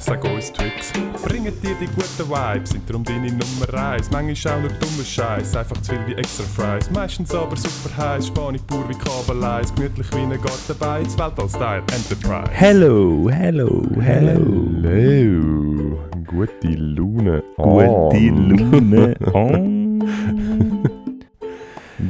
Sag 0.00 0.24
uns 0.24 0.52
Tricks, 0.52 0.92
bringen 1.24 1.52
dir 1.60 1.74
die 1.80 1.86
guten 1.86 2.30
Vibes, 2.30 2.70
sind 2.70 2.88
darum 2.88 3.02
deine 3.02 3.32
Nummer 3.32 3.74
eins. 3.74 4.08
Manchmal 4.12 4.54
auch 4.54 4.60
nur 4.60 4.70
dummer 4.70 5.04
Scheiß, 5.04 5.56
einfach 5.56 5.76
zu 5.82 5.90
viel 5.90 6.06
wie 6.06 6.14
extra 6.14 6.44
Fries. 6.44 6.88
Meistens 6.92 7.34
aber 7.34 7.56
super 7.56 7.96
heiß, 7.96 8.28
Spanisch 8.28 8.62
pur 8.62 8.88
wie 8.88 8.94
Kabeleis, 8.94 9.74
gemütlich 9.74 10.06
wie 10.12 10.20
ein 10.20 10.30
Gartenbeiz, 10.40 11.18
Weltall-Style 11.18 11.82
Enterprise. 11.92 12.50
Hello, 12.52 13.28
hello, 13.28 13.82
hello. 14.00 14.68
Hello, 14.84 15.98
gute 16.26 16.68
Laune. 16.68 17.42
Gute 17.56 18.30
Laune. 18.30 19.74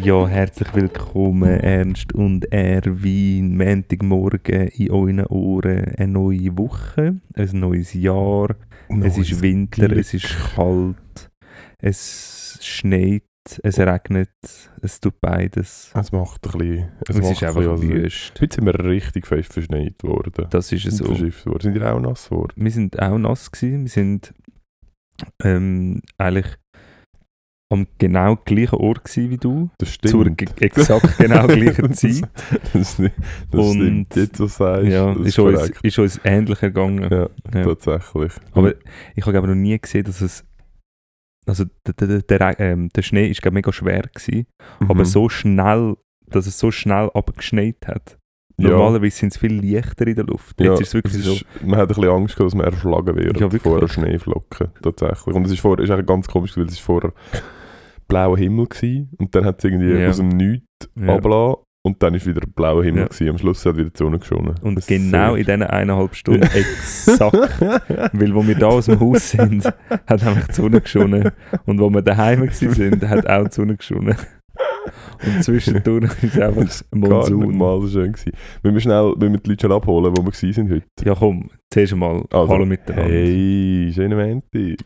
Ja, 0.02 0.26
herzlich 0.28 0.72
willkommen, 0.74 1.60
Ernst 1.60 2.14
und 2.14 2.50
Erwin. 2.52 3.56
Montagmorgen 3.56 4.68
in 4.68 4.90
euren 4.90 5.26
Ohren 5.26 5.84
eine 5.96 6.12
neue 6.12 6.56
Woche, 6.56 7.16
ein 7.34 7.48
neues 7.60 7.92
Jahr. 7.94 8.54
es 9.02 9.18
ist 9.18 9.42
Winter, 9.42 9.86
Glück. 9.86 9.98
es 9.98 10.14
ist 10.14 10.28
kalt, 10.54 11.30
es 11.78 12.58
schneit, 12.62 13.22
es 13.62 13.78
regnet, 13.78 14.30
es 14.82 15.00
tut 15.00 15.20
beides. 15.20 15.90
Es 15.94 16.12
macht 16.12 16.46
ein 16.46 16.58
bisschen... 16.58 16.88
Es, 17.08 17.16
macht 17.16 17.32
ist 17.32 17.42
ein 17.42 17.48
einfach 17.48 17.60
bisschen 17.74 17.92
was- 17.92 18.02
wüst. 18.02 18.40
Heute 18.40 18.54
sind 18.54 18.66
wir 18.66 18.84
richtig 18.84 19.26
fest 19.26 19.52
verschneit 19.52 20.02
worden. 20.02 20.46
Das 20.50 20.70
ist 20.72 20.86
es 20.86 20.98
so. 20.98 21.06
verschifft 21.06 21.46
worden. 21.46 21.62
Sind 21.62 21.76
ihr 21.76 21.92
auch 21.94 22.00
nass 22.00 22.28
geworden? 22.28 22.52
Wir 22.56 22.70
sind 22.70 22.98
auch 23.00 23.18
nass 23.18 23.50
gewesen. 23.50 23.82
Wir 23.82 23.90
sind 23.90 24.34
ähm, 25.42 26.00
eigentlich 26.16 26.46
am 27.70 27.86
genau 27.98 28.36
gleichen 28.44 28.76
Ort 28.76 29.04
gewesen 29.04 29.30
wie 29.30 29.36
du. 29.36 29.70
Das 29.78 29.90
stimmt. 29.92 30.10
Zur 30.10 30.62
exakt 30.62 31.18
genau 31.18 31.46
gleichen 31.46 31.92
Zeit. 31.92 32.28
Das, 32.72 32.96
das, 32.96 33.10
das 33.50 33.60
Und- 33.66 33.74
stimmt. 33.74 34.16
Jetzt, 34.16 34.40
was 34.40 34.56
sagst, 34.56 34.86
Ja, 34.88 35.14
das 35.14 35.26
ist 35.26 35.38
uns, 35.38 35.72
ist 35.82 35.98
uns 35.98 36.20
ähnlich 36.24 36.62
ergangen. 36.62 37.08
Ja, 37.10 37.28
Ja. 37.54 37.64
tatsächlich. 37.64 38.32
Aber 38.52 38.74
ich 39.14 39.26
habe 39.26 39.46
noch 39.46 39.54
nie 39.54 39.78
gesehen, 39.78 40.04
dass 40.04 40.20
es. 40.20 40.44
Also 41.46 41.64
der, 41.86 41.94
der, 41.94 42.22
der, 42.22 42.60
ähm, 42.60 42.90
der 42.90 43.02
Schnee 43.02 43.28
ist 43.28 43.40
glaub, 43.40 43.54
mega 43.54 43.72
schwer 43.72 44.02
gewesen, 44.02 44.46
Mhm. 44.80 44.90
aber 44.90 45.04
so 45.06 45.28
schnell, 45.30 45.96
dass 46.26 46.46
es 46.46 46.58
so 46.58 46.70
schnell 46.70 47.10
abgeschneit 47.14 47.76
hat. 47.86 48.18
Ja. 48.60 48.70
Normalerweise 48.70 49.16
sind 49.16 49.32
es 49.32 49.38
viel 49.38 49.54
leichter 49.64 50.06
in 50.08 50.16
der 50.16 50.24
Luft. 50.26 50.60
Ja, 50.60 50.72
Jetzt 50.72 50.80
ist 50.82 50.88
es 50.88 50.94
wirklich 50.94 51.14
es 51.14 51.24
so. 51.24 51.32
ist, 51.34 51.44
man 51.64 51.78
hat 51.78 51.88
ein 51.88 51.94
bisschen 51.94 52.10
Angst 52.10 52.34
gehabt, 52.36 52.52
dass 52.52 52.56
man 52.56 52.66
erschlagen 52.66 53.16
wird 53.16 53.40
Ja, 53.40 53.48
vor 53.50 53.78
einer 53.78 53.88
Schneeflocke. 53.88 54.72
Tatsächlich. 54.82 55.34
Und 55.34 55.46
es 55.46 55.52
ist, 55.52 55.60
vorher, 55.60 55.82
ist 55.84 55.90
eigentlich 55.90 56.06
ganz 56.06 56.26
komisch, 56.28 56.54
weil 56.56 56.64
es 56.66 56.72
ist 56.72 56.80
vorher 56.80 57.12
blauer 58.08 58.38
Himmel 58.38 58.66
gewesen 58.66 59.10
und 59.18 59.34
dann 59.34 59.44
hat 59.44 59.58
es 59.58 59.64
irgendwie 59.64 59.92
Ja. 59.92 60.08
aus 60.08 60.16
dem 60.16 60.28
Nichts 60.28 60.64
Ja. 60.96 61.12
runtergelassen 61.12 61.62
und 61.84 62.02
dann 62.02 62.14
ist 62.14 62.26
wieder 62.26 62.40
blauer 62.54 62.82
Himmel 62.84 63.02
Ja. 63.02 63.08
gewesen. 63.08 63.28
Am 63.28 63.38
Schluss 63.38 63.64
hat 63.66 63.76
wieder 63.76 63.90
die 63.90 63.98
Sonne 63.98 64.18
geschonnen. 64.18 64.54
Und 64.62 64.76
Das 64.76 64.86
genau 64.86 65.34
in 65.34 65.44
diesen 65.44 65.62
eineinhalb 65.62 66.14
Stunden 66.14 66.42
exakt 66.54 67.60
Weil 68.12 68.34
wo 68.34 68.46
wir 68.46 68.54
da 68.56 68.66
aus 68.68 68.86
dem 68.86 68.98
Haus 69.00 69.30
sind, 69.30 69.64
hat 69.90 70.08
einfach 70.08 70.48
die 70.48 70.52
Sonne 70.54 70.80
geschonnen. 70.80 71.30
Und 71.66 71.78
wo 71.80 71.88
wir 71.90 72.02
daheim 72.02 72.40
gewesen 72.40 72.72
sind, 72.72 73.08
hat 73.08 73.28
auch 73.28 73.44
die 73.48 73.54
Sonne 73.54 73.76
geschonnen. 73.76 74.16
Und 75.24 75.44
zwischendurch 75.44 76.10
ist 76.22 76.40
einfach 76.40 76.56
Gar 76.56 76.64
nicht 76.64 76.92
Monsun. 77.30 77.58
mal 77.58 77.80
so 77.82 77.88
schön 77.88 78.12
gewesen. 78.12 78.32
Wenn 78.62 78.74
wir 78.74 78.80
schnell, 78.80 79.12
wenn 79.18 79.32
wir 79.32 79.38
die 79.40 79.50
Leute 79.50 79.62
schon 79.66 79.72
abholen, 79.72 80.12
wo 80.16 80.22
wir 80.24 80.30
gewesen 80.32 80.52
sind 80.52 80.70
heute. 80.70 80.84
Ja 81.04 81.14
komm, 81.14 81.50
zuerst 81.72 81.92
einmal 81.92 82.24
Also, 82.32 82.48
Hallo 82.52 82.64
miteinander. 82.66 83.10
Hey, 83.12 83.90
schönen 83.94 84.18
Montag. 84.18 84.78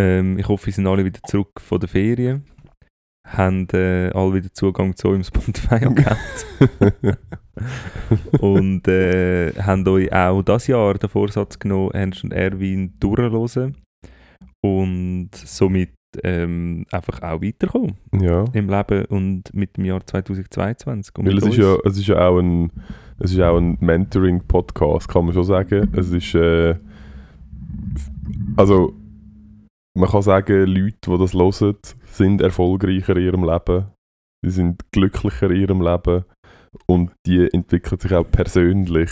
Ähm, 0.00 0.38
ich 0.38 0.46
hoffe, 0.46 0.66
wir 0.66 0.72
sind 0.72 0.86
alle 0.86 1.04
wieder 1.04 1.18
zurück 1.26 1.60
von 1.60 1.80
der 1.80 1.88
Ferien. 1.88 2.44
Haben 3.28 3.68
äh, 3.72 4.10
alle 4.14 4.34
wieder 4.34 4.52
Zugang 4.52 4.96
zu 4.96 5.08
eurem 5.08 5.22
Spotify-Account. 5.22 6.46
und 8.40 8.88
äh, 8.88 9.52
haben 9.60 9.86
euch 9.86 10.12
auch 10.12 10.42
das 10.42 10.66
Jahr 10.66 10.94
den 10.94 11.10
Vorsatz 11.10 11.58
genommen, 11.58 11.90
Ernst 11.92 12.24
und 12.24 12.32
Erwin 12.32 12.94
durchzuhören. 12.98 13.76
Und 14.60 15.30
somit 15.34 15.90
ähm, 16.24 16.86
einfach 16.90 17.22
auch 17.22 17.42
weiterkommen 17.42 17.96
ja. 18.18 18.44
im 18.52 18.68
Leben 18.68 19.04
und 19.06 19.54
mit 19.54 19.76
dem 19.76 19.84
Jahr 19.84 20.04
2022. 20.04 21.16
Und 21.18 21.26
Weil 21.26 21.38
es 21.38 21.46
ist, 21.46 21.56
ja, 21.56 21.76
es 21.84 21.98
ist 21.98 22.06
ja 22.06 22.28
auch 22.28 22.38
ein, 22.38 22.72
es 23.18 23.32
ist 23.32 23.40
auch 23.40 23.56
ein 23.56 23.76
Mentoring-Podcast, 23.80 25.08
kann 25.08 25.26
man 25.26 25.34
schon 25.34 25.44
sagen. 25.44 25.88
Es 25.94 26.10
ist, 26.10 26.34
äh, 26.34 26.76
also, 28.56 28.94
man 29.94 30.08
kann 30.08 30.22
sagen, 30.22 30.66
Leute, 30.66 30.96
die 31.06 31.18
das 31.18 31.34
hören, 31.34 31.76
sind 32.12 32.40
erfolgreicher 32.40 33.16
in 33.16 33.24
ihrem 33.24 33.44
Leben. 33.44 33.86
Sie 34.44 34.50
sind 34.50 34.82
glücklicher 34.92 35.50
in 35.50 35.60
ihrem 35.60 35.80
Leben. 35.82 36.24
Und 36.86 37.12
die 37.26 37.48
entwickeln 37.52 37.98
sich 38.00 38.12
auch 38.14 38.30
persönlich 38.30 39.10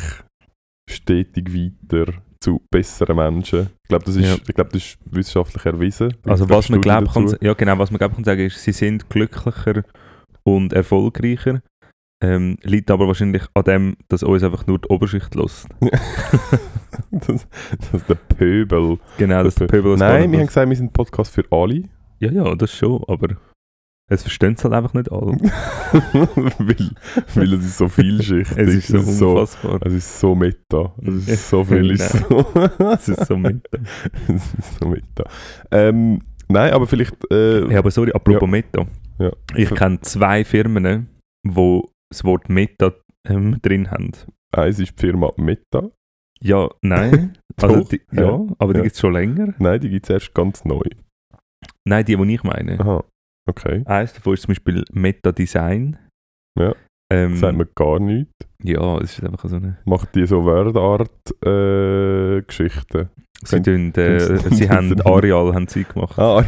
stetig 0.88 1.52
weiter 1.54 2.12
zu 2.40 2.60
besseren 2.70 3.16
Menschen. 3.16 3.70
Ich 3.82 3.88
glaube, 3.88 4.04
das, 4.04 4.16
ist- 4.16 4.24
Ja. 4.26 4.34
ich 4.34 4.54
glaube, 4.54 4.70
das 4.72 4.82
ist 4.84 4.98
wissenschaftlich 5.06 5.64
erwiesen. 5.64 6.14
Also 6.24 6.48
was 6.48 6.68
man 6.68 6.80
glauben 6.80 7.06
kann, 7.08 7.34
ja 7.40 7.54
genau, 7.54 7.78
was 7.78 7.90
man 7.90 7.98
glauben 7.98 8.14
kann 8.14 8.24
sagen 8.24 8.42
ist, 8.42 8.62
sie 8.62 8.72
sind 8.72 9.08
glücklicher 9.08 9.82
und 10.44 10.72
erfolgreicher. 10.72 11.60
Ähm, 12.22 12.56
liegt 12.62 12.90
aber 12.90 13.06
wahrscheinlich 13.08 13.42
an 13.54 13.64
dem, 13.64 13.96
dass 14.08 14.22
uns 14.22 14.42
einfach 14.42 14.66
nur 14.66 14.78
die 14.78 14.88
Oberschicht 14.88 15.34
lässt. 15.34 15.66
das, 17.10 17.46
das 17.78 17.94
ist 17.94 18.08
der 18.08 18.14
Pöbel. 18.14 18.98
Genau, 19.18 19.42
dass 19.42 19.54
der 19.56 19.66
Pöbel 19.66 19.92
das 19.92 20.00
Nein, 20.00 20.30
wir 20.32 20.38
haben 20.38 20.46
gesagt, 20.46 20.68
wir 20.68 20.76
sind 20.76 20.86
ein 20.86 20.92
Podcast 20.92 21.32
für 21.32 21.44
alle. 21.50 21.82
Ja, 22.18 22.30
ja, 22.32 22.54
das 22.54 22.72
schon, 22.72 23.02
aber 23.08 23.36
es 24.08 24.22
verstehen 24.22 24.54
es 24.54 24.62
halt 24.62 24.72
einfach 24.72 24.94
nicht 24.94 25.10
alle. 25.10 25.32
weil, 26.58 26.90
weil 27.34 27.52
es 27.54 27.64
ist 27.64 27.78
so 27.78 27.88
vielschichtig. 27.88 28.56
Es 28.56 28.74
ist 28.74 28.88
so 28.88 28.98
es, 29.40 29.54
ist 29.54 29.62
so, 29.62 29.78
es 29.84 29.92
ist 29.92 30.20
so 30.20 30.34
meta. 30.36 30.94
Es 31.02 31.28
ist 31.28 31.50
so 31.50 31.64
viel. 31.64 31.90
ist 31.90 32.10
so, 32.12 32.46
Es 32.92 33.08
ist 33.08 33.26
so 33.26 33.36
mit. 33.36 33.68
es 34.28 34.54
ist 34.54 34.78
so 34.80 34.88
meta. 34.88 35.24
Ähm, 35.72 36.22
nein, 36.48 36.72
aber 36.72 36.86
vielleicht. 36.86 37.16
Äh, 37.32 37.70
Ja, 37.72 37.80
aber 37.80 37.90
sorry, 37.90 38.12
apropos 38.12 38.48
Meta. 38.48 38.86
Ja. 39.18 39.32
Ich 39.56 39.70
kenne 39.74 40.00
zwei 40.02 40.44
Firmen, 40.44 41.08
die 41.44 41.82
das 42.10 42.22
Wort 42.22 42.48
Meta 42.48 42.92
ähm, 43.28 43.58
drin 43.60 43.90
haben. 43.90 44.12
Eins 44.52 44.78
ist 44.78 44.92
die 44.96 45.00
Firma 45.06 45.32
Meta. 45.36 45.90
Ja, 46.40 46.68
nein. 46.80 47.36
also 47.60 47.82
die, 47.82 48.02
ja, 48.12 48.22
ja. 48.22 48.46
aber 48.58 48.72
die 48.74 48.78
Ja. 48.78 48.82
gibt 48.84 48.94
es 48.94 49.00
schon 49.00 49.14
länger. 49.14 49.54
Nein, 49.58 49.80
die 49.80 49.88
gibt 49.88 50.04
es 50.06 50.10
erst 50.10 50.32
ganz 50.34 50.64
neu. 50.64 50.84
Nein, 51.88 52.04
die, 52.04 52.16
die 52.16 52.34
ich 52.34 52.42
meine. 52.42 52.78
Aha, 52.80 53.04
okay. 53.48 53.82
Eins 53.86 54.12
davon 54.12 54.34
ist 54.34 54.42
zum 54.42 54.48
Beispiel 54.48 54.84
Meta 54.92 55.30
Design. 55.32 55.96
Ja. 56.58 56.74
Ähm, 57.12 57.30
Das 57.32 57.40
sagt 57.40 57.56
mir 57.56 57.66
gar 57.66 58.00
nichts. 58.00 58.32
ja, 58.62 58.98
es 58.98 59.18
ist 59.18 59.24
einfach 59.24 59.48
so 59.48 59.56
eine. 59.56 59.78
Macht 59.84 60.14
die 60.16 60.26
so 60.26 60.44
Wordart-Geschichten? 60.44 63.08
Sie, 63.44 63.60
tun, 63.62 63.92
äh, 63.94 64.38
sie 64.50 64.68
haben 64.70 64.98
Arial 65.02 65.54
haben 65.54 65.68
sie 65.68 65.84
gemacht. 65.84 66.18
ah, 66.18 66.42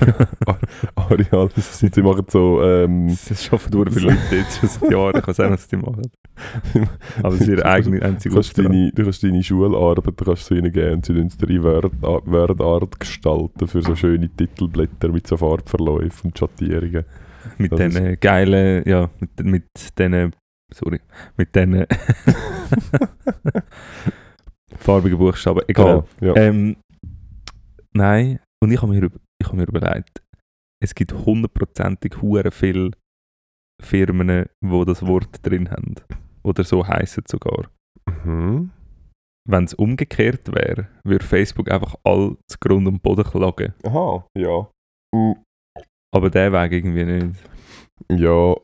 Ar- 0.46 0.58
Arial. 0.96 1.50
Sie 1.56 2.02
machen 2.02 2.24
so. 2.28 2.62
Ähm, 2.62 3.14
Das 3.28 3.44
schaffen 3.44 3.70
nur 3.74 3.90
viele 3.90 4.06
Leute 4.12 4.36
jetzt 4.36 4.58
schon 4.58 4.68
seit 4.70 4.90
Jahren. 4.90 5.18
Ich 5.18 5.26
weiß 5.28 5.40
auch 5.40 5.50
nicht, 5.50 5.58
was 5.58 5.68
die 5.68 5.76
machen. 5.76 6.10
Aber 7.22 7.34
ist 7.34 7.46
ihre 7.46 7.64
eigene 7.66 8.00
einzige 8.02 8.30
Du 8.30 8.36
kannst, 8.36 8.56
deine, 8.56 8.90
du 8.92 9.02
kannst 9.04 9.22
deine 9.22 9.42
Schularbeit 9.42 10.14
kannst 10.24 10.48
du 10.50 10.54
ihnen 10.54 10.72
geben 10.72 11.02
sie 11.02 11.12
tun 11.14 11.28
drei 11.38 11.62
Word- 11.62 11.92
Wordart 12.00 12.98
gestalten 12.98 13.68
für 13.68 13.82
so 13.82 13.94
schöne 13.94 14.30
Titelblätter 14.30 15.08
mit 15.08 15.26
so 15.26 15.36
Farbverläufen 15.36 16.30
und 16.30 16.38
Schattierungen. 16.38 17.04
Mit 17.58 17.70
das 17.72 17.80
diesen 17.80 18.18
geilen, 18.20 18.82
ja, 18.88 19.10
mit, 19.20 19.44
mit 19.44 19.64
diesen, 19.98 20.32
sorry, 20.72 21.00
mit 21.36 21.54
diesen 21.54 21.74
farbigen 24.88 25.18
Buchstaben. 25.18 25.60
Egal. 25.68 25.98
Ah, 25.98 26.24
ja. 26.24 26.36
Ähm, 26.36 26.76
nein, 27.92 28.40
und 28.62 28.72
ich 28.72 28.80
habe 28.80 28.92
mir, 28.92 29.10
ich 29.40 29.46
hab 29.46 29.54
mir 29.54 29.68
überlegt, 29.68 30.22
es 30.82 30.94
gibt 30.94 31.12
hundertprozentig 31.12 32.22
hure 32.22 32.50
viele 32.50 32.92
Firmen, 33.82 34.46
wo 34.64 34.84
das 34.84 35.06
Wort 35.06 35.44
drin 35.44 35.70
haben. 35.70 35.96
Oder 36.42 36.64
so 36.64 36.86
heißen 36.86 37.24
sogar. 37.28 37.70
Mhm. 38.24 38.70
Wenn 39.46 39.64
es 39.64 39.74
umgekehrt 39.74 40.48
wäre, 40.54 40.88
würde 41.04 41.24
Facebook 41.24 41.70
einfach 41.70 41.94
all 42.04 42.36
zu 42.50 42.58
Grund 42.58 42.86
und 42.86 43.02
Boden 43.02 43.24
klagen. 43.24 43.74
Aha, 43.84 44.26
ja. 44.36 44.68
Mm, 45.14 45.32
Aber 46.14 46.30
der 46.30 46.52
Weg 46.52 46.72
irgendwie 46.72 47.04
nicht. 47.04 47.40
Ja, 48.10 48.54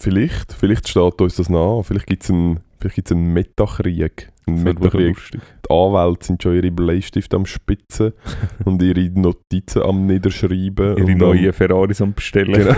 vielleicht. 0.00 0.52
Vielleicht 0.52 0.88
steht 0.88 1.20
uns 1.20 1.36
das 1.36 1.48
nach. 1.48 1.82
Vielleicht 1.82 2.06
gibt 2.06 2.22
es 2.24 2.30
einen, 2.30 2.60
vielleicht 2.78 2.96
gibt's 2.96 3.12
einen 3.12 3.32
Metakrieg. 3.32 4.30
Wirklich 4.46 4.64
Metakrieg. 4.82 5.16
Die 5.32 5.70
Anwälte 5.72 6.26
sind 6.26 6.42
schon 6.42 6.56
ihre 6.56 6.70
Bleistifte 6.72 7.36
am 7.36 7.46
Spitzen 7.46 8.12
und 8.64 8.82
ihre 8.82 9.08
Notizen 9.10 9.82
am 9.82 10.06
Niederschreiben. 10.06 10.96
Ihre 10.96 11.04
und 11.06 11.18
neuen 11.18 11.52
Ferraris 11.52 12.00
am 12.00 12.14
Bestellen. 12.14 12.52
Genau. 12.52 12.74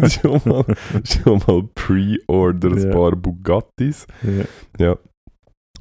schon 0.08 0.40
mal, 0.44 0.64
schon 1.04 1.42
mal 1.46 1.62
Pre-Order 1.74 2.70
ein 2.72 2.78
Ja. 2.82 2.90
paar 2.90 3.16
Bugattis. 3.16 4.06
Ja. 4.78 4.96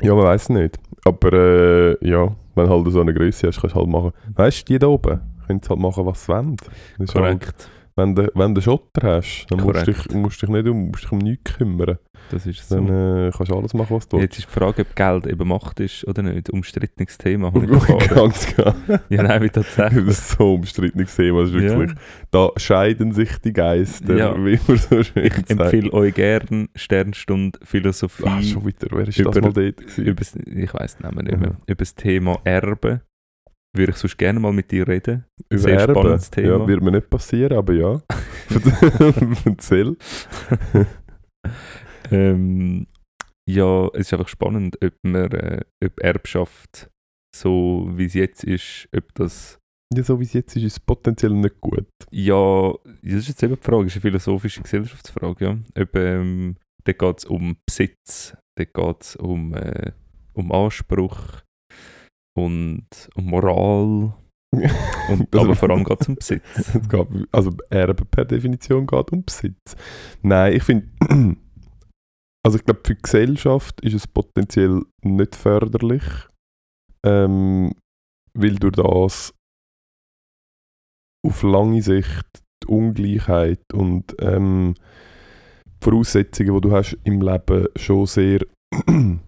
Ja, 0.02 0.14
man 0.16 0.26
weiß 0.26 0.50
nicht. 0.50 0.78
Aber 1.06 1.34
äh, 1.34 2.08
ja, 2.10 2.36
wenn 2.56 2.70
halt 2.70 2.92
so 2.92 3.02
eine 3.02 3.14
Größe 3.14 3.48
hast, 3.48 3.62
kannst 3.62 3.76
du 3.76 3.80
halt 3.80 3.90
machen. 3.90 4.12
Weißt 4.36 4.62
du, 4.70 4.74
die 4.74 4.80
da 4.80 4.88
oben 4.88 5.22
können 5.48 5.62
halt 5.68 5.80
machen, 5.80 6.06
was 6.06 6.26
sie 6.26 6.32
wollen. 6.34 6.58
Das 6.98 7.10
ist 7.10 7.16
halt, 7.16 7.40
Korrekt. 7.42 7.70
Wenn 7.98 8.14
du 8.16 8.30
wenn 8.36 8.54
du 8.54 8.62
Schotter 8.62 9.18
hast, 9.18 9.46
dann 9.50 9.62
musst 9.62 9.88
du 9.88 9.92
dich, 9.94 10.12
musst 10.14 10.42
dich 10.42 10.50
nicht 10.50 10.68
um, 10.68 10.88
musst 10.90 11.04
dich 11.04 11.12
um 11.12 11.20
nichts 11.20 11.54
kümmern. 11.56 11.98
Das 12.32 12.46
ist 12.48 12.68
so. 12.68 12.76
Dann 12.76 13.28
äh, 13.28 13.32
kannst 13.36 13.52
du 13.52 13.56
alles 13.58 13.74
machen, 13.76 13.96
was 13.96 14.08
du 14.08 14.18
Jetzt 14.20 14.40
ist 14.40 14.48
die 14.50 14.52
Frage, 14.60 14.82
ob 14.82 14.96
Geld 14.96 15.28
eben 15.28 15.48
Macht 15.48 15.80
ist 15.80 16.08
oder 16.08 16.24
nicht. 16.24 16.50
Umstrittenes 16.50 17.18
Thema, 17.20 17.54
habe 17.54 17.66
ich. 17.66 18.08
Ganz 18.10 18.48
klar. 18.48 18.76
ja, 19.10 19.22
nein, 19.24 19.44
wie 19.44 19.50
Das 19.50 19.66
tatsächlich. 19.76 20.08
ist 20.08 20.30
so 20.32 20.56
umstrittenes 20.56 21.16
Thema. 21.16 21.42
Das 21.42 21.50
ist 21.52 21.56
wirklich, 21.56 21.92
Da 22.32 22.50
scheiden 22.58 23.12
sich 23.14 23.38
die 23.40 23.54
Geister, 23.54 24.18
Ja. 24.18 24.36
wie 24.44 24.60
man 24.68 24.78
so 24.78 25.04
schön 25.04 25.26
Ich 25.26 25.50
empfehle 25.52 25.94
euch 25.94 26.16
gerne 26.16 26.68
Sternstunde 26.76 27.60
Philosophie. 27.64 28.24
Ah, 28.26 28.42
schon 28.42 28.66
wieder. 28.66 28.88
Wer 28.92 29.08
ist 29.08 29.20
das 29.20 29.38
über- 29.38 29.42
mal 29.42 29.54
dort? 29.54 29.78
gewesen? 29.78 30.06
übers, 30.06 30.36
ich 30.36 30.74
weiß 30.74 31.00
Namen 31.02 31.26
nicht 31.26 31.40
mehr. 31.40 31.52
Mhm. 31.52 31.58
Über 31.68 31.76
das 31.76 31.94
Thema 31.96 32.40
Erbe. 32.44 33.02
Würde 33.76 33.92
ich 33.92 33.98
sonst 33.98 34.18
gerne 34.18 34.40
mal 34.40 34.54
mit 34.54 34.72
dir 34.72 34.88
reden. 34.88 35.26
Über 35.50 35.62
Sehr 35.62 35.80
Erben? 35.80 35.94
spannendes 35.94 36.32
Thema. 36.32 36.60
Ja, 36.60 36.68
wird 36.68 36.82
mir 36.82 36.92
nicht 36.92 37.10
passieren, 37.10 37.58
aber 37.58 37.74
ja. 37.74 38.02
Erzähl. 39.46 39.98
Ähm, 42.12 42.88
ja, 43.50 43.88
es 43.94 44.00
ist 44.08 44.14
einfach 44.14 44.28
spannend, 44.28 44.78
ob 44.84 44.94
man 45.04 45.32
äh, 45.32 45.62
ob 45.84 46.00
Erbschaft 46.00 46.90
so 47.36 47.90
wie 47.94 48.06
es 48.06 48.14
jetzt 48.14 48.44
ist, 48.44 48.88
ob 48.96 49.14
das 49.16 49.58
Ja, 49.94 50.04
so 50.04 50.20
wie 50.20 50.24
es 50.24 50.34
jetzt 50.34 50.56
ist, 50.56 50.64
ist 50.64 50.74
es 50.74 50.80
potenziell 50.80 51.32
nicht 51.34 51.60
gut. 51.62 51.88
ja, 52.12 52.74
das 53.04 53.14
ist 53.14 53.28
jetzt 53.28 53.44
eben 53.44 53.56
die 53.56 53.62
Frage, 53.62 53.84
das 53.84 53.94
ist 53.94 53.98
eine 53.98 54.02
philosophische 54.12 54.62
Gesellschaftsfrage, 54.62 55.46
ja. 55.46 55.58
Ob, 55.82 55.96
ähm, 55.96 56.56
da 56.86 56.94
geht 56.94 57.18
es 57.20 57.26
um 57.26 57.58
Besitz, 57.68 58.38
da 58.58 58.64
geht 58.64 59.02
es 59.02 59.16
um, 59.16 59.54
äh, 59.54 59.92
um 60.34 60.52
Anspruch 60.52 61.42
und 62.38 62.88
um 63.16 63.26
Moral, 63.26 64.14
und, 64.54 65.34
Also- 65.34 65.40
aber 65.40 65.56
vor 65.56 65.70
allem 65.70 65.84
geht 65.84 66.02
es 66.02 66.08
um 66.08 66.16
Besitz. 66.16 66.44
Es 66.76 66.90
geht, 66.90 67.08
also 67.32 67.52
Erben 67.70 68.06
per 68.08 68.26
Definition 68.26 68.86
geht 68.86 69.12
um 69.12 69.24
Besitz. 69.24 69.76
Nein, 70.22 70.54
ich 70.54 70.64
finde, 70.64 70.88
also 72.46 72.58
ich 72.58 72.64
glaube 72.66 72.82
für 72.86 72.96
die 72.96 73.02
Gesellschaft 73.02 73.82
ist 73.82 73.94
es 73.94 74.08
potenziell 74.08 74.82
nicht 75.04 75.36
förderlich, 75.36 76.04
ähm, 77.06 77.74
weil 78.38 78.56
durch 78.56 78.74
das 78.76 79.34
auf 81.26 81.42
lange 81.44 81.82
Sicht 81.82 82.44
die 82.64 82.68
Ungleichheit 82.68 83.62
und 83.74 84.16
ähm, 84.20 84.76
die 85.66 85.72
Voraussetzungen, 85.84 86.54
die 86.56 86.62
du 86.62 86.72
hast 86.72 86.98
im 87.04 87.22
Leben, 87.22 87.68
schon 87.76 88.06
sehr, 88.06 88.46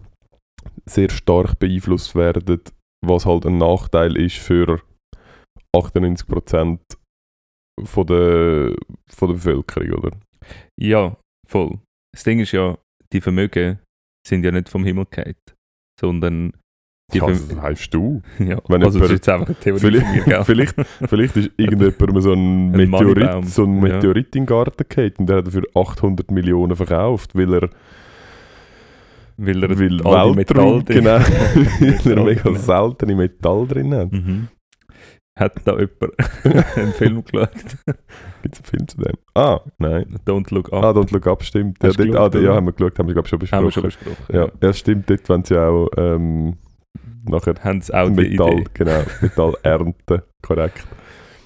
sehr 0.86 1.10
stark 1.10 1.58
beeinflusst 1.58 2.14
werden, 2.14 2.60
was 3.04 3.26
halt 3.26 3.46
ein 3.46 3.58
Nachteil 3.58 4.16
ist 4.16 4.36
für 4.36 4.80
98% 5.76 6.78
von 7.84 8.06
der, 8.06 8.74
von 9.08 9.28
der 9.28 9.34
Bevölkerung, 9.34 9.90
oder? 9.92 10.10
Ja, 10.80 11.16
voll. 11.46 11.78
Das 12.14 12.24
Ding 12.24 12.40
ist 12.40 12.52
ja, 12.52 12.76
die 13.12 13.20
Vermögen 13.20 13.78
sind 14.26 14.44
ja 14.44 14.50
nicht 14.50 14.68
vom 14.68 14.84
Himmel 14.84 15.06
gefallen, 15.10 15.34
sondern 16.00 16.52
die 17.12 17.18
Ja, 17.18 17.24
Verm- 17.24 17.32
das 17.48 17.56
weißt 17.56 17.94
du. 17.94 18.22
ja, 18.40 18.60
Wenn 18.68 18.82
also 18.82 18.98
das 18.98 19.08
ist 19.08 19.14
jetzt 19.14 19.28
einfach 19.28 19.46
eine 19.46 19.56
Theorie 19.56 19.80
Vielleicht, 19.80 20.26
mir, 20.26 20.44
vielleicht, 20.44 20.74
vielleicht 21.08 21.36
ist 21.36 21.50
irgendjemand 21.56 22.22
so 22.22 22.32
ein 22.32 22.74
Ein 22.74 22.90
Meteorit, 22.90 23.46
so 23.48 23.64
ein 23.64 23.76
Ja. 23.76 23.82
Meteorit 23.94 24.34
in 24.36 24.42
den 24.42 24.46
Garten 24.46 24.84
gehabt 24.88 25.18
und 25.18 25.26
der 25.26 25.36
hat 25.38 25.46
er 25.46 25.52
für 25.52 25.62
800 25.74 26.30
Millionen 26.30 26.74
verkauft, 26.76 27.34
weil 27.34 27.54
er, 27.54 27.70
weil 29.38 29.62
er 29.62 29.78
weil 29.78 30.02
all 30.06 30.34
Metall 30.34 30.82
drin- 30.82 30.84
genau, 31.04 31.18
weil 32.04 32.18
er 32.18 32.24
mega 32.24 32.44
hat. 32.44 32.58
seltene 32.60 33.14
Metall 33.16 33.66
drin 33.66 33.94
hat. 33.94 34.12
Mhm. 34.12 34.48
Hat 35.38 35.52
da 35.64 35.72
jemand 35.78 36.12
einen 36.76 36.92
Film 36.94 37.22
geschaut? 37.24 37.50
Gibt 38.42 38.54
es 38.54 38.60
einen 38.60 38.64
Film 38.64 38.88
zu 38.88 38.96
dem? 38.98 39.14
Ah, 39.34 39.60
nein. 39.78 40.18
Don't 40.26 40.52
Look 40.52 40.72
Up. 40.72 40.82
Ah, 40.84 40.90
Don't 40.90 41.12
Look 41.12 41.26
Up, 41.28 41.44
stimmt. 41.44 41.78
Ja, 41.80 41.88
Hast 41.90 41.98
dort, 42.00 42.34
ah, 42.34 42.38
ja, 42.40 42.54
haben 42.56 42.66
wir 42.66 42.72
geschaut, 42.72 42.98
haben 42.98 43.06
wir 43.06 43.14
glaube 43.14 43.26
ich 43.26 43.30
schon 43.48 43.52
haben 43.52 43.64
wir 43.64 43.66
besprochen. 43.70 43.90
schon 43.92 44.14
besprochen. 44.16 44.34
ja, 44.36 44.48
ja, 44.60 44.72
stimmt, 44.72 45.08
dort 45.08 45.28
wollen 45.28 45.44
sie 45.44 45.56
auch 45.56 45.88
ähm, 45.96 46.56
nachher 47.24 47.54
Haben 47.62 47.80
sie 47.80 47.94
auch 47.94 48.08
die 48.08 48.14
Metall, 48.14 48.52
Idee? 48.54 48.64
genau, 48.74 49.02
Metall 49.20 49.54
ernten, 49.62 50.22
korrekt. 50.42 50.84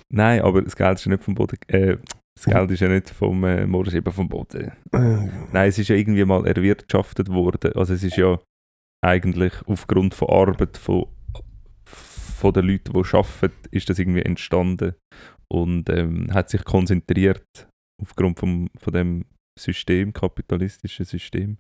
Nein, 0.09 0.41
aber 0.41 0.63
das 0.63 0.75
Geld 0.77 0.99
ist 0.99 1.05
ja 1.05 1.11
nicht 1.13 1.25
vom 1.25 1.35
Boden. 1.35 1.59
Äh, 1.69 1.97
das 2.35 2.47
Geld 2.47 2.71
ist 2.71 2.81
ja 2.81 2.89
nicht 2.89 3.11
vom 3.11 3.45
äh, 3.45 3.67
Mord, 3.67 3.89
ist 3.89 3.95
eben 3.95 4.13
vom 4.13 4.29
Boden. 4.29 4.73
Nein, 4.91 5.69
es 5.69 5.79
ist 5.79 5.89
ja 5.89 5.97
irgendwie 5.97 6.25
mal 6.25 6.47
erwirtschaftet 6.47 7.29
worden. 7.29 7.73
Also 7.75 7.95
es 7.95 8.03
ist 8.03 8.17
ja 8.17 8.41
eigentlich 9.05 9.53
aufgrund 9.67 10.15
von 10.15 10.29
Arbeit 10.29 10.77
von, 10.77 11.07
von 11.85 12.53
den 12.53 12.67
Leuten, 12.67 12.93
die 12.93 13.15
arbeiten, 13.15 13.69
ist 13.71 13.91
das 13.91 13.99
irgendwie 13.99 14.23
entstanden 14.23 14.95
und 15.53 15.91
ähm, 15.91 16.33
hat 16.33 16.49
sich 16.51 16.65
konzentriert 16.65 17.69
aufgrund 18.03 18.39
vom, 18.39 18.69
von 18.77 18.93
dem 18.93 19.25
System, 19.59 20.13
kapitalistischen 20.13 21.05
System. 21.05 21.59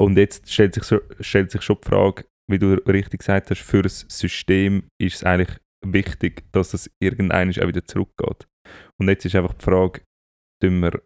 Und 0.00 0.16
jetzt 0.16 0.50
stellt 0.50 0.74
sich, 0.74 0.84
so, 0.84 1.00
stellt 1.20 1.50
sich 1.50 1.62
schon 1.62 1.78
die 1.82 1.88
Frage, 1.88 2.24
wie 2.50 2.58
du 2.58 2.74
richtig 2.86 3.20
gesagt 3.20 3.50
hast, 3.50 3.60
für 3.60 3.82
das 3.82 4.06
System 4.08 4.84
ist 5.00 5.16
es 5.16 5.24
eigentlich 5.24 5.58
wichtig, 5.84 6.44
dass 6.52 6.74
es 6.74 6.90
irgendein 7.02 7.50
auch 7.50 7.68
wieder 7.68 7.84
zurückgeht. 7.84 8.46
Und 9.00 9.08
jetzt 9.08 9.24
ist 9.24 9.34
einfach 9.34 9.54
die 9.54 9.64
Frage, 9.64 10.02
tun 10.62 10.80
wir 10.80 11.02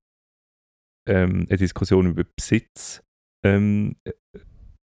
ähm, 1.08 1.46
eine 1.48 1.58
Diskussion 1.58 2.06
über 2.06 2.24
Besitz 2.24 3.02
ähm, 3.44 3.96
äh, 4.04 4.12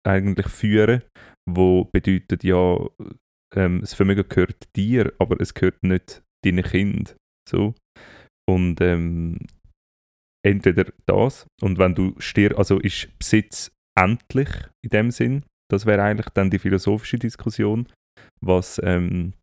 eigentlich 0.06 0.48
führen, 0.48 1.04
wo 1.50 1.86
bedeutet 1.86 2.44
ja, 2.44 2.78
ähm, 3.56 3.82
das 3.82 3.94
Vermögen 3.94 4.28
gehört 4.28 4.76
dir, 4.76 5.14
aber 5.20 5.40
es 5.40 5.54
gehört 5.54 5.84
nicht 5.84 6.24
deinen 6.46 6.64
Kind. 6.64 7.16
So. 7.50 7.76
Und 8.50 8.82
ähm, 8.82 9.40
entweder 10.46 10.92
das, 11.06 11.48
und 11.62 11.78
wenn 11.78 11.96
du 11.96 12.16
stirbst, 12.20 12.58
also 12.58 12.80
ist 12.80 13.08
Besitz 13.18 13.72
endlich 13.98 14.50
in 14.84 14.90
dem 14.90 15.12
Sinn, 15.12 15.46
das 15.72 15.86
wäre 15.86 16.04
eigentlich 16.04 16.30
dann 16.34 16.50
die 16.50 16.60
philosophische 16.60 17.18
Diskussion, 17.18 17.88
was, 18.42 18.80
ähm, 18.84 19.34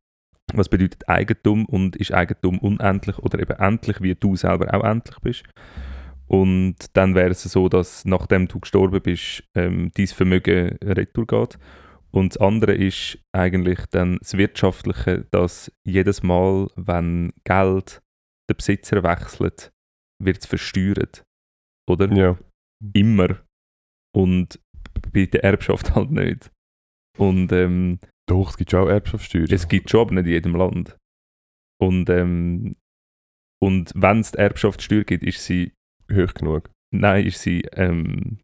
was 0.55 0.69
bedeutet 0.69 1.09
Eigentum 1.09 1.67
und 1.67 1.97
ist 1.97 2.13
Eigentum 2.13 2.59
unendlich 2.59 3.19
oder 3.19 3.39
eben 3.39 3.59
endlich, 3.59 4.01
wie 4.01 4.15
du 4.15 4.37
selber 4.37 4.73
auch 4.75 4.85
endlich 4.85 5.19
bist. 5.21 5.45
Und 6.27 6.77
dann 6.93 7.15
wäre 7.15 7.31
es 7.31 7.43
so, 7.43 7.69
dass 7.69 8.05
nachdem 8.05 8.47
du 8.47 8.61
gestorben 8.61 9.03
bist, 9.03 9.43
ähm, 9.55 9.91
dein 9.95 10.07
Vermögen 10.07 10.79
retour 10.83 11.27
geht. 11.27 11.59
Und 12.13 12.35
das 12.35 12.41
andere 12.41 12.75
ist 12.75 13.19
eigentlich 13.33 13.81
dann 13.91 14.19
das 14.19 14.37
Wirtschaftliche, 14.37 15.27
dass 15.31 15.73
jedes 15.85 16.23
Mal, 16.23 16.69
wenn 16.77 17.33
Geld 17.45 18.01
den 18.49 18.57
Besitzer 18.57 19.03
wechselt, 19.03 19.73
wird 20.23 20.39
es 20.39 20.47
versteuert. 20.47 21.25
Oder? 21.89 22.13
Ja. 22.13 22.39
Immer. 22.93 23.41
Und 24.15 24.61
bei 25.13 25.27
der 25.27 25.45
Erbschaft 25.45 25.95
halt 25.95 26.11
nicht. 26.11 26.51
Und 27.19 27.53
ähm, 27.53 27.99
Doch, 28.31 28.51
es 28.51 28.57
gibt 28.57 28.71
schon 28.71 28.85
auch 28.85 28.89
Erbschaftssteuer. 28.89 29.47
es 29.51 29.67
gibt 29.67 29.91
schon, 29.91 30.01
aber 30.03 30.15
nicht 30.15 30.27
in 30.27 30.33
jedem 30.33 30.55
Land. 30.55 30.97
Und, 31.81 32.09
ähm, 32.11 32.77
und 33.61 33.93
wenn 33.97 34.21
es 34.21 34.31
die 34.31 34.39
Erbschaftssteuer 34.39 35.03
gibt, 35.03 35.25
ist 35.25 35.45
sie 35.45 35.73
hoch 36.13 36.33
genug. 36.35 36.71
Nein, 36.95 37.27
ist 37.27 37.41
sie 37.41 37.63
ähm, 37.73 38.39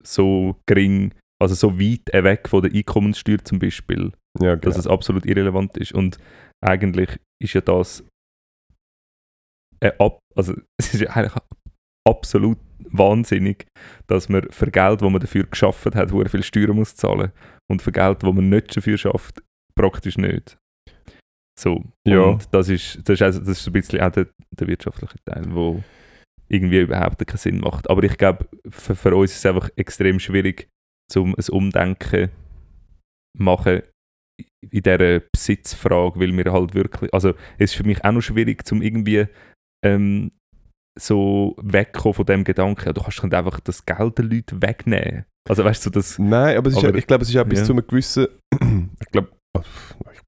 so 0.00 0.60
gering, 0.66 1.12
also 1.42 1.56
so 1.56 1.80
weit 1.80 2.06
weg 2.12 2.48
von 2.48 2.62
der 2.62 2.72
Einkommenssteuer 2.72 3.38
zum 3.44 3.58
Beispiel, 3.58 4.12
Ja, 4.40 4.54
dass 4.54 4.74
genau. 4.74 4.78
es 4.78 4.86
absolut 4.86 5.26
irrelevant 5.26 5.76
ist. 5.76 5.92
Und 5.92 6.18
eigentlich 6.64 7.18
ist 7.42 7.54
ja 7.54 7.60
das 7.62 8.04
äh, 9.80 9.92
ab, 9.98 10.20
also 10.36 10.54
es 10.78 10.94
ist 10.94 11.00
ja 11.00 11.10
eigentlich 11.10 11.42
absolut 12.06 12.58
wahnsinnig, 12.78 13.66
dass 14.06 14.28
man 14.28 14.46
für 14.50 14.70
Geld, 14.70 15.02
das 15.02 15.10
man 15.10 15.20
dafür 15.20 15.44
geschafft 15.44 15.86
hat, 15.94 16.10
sehr 16.10 16.28
viel 16.28 16.42
Steuern 16.42 16.76
muss 16.76 16.94
zahlen 16.94 17.32
und 17.70 17.82
für 17.82 17.92
Geld, 17.92 18.22
das 18.22 18.32
man 18.32 18.48
nicht 18.48 18.76
dafür 18.76 18.96
schafft, 18.96 19.42
praktisch 19.74 20.18
nicht. 20.18 20.58
So. 21.58 21.82
Ja. 22.06 22.20
Und 22.20 22.52
das 22.52 22.68
ist, 22.68 23.00
das 23.04 23.14
ist, 23.14 23.22
also, 23.22 23.40
das 23.40 23.48
ist 23.48 23.64
so 23.64 23.70
ein 23.70 23.72
bisschen 23.72 24.00
auch 24.00 24.10
der, 24.10 24.28
der 24.50 24.68
wirtschaftliche 24.68 25.16
Teil, 25.24 25.44
wo 25.48 25.82
irgendwie 26.48 26.80
überhaupt 26.80 27.26
keinen 27.26 27.38
Sinn 27.38 27.60
macht. 27.60 27.88
Aber 27.90 28.02
ich 28.02 28.16
glaube, 28.18 28.46
für, 28.68 28.94
für 28.94 29.16
uns 29.16 29.32
ist 29.32 29.38
es 29.38 29.46
einfach 29.46 29.70
extrem 29.76 30.20
schwierig, 30.20 30.68
zum 31.10 31.34
ein 31.34 31.44
Umdenken 31.50 32.30
machen 33.38 33.82
in 34.60 34.82
dieser 34.82 35.20
Besitzfrage, 35.20 36.20
weil 36.20 36.36
wir 36.36 36.52
halt 36.52 36.74
wirklich, 36.74 37.12
also 37.14 37.30
es 37.58 37.70
ist 37.70 37.74
für 37.74 37.84
mich 37.84 38.04
auch 38.04 38.12
noch 38.12 38.20
schwierig, 38.20 38.66
zum 38.66 38.82
irgendwie 38.82 39.26
ähm, 39.84 40.32
so 40.98 41.54
wegkommen 41.62 42.14
von 42.14 42.26
dem 42.26 42.44
Gedanken, 42.44 42.86
ja, 42.86 42.92
du 42.92 43.02
kannst 43.02 43.22
einfach 43.22 43.60
das 43.60 43.84
Geld 43.84 44.18
den 44.18 44.30
Leuten 44.30 44.62
wegnehmen. 44.62 45.24
Also 45.48 45.64
weißt 45.64 45.86
du, 45.86 45.90
das, 45.90 46.18
Nein, 46.18 46.56
aber, 46.56 46.70
Aber- 46.76 46.94
ich 46.96 47.06
glaube, 47.06 47.22
es 47.22 47.28
ist 47.30 47.36
auch 47.36 47.44
bis 47.44 47.60
ja. 47.60 47.64
zu 47.64 47.72
einem 47.72 47.86
gewissen. 47.86 48.26
ich 49.00 49.10
glaube, 49.12 49.28
ich, 49.58 50.20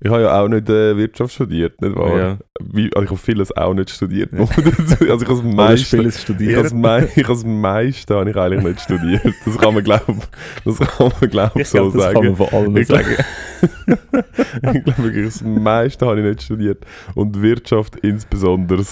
ich 0.00 0.10
habe 0.10 0.22
ja 0.22 0.40
auch 0.42 0.48
nicht 0.48 0.68
äh, 0.68 0.96
Wirtschaft 0.96 1.32
studiert, 1.34 1.80
nicht 1.80 1.96
wahr? 1.96 2.18
ja, 2.18 2.38
Wie, 2.62 2.90
also 2.94 3.04
ich 3.04 3.10
habe 3.10 3.18
vieles 3.18 3.56
auch 3.56 3.72
nicht 3.74 3.90
studiert. 3.90 4.30
Ja. 4.32 4.40
also 4.46 5.04
ich 5.04 5.10
habe 5.10 5.24
das 5.24 5.42
meiste, 5.42 5.96
vieles 5.96 6.16
ich 6.16 6.22
studieren. 6.22 6.54
habe 6.56 6.62
das, 6.64 6.74
mei 6.74 7.04
ich 7.14 7.24
habe 7.24 7.34
das 7.34 7.44
meiste 7.44 8.14
habe 8.16 8.30
ich 8.30 8.36
eigentlich 8.36 8.64
nicht 8.64 8.80
studiert. 8.80 9.22
Das 9.44 9.56
kann 9.58 9.74
man 9.74 9.84
glauben, 9.84 10.20
das 10.64 10.78
kann 10.78 11.12
man 11.20 11.30
glauben 11.30 11.60
Ich 11.60 11.68
so 11.68 11.78
glaube, 11.90 11.98
das 11.98 12.06
kann 12.06 12.14
sagen. 12.14 12.26
man 12.26 12.36
von 12.36 12.48
allen 12.48 12.76
Ich 12.76 12.88
glaub- 12.88 13.02
sagen. 13.02 13.24
ich 14.76 14.84
glaube 14.84 15.02
wirklich, 15.04 15.24
das 15.26 15.42
meiste 15.42 16.06
habe 16.06 16.18
ich 16.20 16.26
nicht 16.26 16.42
studiert. 16.42 16.84
Und 17.14 17.40
Wirtschaft 17.40 17.96
insbesondere 17.96 18.82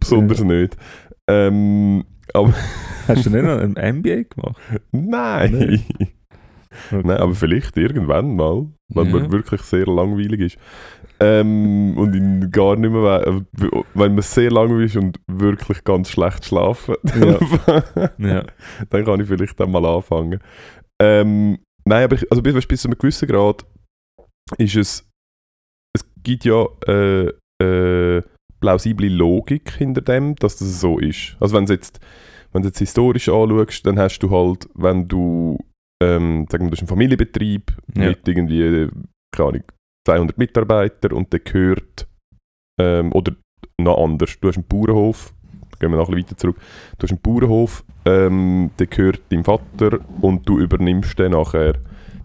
besonders 0.00 0.40
nicht. 0.42 0.76
Ähm, 1.28 2.04
aber 2.34 2.52
Hast 3.08 3.26
du 3.26 3.30
nicht 3.30 3.44
noch 3.44 3.58
ein 3.58 3.72
MBA 3.98 4.22
gemacht? 4.24 4.60
nein. 4.92 5.52
Nein. 5.52 5.84
Okay. 5.94 6.12
Nein, 6.90 7.16
aber 7.16 7.34
vielleicht 7.34 7.74
irgendwann 7.78 8.36
mal, 8.36 8.66
wenn 8.92 9.06
Ja. 9.06 9.12
man 9.18 9.32
wirklich 9.32 9.62
sehr 9.62 9.86
langweilig 9.86 10.40
ist. 10.40 10.58
Ähm, 11.20 11.96
und 11.96 12.14
ihn 12.14 12.50
gar 12.50 12.76
nicht 12.76 12.90
mehr 12.90 13.42
we- 13.52 13.84
wenn 13.94 14.14
man 14.14 14.20
sehr 14.22 14.50
langweilig 14.50 14.94
ist 14.94 15.02
und 15.02 15.18
wirklich 15.26 15.82
ganz 15.84 16.10
schlecht 16.10 16.44
schlafen, 16.44 16.96
dann, 17.02 17.38
Ja. 18.18 18.44
dann 18.90 19.04
kann 19.06 19.20
ich 19.20 19.26
vielleicht 19.28 19.58
dann 19.58 19.70
mal 19.70 19.86
anfangen. 19.86 20.38
Ähm, 21.00 21.58
nein, 21.86 22.04
aber 22.04 22.16
ich, 22.16 22.30
also 22.30 22.42
bis, 22.42 22.66
bis 22.66 22.82
zu 22.82 22.88
einem 22.88 22.98
gewissen 22.98 23.26
Grad 23.28 23.64
ist 24.58 24.76
es, 24.76 25.08
es 25.94 26.04
gibt 26.22 26.44
ja 26.44 26.66
äh, 26.86 27.28
äh, 27.62 28.22
plausible 28.60 29.08
Logik 29.08 29.70
hinter 29.72 30.00
dem, 30.00 30.34
dass 30.36 30.56
das 30.56 30.80
so 30.80 30.98
ist. 30.98 31.36
Also 31.40 31.56
wenn 31.56 31.66
du 31.66 31.72
jetzt, 31.72 32.00
wenn 32.52 32.62
du 32.62 32.68
jetzt 32.68 32.78
historisch 32.78 33.28
anschaust, 33.28 33.86
dann 33.86 33.98
hast 33.98 34.18
du 34.20 34.30
halt, 34.30 34.68
wenn 34.74 35.08
du, 35.08 35.58
ähm, 36.02 36.46
sagen 36.50 36.64
wir, 36.64 36.70
du 36.70 36.72
hast 36.76 36.80
einen 36.80 36.88
Familienbetrieb 36.88 37.72
Ja. 37.96 38.08
mit 38.08 38.26
irgendwie, 38.28 38.88
keine 39.34 39.48
Ahnung, 39.48 39.62
200 40.08 40.38
Mitarbeitern 40.38 41.12
und 41.12 41.32
der 41.32 41.40
gehört, 41.40 42.06
ähm, 42.80 43.12
oder 43.12 43.32
noch 43.80 43.98
anders, 44.02 44.38
du 44.40 44.48
hast 44.48 44.56
einen 44.56 44.66
Bauernhof, 44.66 45.32
gehen 45.80 45.90
wir 45.90 45.98
noch 45.98 46.08
ein 46.08 46.14
bisschen 46.14 46.26
weiter 46.28 46.36
zurück, 46.38 46.56
du 46.98 47.02
hast 47.02 47.10
einen 47.10 47.20
Bauernhof, 47.20 47.84
ähm, 48.06 48.70
der 48.78 48.86
gehört 48.86 49.20
deinem 49.30 49.44
Vater 49.44 49.98
und 50.22 50.48
du 50.48 50.58
übernimmst 50.58 51.18
den 51.18 51.32
nachher. 51.32 51.74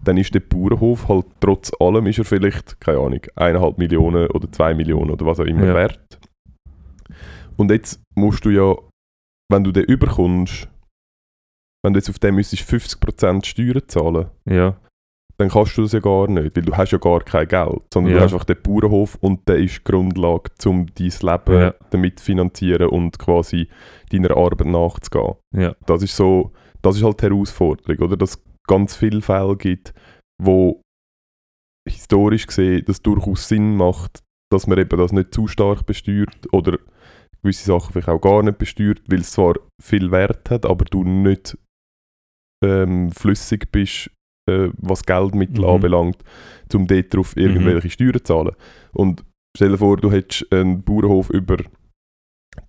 Dann 0.04 0.16
ist 0.16 0.34
der 0.34 0.40
Bauernhof 0.40 1.08
halt 1.08 1.26
trotz 1.40 1.70
allem, 1.78 2.06
ist 2.06 2.18
er 2.18 2.24
vielleicht, 2.24 2.80
keine 2.80 2.98
Ahnung, 2.98 3.20
eineinhalb 3.36 3.78
Millionen 3.78 4.26
oder 4.28 4.50
zwei 4.50 4.74
Millionen 4.74 5.10
oder 5.10 5.24
was 5.26 5.38
auch 5.38 5.44
immer 5.44 5.66
Ja. 5.66 5.74
wert. 5.74 6.18
Und 7.56 7.70
jetzt 7.70 8.00
musst 8.14 8.44
du 8.44 8.50
ja, 8.50 8.74
wenn 9.50 9.64
du 9.64 9.72
den 9.72 9.84
überkommst, 9.84 10.68
wenn 11.84 11.92
du 11.92 11.98
jetzt 11.98 12.08
auf 12.10 12.18
den 12.18 12.34
müsstest 12.34 12.62
50% 12.68 13.44
Steuern 13.44 13.82
zahlen, 13.88 14.30
ja. 14.48 14.76
dann 15.38 15.48
kannst 15.48 15.76
du 15.76 15.82
das 15.82 15.92
ja 15.92 15.98
gar 16.00 16.28
nicht, 16.28 16.54
weil 16.56 16.62
du 16.62 16.76
hast 16.76 16.92
ja 16.92 16.98
gar 16.98 17.20
kein 17.20 17.48
Geld, 17.48 17.82
sondern 17.92 18.12
Ja. 18.12 18.18
du 18.18 18.24
hast 18.24 18.32
einfach 18.34 18.44
den 18.44 18.62
Bauernhof 18.62 19.16
und 19.20 19.48
der 19.48 19.56
ist 19.56 19.78
die 19.78 19.84
Grundlage, 19.84 20.50
um 20.66 20.86
dein 20.94 21.06
Leben 21.06 21.60
Ja. 21.60 21.74
damit 21.90 22.18
zu 22.20 22.24
finanzieren 22.24 22.88
und 22.88 23.18
quasi 23.18 23.68
deiner 24.10 24.36
Arbeit 24.36 24.66
nachzugehen. 24.68 25.34
Ja. 25.54 25.74
Das 25.86 26.02
ist 26.02 26.16
so, 26.16 26.52
das 26.82 26.96
ist 26.96 27.02
halt 27.02 27.20
die 27.20 27.26
Herausforderung, 27.26 27.98
oder? 28.06 28.16
Dass 28.16 28.36
es 28.36 28.44
ganz 28.68 28.94
viele 28.94 29.20
Fälle 29.22 29.56
gibt, 29.56 29.92
wo 30.40 30.80
historisch 31.88 32.46
gesehen 32.46 32.84
das 32.86 33.02
durchaus 33.02 33.48
Sinn 33.48 33.76
macht, 33.76 34.20
dass 34.52 34.68
man 34.68 34.78
eben 34.78 34.96
das 34.98 35.10
nicht 35.12 35.34
zu 35.34 35.48
stark 35.48 35.84
besteuert 35.86 36.46
oder 36.52 36.78
gewisse 37.42 37.64
Sachen 37.66 37.92
vielleicht 37.92 38.08
auch 38.08 38.20
gar 38.20 38.42
nicht 38.42 38.58
besteuert, 38.58 39.02
weil 39.06 39.20
es 39.20 39.32
zwar 39.32 39.54
viel 39.82 40.10
Wert 40.10 40.48
hat, 40.50 40.66
aber 40.66 40.84
du 40.84 41.04
nicht 41.04 41.56
ähm, 42.64 43.10
flüssig 43.12 43.70
bist, 43.72 44.10
äh, 44.48 44.68
was 44.78 45.04
Geldmittel 45.04 45.64
Mhm. 45.64 45.70
anbelangt, 45.70 46.18
um 46.74 46.86
dort 46.86 47.12
drauf 47.14 47.36
irgendwelche 47.36 47.90
Steuern 47.90 48.14
zu 48.14 48.22
zahlen. 48.22 48.56
Und 48.92 49.24
stell 49.56 49.70
dir 49.70 49.78
vor, 49.78 49.96
du 49.96 50.10
hättest 50.12 50.52
einen 50.52 50.82
Bauernhof 50.82 51.30
über 51.30 51.58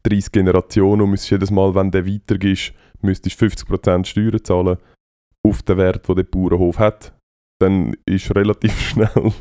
30 0.03 0.31
Generationen 0.31 1.01
und 1.01 1.09
müsstest 1.11 1.31
jedes 1.31 1.51
Mal, 1.51 1.75
wenn 1.75 1.91
der 1.91 2.07
weitergehst, 2.07 2.73
müsstest 3.01 3.39
50% 3.39 4.05
Steuern 4.05 4.43
zahlen 4.43 4.77
auf 5.45 5.61
den 5.61 5.77
Wert, 5.77 6.07
den 6.07 6.15
der 6.15 6.23
Bauernhof 6.23 6.79
hat. 6.79 7.13
Dann 7.61 7.95
ist 8.05 8.33
relativ 8.35 8.79
schnell, 8.89 9.33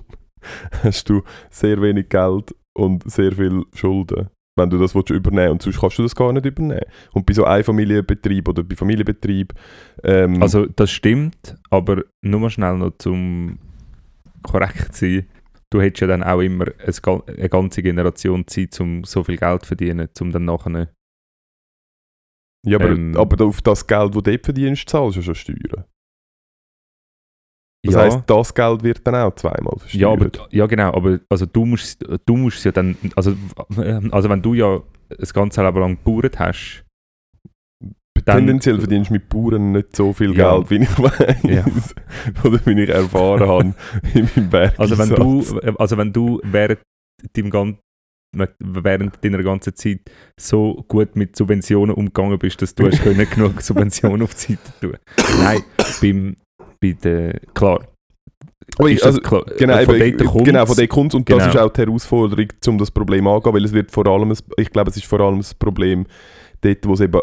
hast 0.83 1.09
du 1.09 1.23
sehr 1.51 1.81
wenig 1.81 2.09
Geld 2.09 2.55
und 2.77 3.11
sehr 3.11 3.33
viel 3.33 3.65
Schulden, 3.75 4.29
wenn 4.57 4.71
du 4.71 4.79
das 4.79 4.95
willst 4.95 5.11
übernehmen 5.11 5.53
Und 5.53 5.63
sonst 5.63 5.81
kannst 5.81 5.99
du 5.99 6.03
das 6.03 6.15
gar 6.15 6.33
nicht 6.33 6.45
übernehmen. 6.45 6.85
Und 7.13 7.27
bei 7.27 7.33
so 7.33 7.45
Einfamilienbetrieb 7.45 8.49
oder 8.49 8.63
bei 8.63 8.77
Familienbetrieb 8.77 9.55
ähm, 10.03 10.43
Also 10.43 10.67
das 10.67 10.91
stimmt, 10.91 11.57
aber 11.71 12.05
nur 12.23 12.41
mal 12.41 12.51
schnell 12.51 12.77
noch 12.77 12.93
zum 12.99 13.59
korrekt 14.43 14.95
sein. 14.95 15.27
Du 15.71 15.81
hättest 15.81 16.03
ja 16.03 16.07
dann 16.07 16.23
auch 16.23 16.41
immer 16.41 16.67
eine 16.87 17.49
ganze 17.49 17.83
Generation 17.83 18.47
Zeit, 18.47 18.79
um 18.81 19.05
so 19.05 19.25
viel 19.25 19.39
Geld 19.39 19.63
zu 19.63 19.69
verdienen, 19.69 20.09
um 20.21 20.31
dann 20.31 20.45
nachher... 20.45 20.89
ja, 22.67 22.79
aber, 22.79 22.91
ähm, 22.91 23.17
aber 23.17 23.43
auf 23.47 23.63
das 23.63 23.87
Geld, 23.87 24.15
das 24.15 24.23
du 24.23 24.31
dort 24.31 24.45
verdienst, 24.45 24.89
zahlst 24.89 25.17
du 25.17 25.23
schon 25.23 25.35
Steuern. 25.35 25.85
Das 27.85 27.95
ja, 27.95 28.01
heisst, 28.03 28.21
das 28.27 28.55
Geld 28.55 28.83
wird 28.85 29.05
dann 29.07 29.17
auch 29.17 29.35
zweimal 29.35 29.75
versteuert. 29.79 30.01
ja, 30.01 30.09
aber, 30.09 30.31
ja 30.53 30.67
genau, 30.67 30.95
aber 30.95 31.19
also 31.29 31.47
du 31.47 31.65
musst, 31.67 32.05
du 32.27 32.37
musst 32.37 32.59
es 32.59 32.65
ja 32.65 32.71
dann... 32.73 32.97
Also, 33.17 33.35
also 34.11 34.29
wenn 34.29 34.41
du 34.41 34.55
ja 34.55 34.81
das 35.19 35.35
ganze 35.35 35.65
Leben 35.65 35.81
lang 35.81 35.99
gebaut 36.05 36.39
hast, 36.39 36.85
dann- 38.25 38.37
Tendenziell 38.39 38.79
verdienst 38.79 39.11
du 39.11 39.15
mit 39.15 39.29
Bauern 39.29 39.73
nicht 39.73 39.97
so 39.97 40.13
viel 40.13 40.37
Ja. 40.37 40.55
Geld, 40.57 40.71
wie 40.71 40.77
ich 40.85 40.97
weiß. 40.99 41.43
Ja. 41.43 41.65
Oder 42.45 42.61
wie 42.67 42.83
ich 42.83 42.89
erfahren 42.89 43.49
habe 43.49 43.75
in 44.15 44.29
meinem 44.37 44.49
Berg. 44.51 44.79
Also 44.79 44.97
wenn 44.97 45.09
du, 45.09 45.61
also 45.77 45.99
wenn 45.99 46.13
du 46.13 46.41
während, 46.45 46.79
deinem 47.37 47.51
gan 47.51 47.79
während 48.61 49.23
deiner 49.25 49.43
ganzen 49.43 49.75
Zeit 49.75 50.01
so 50.41 50.85
gut 50.89 51.17
mit 51.17 51.35
Subventionen 51.37 51.95
umgegangen 51.97 52.39
bist, 52.39 52.63
dass 52.63 52.75
du 52.77 52.87
hast 52.87 53.03
können 53.03 53.29
genug 53.29 53.61
Subventionen 53.61 54.23
auf 54.23 54.35
die 54.35 54.55
Seite 54.55 54.73
tun. 54.81 54.97
Nein, 55.43 55.63
beim, 56.01 56.37
bei 56.83 56.93
der, 56.93 57.41
klar. 57.55 57.87
Ich- 58.87 58.99
das 58.99 59.07
also, 59.07 59.21
klar, 59.21 59.45
Genau, 59.59 59.79
von 59.85 59.95
eben, 59.97 60.19
dort 60.19 60.31
kommt's. 60.31 60.45
genau, 60.47 60.67
von 60.67 60.77
dort 60.77 60.89
kommt 60.89 61.15
und 61.15 61.29
das 61.31 61.39
Genau. 61.39 61.49
ist 61.51 61.57
auch 61.57 61.73
die 61.73 61.81
Herausforderung, 61.83 62.47
um 62.69 62.79
das 62.79 62.91
Problem 62.91 63.27
anzugehen, 63.27 63.55
weil 63.55 63.65
es 63.65 63.73
wird 63.73 63.91
vor 63.91 64.07
allem, 64.07 64.31
ein- 64.31 64.39
ich 64.57 64.71
glaube, 64.71 64.91
es 64.91 64.97
ist 64.97 65.07
vor 65.07 65.21
allem 65.21 65.39
das 65.39 65.55
Problem 65.55 66.07
dort, 66.61 66.87
wo 66.87 66.95
es 66.95 67.01
eben 67.01 67.21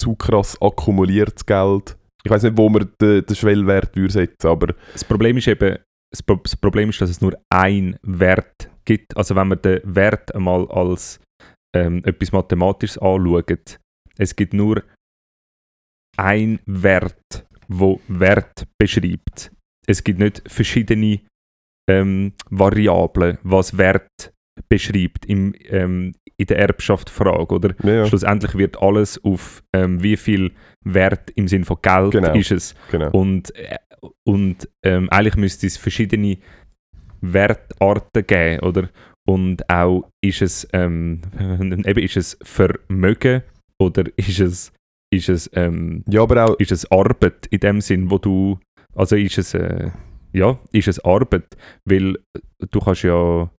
zu 0.00 0.14
krass 0.16 0.56
akkumuliertes 0.60 1.44
Geld, 1.44 1.96
ich 2.24 2.30
weiß 2.30 2.42
nicht, 2.44 2.56
wo 2.56 2.68
man 2.68 2.90
den, 3.00 3.24
den 3.26 3.36
Schwellwert 3.36 3.94
würde 3.96 4.12
setzen, 4.12 4.46
aber 4.46 4.74
Das 4.92 5.04
Problem 5.04 5.36
ist 5.36 5.48
eben, 5.48 5.78
das, 6.12 6.22
Pro 6.22 6.36
das 6.36 6.56
Problem 6.56 6.88
ist, 6.90 7.00
dass 7.00 7.10
es 7.10 7.20
nur 7.20 7.34
ein 7.50 7.96
Wert 8.02 8.70
gibt. 8.84 9.16
Also 9.16 9.36
wenn 9.36 9.48
man 9.48 9.60
den 9.62 9.80
Wert 9.84 10.34
einmal 10.34 10.66
als 10.70 11.20
ähm, 11.76 12.02
etwas 12.04 12.32
Mathematisches 12.32 12.98
anschaut, 12.98 13.78
es 14.18 14.34
gibt 14.34 14.54
nur 14.54 14.82
ein 16.16 16.58
Wert, 16.66 17.46
wo 17.70 18.00
Wert 18.08 18.66
beschreibt. 18.78 19.52
Es 19.86 20.02
gibt 20.04 20.18
nicht 20.18 20.42
verschiedene 20.46 21.20
ähm, 21.88 22.32
Variablen, 22.50 23.38
was 23.42 23.76
Wert 23.78 24.32
beschreibt 24.68 25.24
im, 25.26 25.54
ähm, 25.68 26.14
in 26.36 26.46
der 26.46 26.58
Erbschaftsfrage, 26.58 27.54
oder? 27.54 27.74
ja, 27.82 28.06
Schlussendlich 28.06 28.54
wird 28.56 28.80
alles 28.82 29.22
auf 29.24 29.62
ähm, 29.74 30.02
wie 30.02 30.16
viel 30.16 30.52
Wert 30.84 31.30
im 31.30 31.48
Sinn 31.48 31.64
von 31.64 31.78
Geld 31.82 32.12
Genau. 32.12 32.34
ist 32.34 32.50
es 32.50 32.74
genau. 32.90 33.10
und, 33.10 33.54
äh, 33.56 33.78
und 34.26 34.68
ähm, 34.84 35.08
eigentlich 35.10 35.36
müsste 35.36 35.66
es 35.66 35.76
verschiedene 35.76 36.38
Wertarten 37.20 38.26
geben, 38.26 38.60
oder? 38.60 38.88
Und 39.28 39.68
auch 39.68 40.08
ist 40.24 40.42
es, 40.42 40.68
ähm, 40.72 41.20
eben 41.38 42.02
ist 42.02 42.16
es 42.16 42.38
Vermögen 42.42 43.42
oder 43.78 44.04
ist 44.16 44.40
es, 44.40 44.72
ist 45.12 45.28
es, 45.28 45.50
ähm, 45.54 46.04
Ja, 46.08 46.22
aber 46.22 46.44
auch, 46.44 46.54
ist 46.58 46.72
es 46.72 46.90
Arbeit 46.90 47.46
in 47.50 47.60
dem 47.60 47.80
Sinn, 47.80 48.10
wo 48.10 48.18
du, 48.18 48.58
also 48.94 49.16
ist 49.16 49.38
es, 49.38 49.54
äh, 49.54 49.90
ja, 50.32 50.58
ist 50.72 50.88
es 50.88 51.04
Arbeit, 51.04 51.56
weil 51.84 52.16
du 52.70 52.78
kannst 52.80 53.02
ja, 53.02 53.50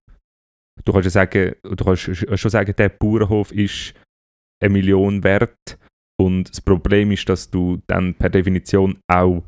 du 0.84 0.92
kannst 0.92 1.04
ja 1.04 1.10
sagen, 1.10 1.54
du 1.62 1.84
kannst 1.84 2.02
sch- 2.08 2.36
schon 2.36 2.50
sagen, 2.50 2.74
der 2.76 2.88
Bauernhof 2.88 3.52
ist 3.52 3.94
eine 4.62 4.72
Million 4.72 5.22
wert 5.24 5.78
und 6.18 6.48
das 6.48 6.60
Problem 6.60 7.10
ist, 7.10 7.28
dass 7.28 7.50
du 7.50 7.80
dann 7.86 8.14
per 8.14 8.30
Definition 8.30 8.98
auch 9.08 9.42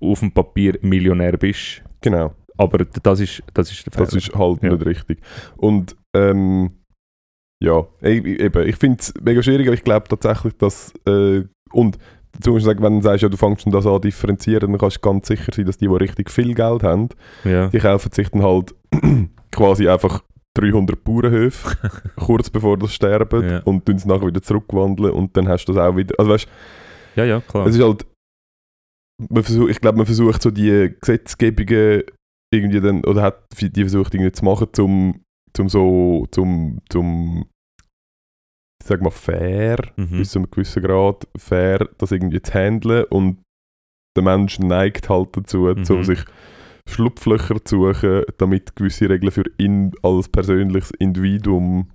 auf 0.00 0.20
dem 0.20 0.32
Papier 0.32 0.78
Millionär 0.82 1.36
bist, 1.36 1.82
genau. 2.00 2.34
aber 2.56 2.78
das 2.84 3.20
ist, 3.20 3.42
das 3.54 3.70
ist 3.72 3.86
der 3.86 3.92
Fehler. 3.92 4.04
Das 4.06 4.14
ist 4.14 4.34
halt 4.34 4.62
Ja. 4.62 4.72
nicht 4.72 4.86
richtig. 4.86 5.20
Und 5.56 5.96
ähm, 6.14 6.70
ja, 7.62 7.86
ich, 8.00 8.24
ich- 8.24 8.40
eben, 8.40 8.66
ich 8.68 8.76
finde 8.76 8.98
es 9.00 9.14
mega 9.22 9.42
schwierig, 9.42 9.66
aber 9.68 9.74
ich 9.74 9.84
glaube 9.84 10.08
tatsächlich, 10.08 10.54
dass 10.58 10.92
äh, 11.06 11.44
und 11.72 11.98
dazu 12.32 12.50
musst 12.52 12.64
du 12.64 12.70
sagen, 12.70 12.82
wenn 12.82 12.96
du 12.96 13.02
sagst, 13.02 13.22
ja, 13.22 13.28
du 13.28 13.36
fängst 13.36 13.62
schon 13.62 13.72
das 13.72 13.86
an 13.86 14.00
differenzieren, 14.00 14.60
dann 14.72 14.78
kannst 14.78 14.96
du 14.96 15.00
ganz 15.00 15.28
sicher 15.28 15.52
sein, 15.54 15.66
dass 15.66 15.78
die, 15.78 15.86
die 15.88 15.94
richtig 15.94 16.30
viel 16.30 16.54
Geld 16.54 16.82
haben, 16.82 17.08
ja. 17.44 17.68
die 17.68 17.78
kaufen 17.78 18.10
sich 18.12 18.28
dann 18.30 18.42
halt 18.42 18.74
quasi 19.52 19.88
einfach 19.88 20.22
300 20.54 21.02
Bauernhöfe, 21.04 21.76
kurz 22.16 22.50
bevor 22.50 22.76
das 22.78 22.92
sterben 22.92 23.48
Ja. 23.48 23.58
und 23.64 23.86
tun 23.86 23.96
es 23.96 24.04
nachher 24.06 24.26
wieder 24.26 24.42
zurückwandeln 24.42 25.12
und 25.12 25.36
dann 25.36 25.48
hast 25.48 25.64
du 25.66 25.72
das 25.72 25.82
auch 25.82 25.96
wieder, 25.96 26.14
also 26.18 26.30
weißt 26.30 26.48
ja, 27.16 27.24
ja, 27.24 27.40
klar. 27.40 27.66
es 27.66 27.76
ist 27.76 27.82
halt, 27.82 28.06
man 29.30 29.42
versuch, 29.42 29.68
ich 29.68 29.80
glaube, 29.80 29.98
man 29.98 30.06
versucht 30.06 30.42
so 30.42 30.50
die 30.50 30.94
Gesetzgebungen 31.00 32.02
irgendwie 32.52 32.80
dann, 32.80 33.04
oder 33.04 33.22
hat 33.22 33.44
die 33.60 33.70
versucht 33.82 34.14
irgendwie 34.14 34.32
zu 34.32 34.44
machen, 34.44 34.68
zum, 34.72 35.22
zum 35.54 35.68
so, 35.68 36.26
zum, 36.30 36.78
zum, 36.90 37.44
ich 37.46 37.51
sag 38.84 39.00
mal, 39.02 39.10
fair, 39.10 39.78
Mhm. 39.96 40.18
bis 40.18 40.30
zu 40.30 40.38
einem 40.38 40.50
gewissen 40.50 40.82
Grad, 40.82 41.26
fair, 41.36 41.88
das 41.98 42.12
irgendwie 42.12 42.42
zu 42.42 42.52
handeln 42.54 43.04
und 43.10 43.38
der 44.16 44.24
Mensch 44.24 44.58
neigt 44.58 45.08
halt 45.08 45.36
dazu, 45.36 45.58
Mhm. 45.74 45.84
um 45.88 46.04
sich 46.04 46.20
Schlupflöcher 46.88 47.64
zu 47.64 47.92
suchen, 47.92 48.22
damit 48.38 48.74
gewisse 48.76 49.08
Regeln 49.08 49.30
für 49.32 49.44
ihn 49.58 49.92
als 50.02 50.28
persönliches 50.28 50.90
Individuum 50.98 51.88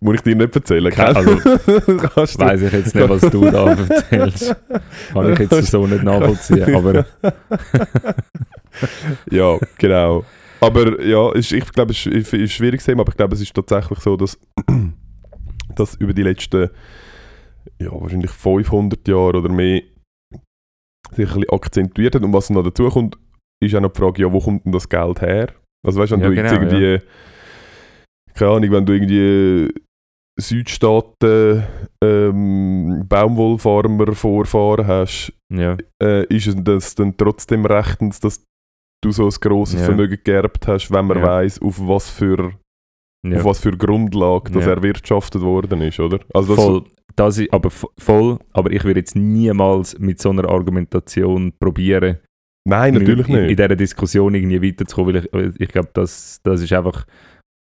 muss 0.00 0.14
ich 0.14 0.20
dir 0.22 0.34
nicht 0.36 0.56
erzählen, 0.56 0.90
gell? 0.90 1.04
also, 1.04 1.36
Kannst 2.14 2.40
du- 2.40 2.44
Weiß 2.46 2.62
ich 2.62 2.72
jetzt 2.72 2.94
nicht, 2.94 3.08
was 3.10 3.20
du 3.30 3.50
da 3.50 3.72
erzählst. 3.74 4.56
Kann 5.12 5.32
ich 5.34 5.38
jetzt 5.40 5.66
so 5.70 5.86
nicht 5.86 6.02
nachvollziehen, 6.02 6.74
aber 6.74 7.04
ja, 9.30 9.58
genau. 9.78 10.24
Aber 10.60 11.02
ja, 11.04 11.34
ich 11.34 11.50
glaube, 11.72 11.92
es 11.92 12.06
ist, 12.06 12.14
ist 12.14 12.32
ein 12.34 12.48
schwieriges 12.48 12.84
Thema, 12.86 13.00
aber 13.02 13.10
ich 13.10 13.16
glaube, 13.16 13.34
es 13.34 13.40
ist 13.42 13.52
tatsächlich 13.52 13.98
so, 13.98 14.16
dass, 14.16 14.38
dass 15.74 15.94
über 15.94 16.12
die 16.12 16.22
letzten, 16.22 16.70
ja, 17.78 17.90
wahrscheinlich 17.92 18.30
500 18.30 19.06
Jahre 19.08 19.38
oder 19.38 19.48
mehr 19.48 19.82
sich 21.12 21.28
ein 21.28 21.40
bisschen 21.40 21.50
akzentuiert 21.50 22.14
hat. 22.14 22.22
Und 22.22 22.32
was 22.32 22.50
noch 22.50 22.62
dazu 22.62 22.88
kommt, 22.88 23.18
ist 23.62 23.74
auch 23.74 23.80
noch 23.80 23.92
die 23.92 24.00
Frage, 24.00 24.22
ja, 24.22 24.32
wo 24.32 24.40
kommt 24.40 24.64
denn 24.64 24.72
das 24.72 24.88
Geld 24.88 25.20
her? 25.20 25.52
Also 25.86 26.00
weißt 26.00 26.12
du, 26.12 26.16
wenn 26.16 26.22
Ja, 26.22 26.28
du 26.30 26.34
genau, 26.34 26.52
irgendwie, 26.52 27.06
keine 28.34 28.50
Ahnung, 28.52 28.70
wenn 28.70 28.86
du 28.86 28.92
irgendwie 28.92 29.74
Südstaaten 30.40 31.64
ähm, 32.02 33.04
Baumwollfarmer 33.08 34.12
vorfahren 34.14 34.86
hast, 34.86 35.32
ja, 35.52 35.76
äh, 36.02 36.24
ist 36.34 36.46
es 36.46 36.56
das 36.64 36.94
dann 36.94 37.16
trotzdem 37.16 37.66
rechtens, 37.66 38.20
dass 38.20 38.42
du 39.04 39.10
so 39.12 39.24
ein 39.26 39.30
grosses 39.40 39.80
Ja. 39.80 39.86
Vermögen 39.86 40.18
geerbt 40.24 40.66
hast, 40.68 40.90
wenn 40.90 41.06
man 41.06 41.18
Ja. 41.18 41.24
weiß, 41.24 41.60
auf 41.60 41.78
was 41.80 42.08
für 42.08 42.52
ja. 43.24 43.38
auf 43.38 43.44
was 43.44 43.60
für 43.60 43.72
Grundlage 43.76 44.52
das 44.52 44.66
Ja. 44.66 44.72
erwirtschaftet 44.72 45.42
worden 45.42 45.80
ist, 45.82 46.00
oder? 46.00 46.20
Also 46.34 46.54
das, 46.54 46.64
voll. 46.64 46.84
Das 47.16 47.38
ist, 47.38 47.52
aber 47.52 47.70
voll, 47.70 48.38
aber 48.52 48.70
ich 48.72 48.84
würde 48.84 49.00
jetzt 49.00 49.16
niemals 49.16 49.98
mit 49.98 50.20
so 50.20 50.30
einer 50.30 50.48
Argumentation 50.48 51.52
probieren, 51.58 52.18
nein, 52.64 52.94
natürlich 52.94 53.28
in, 53.28 53.34
in 53.34 53.46
nicht. 53.46 53.58
dieser 53.58 53.76
Diskussion 53.76 54.34
irgendwie 54.34 54.62
weiterzukommen, 54.62 55.26
weil 55.30 55.48
ich, 55.50 55.60
ich 55.60 55.68
glaube, 55.68 55.90
das, 55.92 56.40
das 56.42 56.62
ist 56.62 56.72
einfach, 56.72 57.04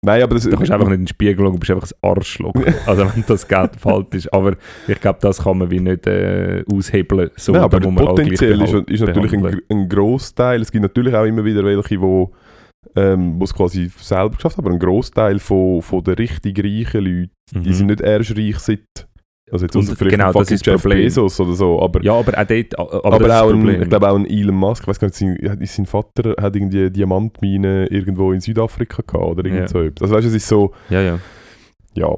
Nein, 0.00 0.23
aber 0.23 0.37
das, 0.37 0.45
da 0.45 0.50
kannst 0.50 0.71
du 0.71 0.75
einfach 0.75 0.87
nicht 0.87 0.95
in 0.95 1.05
den 1.07 1.09
Spiegel 1.09 1.45
schauen, 1.45 1.55
du 1.55 1.59
bist 1.59 1.73
einfach 1.73 1.90
ein 1.90 2.09
Arschloch. 2.09 2.55
also 2.87 3.05
wenn 3.12 3.25
das 3.26 3.49
Geld 3.49 3.75
falsch 3.76 4.07
ist. 4.12 4.33
Aber 4.33 4.55
ich 4.87 5.00
glaube, 5.00 5.19
das 5.21 5.43
kann 5.43 5.59
man 5.59 5.70
wie 5.73 5.81
nicht 5.81 6.07
äh, 6.07 6.62
aushebeln. 6.73 7.31
So, 7.35 7.51
Nein, 7.51 7.62
aber 7.62 7.81
potenziell 7.81 8.62
ist, 8.62 8.75
ist 8.88 9.01
natürlich 9.01 9.33
ein, 9.33 9.61
ein 9.68 9.88
Großteil. 9.88 10.62
Es 10.62 10.70
gibt 10.70 10.83
natürlich 10.83 11.14
auch 11.14 11.25
immer 11.25 11.44
wieder 11.44 11.64
welche, 11.64 12.01
wo 12.01 12.33
ähm, 12.97 13.41
es 13.43 13.55
quasi 13.55 13.91
selber 13.99 14.37
geschafft 14.37 14.57
haben, 14.57 14.67
aber 14.67 14.75
ein 14.75 14.79
Großteil 14.81 15.38
von, 15.38 15.83
von 15.83 16.03
den 16.05 16.14
richtig 16.14 16.59
reichen 16.62 17.05
Leuten, 17.05 17.31
die 17.53 17.69
Mhm. 17.71 17.73
sind 17.73 17.87
nicht 17.88 18.01
erst 18.01 18.37
reich 18.37 18.59
seit 18.59 18.81
also 19.51 19.64
jetzt 19.64 19.77
Und 19.77 19.85
vielleicht 19.87 20.11
genau, 20.19 20.31
das 20.31 20.51
ist 20.51 20.67
Jeff 20.67 20.83
Problem. 20.83 21.05
Bezos 21.05 21.41
oder 21.41 21.55
so, 21.55 21.81
aber 21.81 22.03
Ja, 22.05 22.12
aber 22.12 22.38
auch 22.38 22.45
dort, 22.47 22.79
aber, 22.79 23.05
Aber, 23.07 23.43
auch 23.43 23.51
ein, 23.51 23.83
ich 23.83 23.88
glaube 23.88 24.11
auch 24.11 24.14
ein 24.17 24.27
Elon 24.27 24.55
Musk, 24.55 24.83
ich 24.83 24.88
weiß 24.88 24.99
gar 25.01 25.07
nicht, 25.09 25.17
sein, 25.17 25.59
sein 25.64 25.87
Vater 25.87 26.35
hat 26.38 26.55
irgendwie 26.55 26.91
Diamantmine 26.91 27.87
irgendwo 27.87 28.33
in 28.33 28.41
Südafrika 28.41 29.03
gehabt 29.07 29.25
oder 29.25 29.45
irgend 29.47 29.61
Ja. 29.62 29.69
so 29.69 29.81
etwas. 29.81 30.03
Also 30.03 30.14
weißt 30.17 30.25
du, 30.27 30.29
es 30.29 30.35
ist 30.35 30.49
so, 30.49 30.73
ja, 30.91 31.01
ja. 31.01 31.19
ja, 31.95 32.09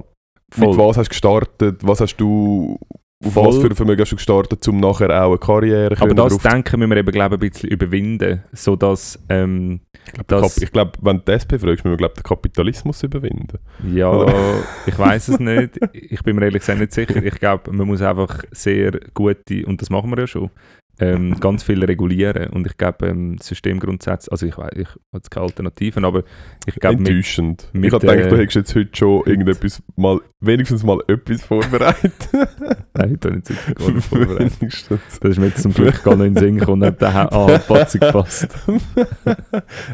Voll. 0.50 0.68
mit 0.70 0.76
was 0.76 0.96
hast 0.96 1.06
du 1.06 1.10
gestartet, 1.10 1.78
was 1.86 2.00
hast 2.00 2.16
du, 2.16 2.76
auf 3.22 3.34
Voll. 3.34 3.48
was 3.48 3.58
für 3.58 3.66
ein 3.66 3.76
Vermögen 3.76 4.00
hast 4.00 4.12
du 4.12 4.16
gestartet, 4.16 4.66
um 4.66 4.80
nachher 4.80 5.10
auch 5.10 5.28
eine 5.28 5.38
Karriere 5.38 5.94
Aber 5.98 6.14
können 6.14 6.16
das 6.16 6.38
Denken 6.38 6.80
müssen 6.80 6.90
wir 6.90 6.96
eben, 6.96 7.12
glaube 7.12 7.34
ich, 7.34 7.40
ein 7.42 7.50
bisschen 7.50 7.68
überwinden, 7.68 8.44
sodass, 8.52 9.18
ähm, 9.28 9.80
ich 10.18 10.26
glaube, 10.26 10.48
glaube, 10.72 10.92
wenn 11.02 11.18
du 11.18 11.24
die 11.24 11.32
SP 11.36 11.60
fragst, 11.60 11.84
müssen 11.84 11.90
wir 11.90 11.96
glaub, 11.98 12.14
den 12.14 12.22
Kapitalismus 12.22 13.02
überwinden. 13.02 13.58
ja, 13.92 14.26
ich 14.86 14.98
weiß 14.98 15.28
es 15.28 15.38
nicht. 15.38 15.78
Ich 15.92 16.22
bin 16.22 16.36
mir 16.36 16.46
ehrlich 16.46 16.60
gesagt 16.60 16.80
nicht 16.80 16.92
sicher. 16.92 17.22
Ich 17.22 17.34
glaube, 17.34 17.70
man 17.72 17.86
muss 17.86 18.00
einfach 18.00 18.42
sehr 18.52 18.98
gute, 19.12 19.66
und 19.66 19.82
das 19.82 19.90
machen 19.90 20.10
wir 20.10 20.18
ja 20.20 20.26
schon, 20.26 20.50
ähm, 21.00 21.38
ganz 21.40 21.62
viel 21.62 21.82
regulieren. 21.84 22.48
Und 22.50 22.66
ich 22.66 22.76
glaube, 22.76 23.08
ähm, 23.08 23.38
Systemgrundsätze, 23.40 24.30
also 24.30 24.46
ich 24.46 24.56
weiß, 24.56 24.70
ich 24.76 24.88
habe 25.12 25.22
keine 25.30 25.46
Alternativen, 25.46 26.04
aber 26.04 26.22
ich 26.66 26.74
glaube, 26.76 26.98
mit, 26.98 27.08
Enttäuschend. 27.08 27.68
mit, 27.72 27.86
ich 27.86 27.92
habe 27.92 28.06
gedacht, 28.06 28.30
du 28.30 28.36
äh, 28.36 28.38
hättest 28.40 28.56
jetzt 28.56 28.74
heute 28.74 28.90
schon 28.96 29.22
irgendetwas 29.26 29.82
mal, 29.96 30.20
wenigstens 30.40 30.82
mal 30.84 30.98
etwas 31.08 31.42
vorbereitet. 31.42 32.12
nein, 32.94 33.18
ich 33.18 33.24
habe 33.26 33.34
nicht 33.34 33.46
sicher 33.46 33.74
gar 33.74 33.90
nicht 33.90 34.06
vorbereitet. 34.06 34.52
Das 35.20 35.30
ist 35.30 35.38
mir 35.38 35.46
jetzt 35.46 35.62
zum 35.62 35.72
Glück 35.72 36.02
gar 36.04 36.16
nicht 36.16 36.26
in 36.26 36.34
den 36.34 36.44
Sinn 36.44 36.58
gekommen 36.58 36.82
und 36.82 36.88
hat 36.88 37.00
den 37.00 37.08
Anpassung 37.08 38.00
gepasst. 38.00 38.48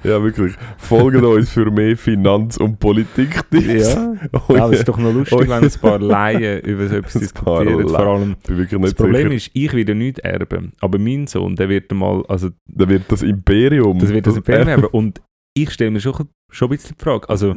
ja, 0.03 0.23
wirklich. 0.23 0.55
Folgt 0.79 1.23
uns 1.23 1.51
für 1.51 1.71
mehr 1.71 1.97
Finanz- 1.97 2.57
und 2.57 2.79
Politik-Tipps. 2.79 3.95
Ja, 3.95 4.13
Oh, 4.33 4.41
ja, 4.53 4.57
ja. 4.57 4.69
ist 4.71 4.89
doch 4.89 4.99
noch 4.99 5.13
lustig, 5.13 5.39
Oh, 5.39 5.41
wenn 5.43 5.53
ein 5.65 5.71
paar 5.81 5.99
Laien 6.01 6.61
über 6.63 6.89
so 6.89 6.97
etwas 6.97 7.13
diskutieren. 7.15 7.89
Vor 7.89 8.01
allem, 8.01 8.37
das 8.83 8.95
Problem 8.95 9.31
sicher. 9.31 9.35
ist, 9.35 9.51
ich 9.53 9.73
werde 9.75 9.95
nicht 9.95 10.19
erben, 10.21 10.73
aber 10.81 10.96
mein 10.99 11.27
Sohn, 11.27 11.57
der 11.57 11.69
wird 11.69 11.93
mal, 11.93 12.25
also 12.27 12.51
Da 12.67 12.89
wird 12.89 13.11
das 13.11 13.23
Imperium. 13.23 13.99
das 13.99 14.11
wird 14.11 14.27
das 14.27 14.37
Imperium 14.37 14.69
erben 14.69 14.87
und 14.87 15.23
ich 15.57 15.73
stelle 15.73 15.91
mir 15.91 16.01
schon, 16.01 16.29
schon 16.51 16.69
ein 16.69 16.77
bisschen 16.77 16.97
die 16.97 17.03
Frage, 17.03 17.29
also 17.29 17.57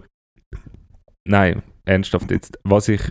nein, 1.28 1.64
ernsthaft 1.86 2.32
jetzt, 2.32 2.60
was 2.64 2.88
ich 2.88 3.02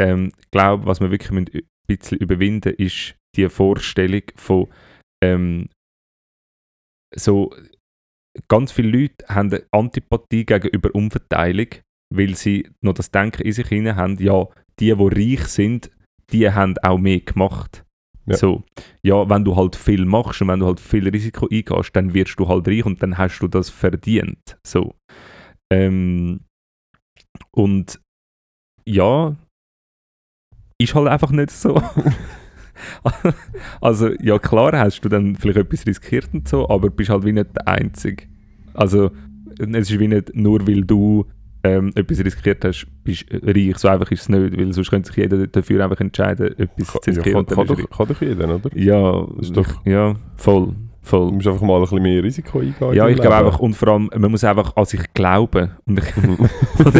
ähm, 0.00 0.32
glaube, 0.50 0.86
was 0.86 1.00
wir 1.00 1.10
wirklich 1.10 1.30
ein 1.30 1.46
bisschen 1.86 2.18
überwinden 2.18 2.74
ist 2.74 3.16
die 3.36 3.48
Vorstellung 3.48 4.22
von 4.36 4.68
ähm, 5.22 5.68
so 7.14 7.54
ganz 8.48 8.72
viele 8.72 9.00
Leute 9.00 9.26
haben 9.28 9.52
eine 9.52 9.66
Antipathie 9.72 10.44
gegenüber 10.44 10.94
Umverteilung, 10.94 11.68
weil 12.14 12.34
sie 12.36 12.68
noch 12.80 12.94
das 12.94 13.10
Denken 13.10 13.42
in 13.42 13.52
sich 13.52 13.68
hinein 13.68 13.96
haben, 13.96 14.18
ja, 14.18 14.46
die, 14.78 14.94
die 14.94 15.32
reich 15.32 15.46
sind, 15.46 15.90
die 16.32 16.48
haben 16.50 16.76
auch 16.78 16.98
mehr 16.98 17.20
gemacht. 17.20 17.84
Ja. 18.30 18.36
So, 18.36 18.62
ja, 19.02 19.28
wenn 19.28 19.44
du 19.44 19.56
halt 19.56 19.74
viel 19.76 20.04
machst 20.04 20.40
und 20.40 20.48
wenn 20.48 20.60
du 20.60 20.66
halt 20.66 20.78
viel 20.80 21.08
Risiko 21.08 21.48
eingehst, 21.50 21.94
dann 21.94 22.14
wirst 22.14 22.38
du 22.38 22.48
halt 22.48 22.68
reich 22.68 22.86
und 22.86 23.02
dann 23.02 23.18
hast 23.18 23.40
du 23.40 23.48
das 23.48 23.70
verdient. 23.70 24.56
So. 24.64 24.94
Ähm, 25.72 26.40
und 27.50 28.00
ja, 28.86 29.34
ist 30.78 30.94
halt 30.94 31.08
einfach 31.08 31.30
nicht 31.30 31.50
so. 31.50 31.82
also, 33.80 34.10
ja, 34.20 34.38
klar 34.38 34.78
hast 34.78 35.00
du 35.00 35.08
dann 35.08 35.36
vielleicht 35.36 35.58
etwas 35.58 35.86
riskiert 35.86 36.28
und 36.32 36.48
so, 36.48 36.68
aber 36.68 36.90
bist 36.90 37.10
halt 37.10 37.24
wie 37.24 37.32
nicht 37.32 37.54
der 37.56 37.68
Einzige. 37.68 38.26
Also, 38.74 39.10
es 39.58 39.90
ist 39.90 39.98
wie 39.98 40.08
nicht 40.08 40.34
nur, 40.34 40.66
weil 40.66 40.82
du 40.82 41.26
ähm, 41.62 41.90
etwas 41.94 42.24
riskiert 42.24 42.64
hast, 42.64 42.86
bist 43.04 43.26
reich. 43.30 43.76
So 43.78 43.88
einfach 43.88 44.10
ist 44.10 44.22
es 44.22 44.28
nicht, 44.28 44.56
weil 44.58 44.72
sonst 44.72 44.90
könnte 44.90 45.08
sich 45.08 45.16
jeder 45.16 45.46
dafür 45.46 45.84
einfach 45.84 46.00
entscheiden, 46.00 46.58
etwas 46.58 46.92
Kann, 46.92 47.02
zu 47.02 47.10
ja, 47.10 47.16
riskieren. 47.16 47.46
kann, 47.46 47.56
dann 47.56 47.66
kann, 47.66 47.76
er 47.78 47.82
doch, 47.84 47.96
kann 47.96 48.08
doch 48.08 48.20
jeder, 48.20 48.54
oder? 48.54 48.76
ja, 48.78 49.26
ist 49.40 49.56
doch- 49.56 49.84
ja, 49.86 50.14
voll, 50.36 50.66
Du 51.02 51.06
voll. 51.16 51.32
musst 51.32 51.46
einfach 51.46 51.62
mal 51.62 51.76
ein 51.76 51.80
bisschen 51.82 52.02
mehr 52.02 52.22
Risiko 52.22 52.58
eingehen. 52.60 52.92
Ja, 52.94 53.08
ich 53.08 53.16
glaube 53.16 53.36
einfach, 53.36 53.58
und 53.58 53.74
vor 53.74 53.88
allem, 53.88 54.10
man 54.16 54.30
muss 54.30 54.44
einfach 54.44 54.76
an 54.76 54.84
sich 54.84 55.00
glauben. 55.14 55.70
Und 55.86 55.98
ich, 55.98 56.16
und 56.84 56.94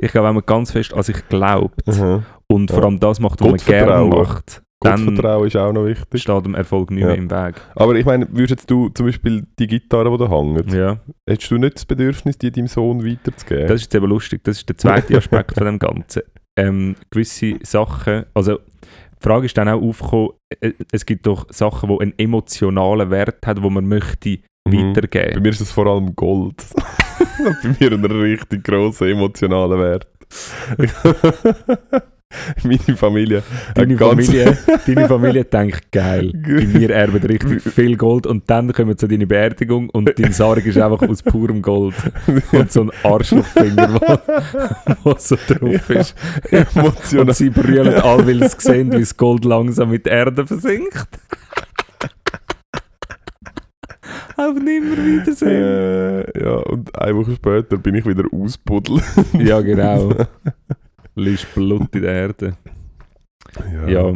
ich, 0.00 0.10
glaube, 0.12 0.28
wenn 0.28 0.34
man 0.34 0.42
ganz 0.46 0.72
fest 0.72 0.92
an 0.94 1.02
sich 1.02 1.26
glaubt 1.28 1.86
Mhm. 1.86 2.24
und 2.48 2.70
vor 2.70 2.80
Ja. 2.80 2.86
allem 2.86 2.98
das 3.00 3.20
macht, 3.20 3.40
was 3.40 3.48
man 3.48 3.56
gerne 3.58 4.04
macht, 4.06 4.62
Gottvertrauen 4.80 5.46
ist 5.46 5.56
auch 5.56 5.72
noch 5.72 5.86
wichtig. 5.86 6.22
steht 6.22 6.44
dem 6.44 6.54
Erfolg 6.54 6.90
nicht 6.90 7.00
Ja. 7.02 7.06
mehr 7.08 7.16
im 7.16 7.30
Weg. 7.30 7.54
Aber 7.74 7.94
ich 7.94 8.04
meine, 8.04 8.26
würdest 8.30 8.50
jetzt 8.50 8.70
du 8.70 8.88
zum 8.90 9.06
Beispiel 9.06 9.46
die 9.58 9.66
Gitarre, 9.66 10.10
die 10.10 10.18
da 10.18 10.28
hängt, 10.30 10.72
Ja. 10.72 10.98
hättest 11.28 11.50
du 11.50 11.56
nicht 11.58 11.76
das 11.76 11.84
Bedürfnis, 11.86 12.36
die 12.38 12.50
deinem 12.50 12.66
Sohn 12.68 13.04
weiterzugeben? 13.04 13.66
Das 13.68 13.76
ist 13.76 13.82
jetzt 13.84 13.94
eben 13.94 14.06
lustig. 14.06 14.44
Das 14.44 14.58
ist 14.58 14.68
der 14.68 14.76
zweite 14.76 15.16
Aspekt 15.16 15.54
von 15.54 15.64
dem 15.66 15.78
Ganzen. 15.78 16.22
Ähm, 16.58 16.96
gewisse 17.10 17.56
Sachen, 17.64 18.24
also 18.32 18.54
die 18.56 19.20
Frage 19.22 19.44
ist 19.44 19.58
dann 19.58 19.68
auch 19.68 19.82
aufgekommen, 19.82 20.30
äh, 20.60 20.72
es 20.90 21.04
gibt 21.04 21.26
doch 21.26 21.44
Sachen, 21.50 21.90
die 21.90 22.00
einen 22.00 22.14
emotionalen 22.16 23.10
Wert 23.10 23.46
haben, 23.46 23.62
wo 23.62 23.68
man 23.68 23.86
möchte 23.86 24.38
Mhm. 24.66 24.70
Bei 24.70 24.86
weitergeben. 24.96 25.42
mir 25.42 25.50
ist 25.50 25.60
das 25.60 25.70
vor 25.70 25.86
allem 25.86 26.16
Gold. 26.16 26.64
Bei 27.62 27.76
mir 27.78 27.92
einen 27.92 28.04
richtig 28.10 28.64
grossen 28.64 29.08
emotionalen 29.08 29.78
Wert. 29.78 30.08
Meine 32.64 32.96
Familie. 32.96 33.42
Deine 33.74 33.96
Familie, 33.96 34.56
deine 34.86 35.08
Familie 35.08 35.44
denkt, 35.44 35.92
geil, 35.92 36.32
wir 36.34 36.90
erben 36.90 37.22
richtig 37.22 37.62
viel 37.62 37.96
Gold 37.96 38.26
und 38.26 38.48
dann 38.50 38.72
kommen 38.72 38.88
wir 38.88 38.96
zu 38.96 39.06
deiner 39.06 39.26
Beerdigung 39.26 39.90
und 39.90 40.18
dein 40.18 40.32
Sarg 40.32 40.64
ist 40.66 40.78
einfach 40.78 41.08
aus 41.08 41.22
purem 41.22 41.62
Gold 41.62 41.94
und 42.52 42.72
so 42.72 42.82
ein 42.82 42.90
Arschlochfinger, 43.04 43.94
wo, 43.94 45.10
wo 45.10 45.14
so 45.18 45.36
drauf 45.46 45.90
ist. 45.90 46.14
Emotional. 46.50 47.28
Und 47.28 47.36
sie 47.36 47.50
brüllen 47.50 47.94
all, 47.94 48.26
weil 48.26 48.48
sie 48.48 48.56
sehen, 48.58 48.92
wie 48.92 49.00
das 49.00 49.16
Gold 49.16 49.44
langsam 49.44 49.90
mit 49.90 50.06
der 50.06 50.12
Erde 50.12 50.46
versinkt. 50.46 51.08
Auf 54.36 54.54
nimmer 54.54 54.96
Wiedersehen. 54.98 55.62
Äh, 55.62 56.44
ja, 56.44 56.56
und 56.56 56.94
eine 56.98 57.16
Woche 57.16 57.34
später 57.36 57.78
bin 57.78 57.94
ich 57.94 58.04
wieder 58.04 58.24
ausbuddelt. 58.30 59.02
Ja, 59.32 59.60
genau. 59.60 60.12
Liest 61.16 61.54
Blut 61.54 61.94
in 61.94 62.02
der 62.02 62.12
Erde. 62.12 62.56
Ja. 63.88 64.14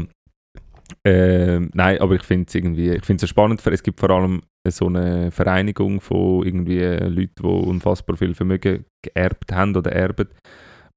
Ähm, 1.05 1.71
nein, 1.73 2.01
aber 2.01 2.15
ich 2.17 2.23
finde 2.23 2.47
es 2.49 2.55
irgendwie, 2.55 2.91
ich 2.91 3.05
finde 3.05 3.25
es 3.25 3.31
spannend, 3.31 3.65
es 3.67 3.83
gibt 3.83 4.01
vor 4.01 4.11
allem 4.11 4.43
so 4.69 4.87
eine 4.87 5.31
Vereinigung 5.31 6.01
von 6.01 6.45
irgendwie 6.45 6.81
Leuten, 6.81 7.43
die 7.43 7.47
unfassbar 7.47 8.17
viel 8.17 8.35
Vermögen 8.35 8.85
geerbt 9.03 9.53
haben 9.53 9.75
oder 9.75 9.93
erben. 9.93 10.29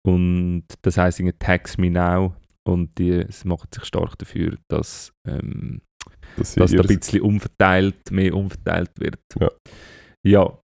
Und 0.05 0.65
das 0.81 0.97
heisst 0.97 1.19
irgendwie 1.19 1.37
Tax 1.37 1.77
Me 1.77 1.89
Now. 1.89 2.35
Und 2.65 2.97
die 2.97 3.25
sie 3.29 3.47
machen 3.47 3.67
sich 3.73 3.83
stark 3.83 4.17
dafür, 4.17 4.57
dass, 4.69 5.11
ähm, 5.27 5.81
dass 6.37 6.55
dass 6.55 6.71
da 6.71 6.81
ein 6.81 6.87
bisschen 6.87 7.21
umverteilt, 7.21 8.09
mehr 8.11 8.33
umverteilt 8.33 8.91
wird. 8.99 9.19
Ja. 9.39 9.49
Ja. 10.25 10.59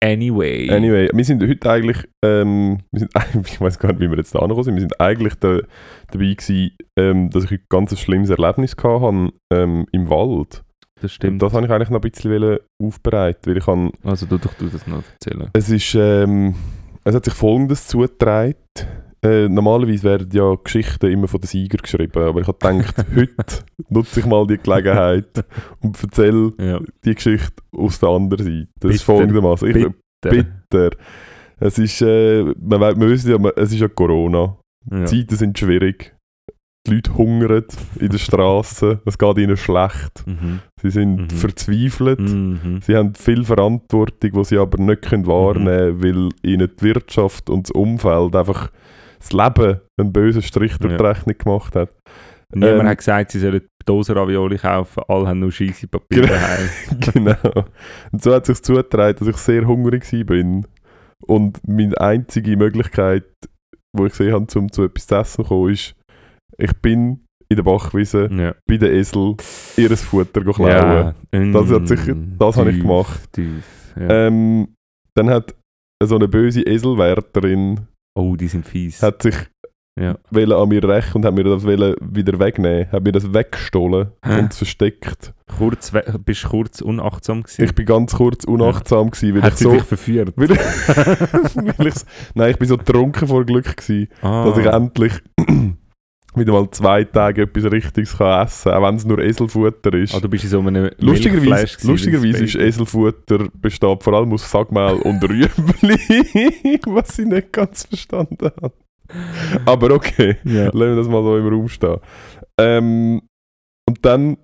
Anyway. 0.00 0.70
Anyway, 0.70 1.10
wir 1.12 1.24
sind 1.24 1.42
heute 1.42 1.70
eigentlich, 1.70 1.98
ähm, 2.24 2.78
wir 2.92 3.00
sind, 3.00 3.16
eigentlich- 3.16 3.52
ich 3.54 3.60
weiß 3.60 3.78
gar 3.78 3.88
nicht, 3.92 4.00
wie 4.00 4.08
wir 4.10 4.16
jetzt 4.16 4.34
da 4.34 4.38
angekommen 4.38 4.64
sind, 4.64 4.74
wir 4.74 4.80
sind 4.82 5.00
eigentlich 5.00 5.34
da, 5.36 5.58
dabei 6.10 6.34
gewesen, 6.34 6.70
ähm, 6.96 7.30
dass 7.30 7.44
ich 7.44 7.50
heute 7.50 7.64
ganz 7.68 7.90
ein 7.92 7.96
schlimmes 7.96 8.30
Erlebnis 8.30 8.76
gehabt 8.76 9.02
habe 9.02 9.32
ähm, 9.52 9.86
im 9.92 10.08
Wald. 10.08 10.62
Das 10.96 11.04
Und 11.04 11.10
stimmt. 11.10 11.42
das 11.42 11.52
habe 11.52 11.66
ich 11.66 11.72
eigentlich 11.72 11.90
noch 11.90 12.00
ein 12.02 12.10
bisschen 12.10 12.58
aufbereiten, 12.82 13.50
weil 13.50 13.56
ich 13.58 13.66
habe, 13.66 13.90
also 14.04 14.26
du 14.26 14.38
doch 14.38 14.54
du 14.54 14.66
das 14.66 14.86
noch 14.86 15.02
erzählen. 15.20 15.48
es 15.52 15.68
ist, 15.70 15.94
ähm, 15.94 16.54
es 17.04 17.14
hat 17.14 17.24
sich 17.24 17.34
Folgendes 17.34 17.86
zugetragen. 17.86 18.54
Äh, 19.22 19.48
normalerweise 19.48 20.04
werden 20.04 20.28
ja 20.32 20.54
Geschichten 20.62 21.06
immer 21.10 21.26
von 21.26 21.40
den 21.40 21.48
Siegern 21.48 21.80
geschrieben, 21.82 22.22
aber 22.22 22.40
ich 22.40 22.46
habe 22.46 22.58
gedacht, 22.58 23.04
heute 23.16 23.64
nutze 23.88 24.20
ich 24.20 24.26
mal 24.26 24.46
die 24.46 24.58
Gelegenheit 24.58 25.44
und 25.80 26.00
erzähle 26.02 26.52
Ja. 26.60 26.80
die 27.04 27.14
Geschichte 27.14 27.62
aus 27.72 27.98
der 27.98 28.10
anderen 28.10 28.44
Seite. 28.44 28.68
Das 28.80 28.94
ist 28.94 29.02
folgendermaßen. 29.02 29.68
Ich, 29.68 29.74
Bitte. 30.22 30.46
bitter. 30.70 30.90
Es 31.60 31.78
ist, 31.78 32.00
äh, 32.02 32.44
man, 32.60 32.78
man 32.80 33.00
wissen 33.00 33.30
ja, 33.30 33.50
es 33.56 33.72
ist 33.72 33.80
ja 33.80 33.88
Corona. 33.88 34.56
Ja. 34.90 35.04
Die 35.04 35.04
Zeiten 35.06 35.34
sind 35.36 35.58
schwierig. 35.58 36.14
Die 36.86 36.94
Leute 36.94 37.16
hungern 37.18 37.64
in 37.98 38.08
der 38.08 38.18
Straße. 38.18 39.00
Es 39.04 39.18
geht 39.18 39.38
ihnen 39.38 39.56
schlecht. 39.56 40.24
Mhm. 40.26 40.60
Sie 40.80 40.90
sind 40.90 41.16
Mhm. 41.22 41.30
verzweifelt. 41.30 42.20
Mhm. 42.20 42.80
Sie 42.82 42.94
haben 42.94 43.14
viel 43.16 43.44
Verantwortung, 43.44 44.30
die 44.32 44.44
sie 44.44 44.58
aber 44.58 44.78
nicht 44.80 45.02
können 45.02 45.26
wahrnehmen 45.26 45.98
können, 46.00 46.02
weil 46.02 46.28
ihnen 46.48 46.70
die 46.80 46.82
Wirtschaft 46.84 47.50
und 47.50 47.68
das 47.68 47.72
Umfeld 47.72 48.36
einfach 48.36 48.70
das 49.18 49.32
Leben 49.32 49.80
einen 49.98 50.12
bösen 50.12 50.42
Strich 50.42 50.76
durch 50.78 50.96
die 50.96 51.02
Ja. 51.02 51.08
Rechnung 51.10 51.36
gemacht 51.38 51.74
hat. 51.76 51.90
Niemand 52.54 52.80
Ähm, 52.80 52.88
hat 52.88 52.98
gesagt, 52.98 53.30
sie 53.32 53.40
sollen 53.40 53.60
Dosen-Ravioli 53.84 54.56
kaufen, 54.58 55.02
alle 55.08 55.26
haben 55.28 55.40
nur 55.40 55.52
scheisse 55.52 55.86
Papier 55.88 56.22
Genau. 56.22 56.32
daheim. 56.34 56.68
genau. 57.12 57.64
Und 58.12 58.22
so 58.22 58.34
hat 58.34 58.46
sich 58.46 58.62
zugetragen, 58.62 59.18
dass 59.18 59.28
ich 59.28 59.36
sehr 59.36 59.66
hungrig 59.66 60.10
war. 60.12 60.62
Und 61.26 61.58
meine 61.66 61.98
einzige 62.00 62.56
Möglichkeit, 62.56 63.24
wo 63.96 64.06
ich 64.06 64.12
gesehen 64.12 64.32
habe, 64.32 64.46
um 64.58 64.70
zu 64.72 64.84
etwas 64.84 65.06
zu 65.06 65.14
essen 65.16 65.42
zu 65.44 65.48
kommen, 65.48 65.72
ist, 65.72 65.94
ich 66.58 66.72
bin 66.80 67.24
in 67.50 67.56
der 67.56 67.62
Bachwiese 67.62 68.28
Ja. 68.32 68.54
bei 68.66 68.76
den 68.76 68.92
Esel 68.94 69.34
ihres 69.76 70.02
Futter 70.02 70.42
klauen. 70.42 70.70
Ja. 70.70 71.14
Das 71.52 71.70
hat 71.70 71.88
sicher- 71.88 72.14
das 72.38 72.56
habe 72.56 72.70
ich 72.70 72.80
gemacht. 72.80 73.32
Tief. 73.32 73.64
Ja. 73.96 74.26
Ähm, 74.26 74.74
dann 75.14 75.30
hat 75.30 75.54
so 76.02 76.14
eine 76.16 76.28
böse 76.28 76.62
Eselwärterin 76.62 77.80
oh, 78.18 78.36
die 78.36 78.48
sind 78.48 78.66
fies. 78.66 79.02
hat 79.02 79.22
sich 79.22 79.34
ja. 79.98 80.16
an 80.32 80.68
mir 80.68 80.84
rächen 80.84 81.16
und 81.16 81.24
hat 81.24 81.34
mir 81.34 81.44
das 81.44 81.64
wieder 81.66 82.38
wegnehmen. 82.38 82.90
Hat 82.92 83.02
mir 83.02 83.12
das 83.12 83.32
weggestohlen 83.32 84.08
Hä? 84.24 84.38
und 84.40 84.54
versteckt. 84.54 85.34
Kurz, 85.56 85.92
bist 86.24 86.44
du 86.44 86.48
kurz 86.48 86.80
unachtsam 86.80 87.42
gewesen? 87.42 87.64
Ich 87.64 87.74
bin 87.74 87.84
ganz 87.86 88.14
kurz 88.14 88.44
unachtsam 88.44 89.10
gewesen, 89.10 89.34
weil 89.34 89.42
hat 89.42 89.52
ich 89.54 89.58
sie 89.58 89.64
so... 89.64 89.72
dich 89.72 89.82
verführt? 89.82 90.32
Weil 90.36 90.52
ich, 90.52 90.58
weil 91.78 91.86
ich's- 91.88 92.06
nein, 92.34 92.50
ich 92.52 92.58
bin 92.58 92.68
so 92.68 92.76
trunken 92.76 93.26
vor 93.26 93.44
Glück 93.44 93.76
gewesen, 93.76 94.08
Ah. 94.22 94.44
dass 94.44 94.58
ich 94.58 94.66
endlich 94.66 95.12
wieder 96.38 96.52
mal 96.52 96.70
zwei 96.70 97.04
Tage 97.04 97.42
etwas 97.42 97.64
Richtiges 97.70 98.16
kann 98.16 98.46
essen 98.46 98.70
kann, 98.70 98.82
auch 98.82 98.88
wenn 98.88 98.94
es 98.96 99.04
nur 99.04 99.18
Eselfutter 99.18 99.92
ist. 99.94 100.14
ah, 100.14 100.20
du 100.20 100.28
bist 100.28 100.44
in 100.44 100.50
so 100.50 100.60
einem 100.60 100.90
lustigerweise 100.98 101.86
lustigerweise 101.86 102.44
ist. 102.44 102.54
Eselfutter 102.54 103.48
besteht 103.54 104.02
vor 104.02 104.12
allem 104.14 104.32
aus 104.32 104.50
Sagmehl 104.50 104.94
und 105.02 105.22
Rüebli, 105.22 106.80
was 106.86 107.18
ich 107.18 107.26
nicht 107.26 107.52
ganz 107.52 107.84
verstanden 107.86 108.50
habe. 108.60 108.72
Aber 109.64 109.90
okay, 109.92 110.36
Ja. 110.44 110.64
lassen 110.66 110.78
wir 110.78 110.96
das 110.96 111.08
mal 111.08 111.22
so 111.22 111.36
im 111.38 111.46
Raum 111.48 111.68
stehen. 111.68 111.96
Ähm, 112.60 113.22
und 113.88 113.98
dann 114.04 114.36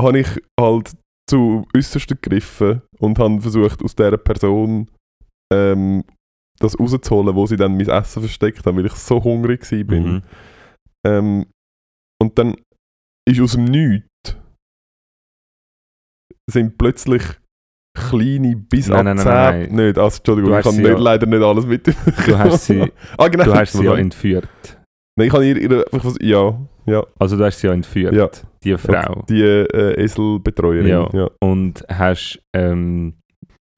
habe 0.00 0.20
ich 0.20 0.28
halt 0.58 0.92
zu 1.28 1.66
Äußersten 1.76 2.18
gegriffen 2.20 2.82
und 2.98 3.18
habe 3.18 3.40
versucht, 3.40 3.82
aus 3.84 3.94
dieser 3.94 4.16
Person 4.16 4.88
ähm, 5.52 6.02
das 6.58 6.78
rauszuholen, 6.78 7.34
wo 7.36 7.46
sie 7.46 7.56
dann 7.56 7.76
mein 7.76 7.88
Essen 7.88 8.20
versteckt 8.22 8.66
haben, 8.66 8.76
weil 8.78 8.86
ich 8.86 8.94
so 8.94 9.22
hungrig 9.22 9.70
war. 9.70 9.84
bin. 9.84 10.02
Mhm. 10.14 10.22
Ähm, 11.08 11.46
und 12.20 12.38
dann 12.38 12.56
ist 13.28 13.40
aus 13.40 13.52
dem 13.52 13.64
Nichts 13.64 14.36
sind 16.50 16.78
plötzlich 16.78 17.22
kleine 17.94 18.56
bis 18.56 18.88
Nein, 18.88 19.06
ab 19.06 19.16
nein, 19.16 19.16
nein, 19.16 19.24
10 19.24 19.32
nein, 19.34 19.60
nein. 19.76 19.86
Nicht, 19.86 19.98
also, 19.98 20.16
Entschuldigung, 20.18 20.50
Du 20.52 20.58
ich 20.58 20.64
habe 20.66 20.76
nicht, 20.76 20.86
ja- 20.86 20.98
leider 20.98 21.26
nicht 21.26 21.42
alles 21.42 21.66
mit. 21.66 21.86
Du 21.86 22.38
hast 22.38 22.66
sie, 22.66 22.80
ah, 23.18 23.28
genau. 23.28 23.44
du 23.44 23.54
hast 23.54 23.72
sie 23.72 23.84
ja 23.84 23.96
entführt. 23.96 24.48
Nein, 25.18 25.26
ich 25.28 25.32
habe 25.32 25.44
ihr, 25.46 25.56
ihr 25.56 25.84
einfach 25.92 26.04
was, 26.04 26.16
ja, 26.20 26.58
ja, 26.86 27.04
Also 27.18 27.36
du 27.36 27.44
hast 27.44 27.58
sie 27.60 27.66
ja 27.66 27.72
entführt, 27.72 28.14
Ja. 28.14 28.30
die 28.62 28.76
Frau. 28.78 29.24
die 29.28 29.42
äh, 29.42 30.00
Eselbetreuerin. 30.02 30.86
Ja. 30.86 31.08
Ja. 31.12 31.30
Und 31.42 31.84
hast, 31.88 32.40
ähm, 32.56 33.14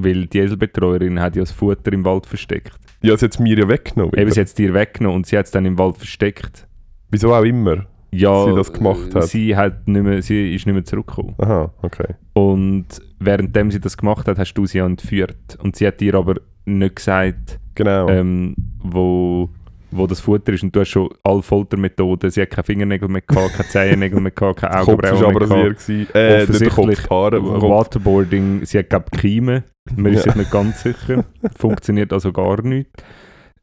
weil 0.01 0.27
die 0.27 0.39
Eselbetreuerin 0.39 1.19
hat 1.19 1.35
ja 1.37 1.43
das 1.43 1.51
Futter 1.53 1.93
im 1.93 2.05
Wald 2.05 2.27
versteckt. 2.27 2.77
ja, 3.03 3.17
sie 3.17 3.25
hat 3.25 3.33
es 3.33 3.39
mir 3.39 3.57
ja 3.59 3.69
weggenommen. 3.69 4.15
Eben, 4.19 4.31
sie 4.31 4.41
hat 4.41 4.49
es 4.49 4.55
dir 4.55 4.75
weggenommen 4.75 5.17
und 5.17 5.27
sie 5.27 5.37
hat 5.39 5.47
es 5.47 5.51
dann 5.51 5.65
im 5.65 5.79
Wald 5.79 5.97
versteckt. 5.97 6.67
Wieso 7.11 7.35
auch 7.35 7.43
immer. 7.45 7.87
Ja, 8.13 8.45
Sie 8.47 8.55
das 8.57 8.73
gemacht 8.73 9.15
hat. 9.15 9.25
Sie, 9.25 9.55
hat 9.55 9.87
nicht 9.87 10.03
mehr, 10.03 10.21
sie 10.21 10.55
ist 10.55 10.67
nicht 10.67 10.75
mehr 10.75 10.85
zurückgekommen. 10.85 11.35
Aha, 11.39 11.73
okay. 11.83 12.15
Und 12.33 12.87
währenddem 13.21 13.71
sie 13.71 13.81
das 13.81 13.97
gemacht 13.97 14.27
hat, 14.27 14.37
hast 14.39 14.55
du 14.55 14.67
sie 14.67 14.79
entführt. 14.79 15.57
Und 15.63 15.77
sie 15.77 15.87
hat 15.87 16.01
dir 16.01 16.15
aber 16.17 16.37
nicht 16.65 16.97
gesagt, 16.97 17.61
Genau. 17.77 18.09
ähm, 18.09 18.57
wo, 18.83 19.49
wo 19.93 20.07
das 20.09 20.19
Futter 20.21 20.53
ist. 20.53 20.65
Und 20.65 20.75
du 20.75 20.81
hast 20.81 20.89
schon 20.89 21.09
alle 21.23 21.41
Foltermethoden. 21.43 22.31
Sie 22.31 22.43
hat 22.43 22.51
keine 22.51 22.65
Fingernägel 22.65 23.09
mehr 23.09 23.23
gehabt, 23.23 23.53
keine 23.55 23.69
Zehennägel 23.69 24.21
mehr 24.21 24.33
gehabt, 24.33 24.61
keine 24.61 24.77
Augenbrauen 24.81 25.49
mehr 25.49 25.71
gehabt. 25.75 25.89
Äh, 26.15 26.43
Offensichtlich 26.43 27.09
Haare. 27.11 27.43
Waterboarding, 27.45 28.65
sie 28.65 28.79
hat 28.81 28.91
glaube 28.91 29.07
ich 29.13 29.21
Kiemen. 29.21 29.63
Man 29.97 30.13
ist 30.13 30.25
sich 30.25 30.35
nicht 30.35 30.51
ganz 30.51 30.83
sicher. 30.83 31.25
Funktioniert 31.57 32.13
also 32.13 32.33
gar 32.33 32.61
nicht. 32.63 32.91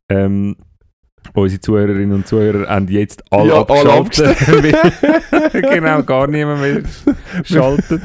Ähm, 0.10 0.56
unsere 1.34 1.60
Zuhörerinnen 1.62 2.14
und 2.14 2.28
Zuhörer 2.28 2.68
haben 2.68 2.88
jetzt 2.90 3.24
alle 3.32 3.50
Ja, 3.50 3.64
alle 3.66 3.94
abgeschaltet. 3.94 4.48
weil- 4.48 5.62
genau, 5.74 6.04
gar 6.04 6.28
niemand 6.28 6.62
mehr 6.62 6.82
schaltet. 7.44 8.02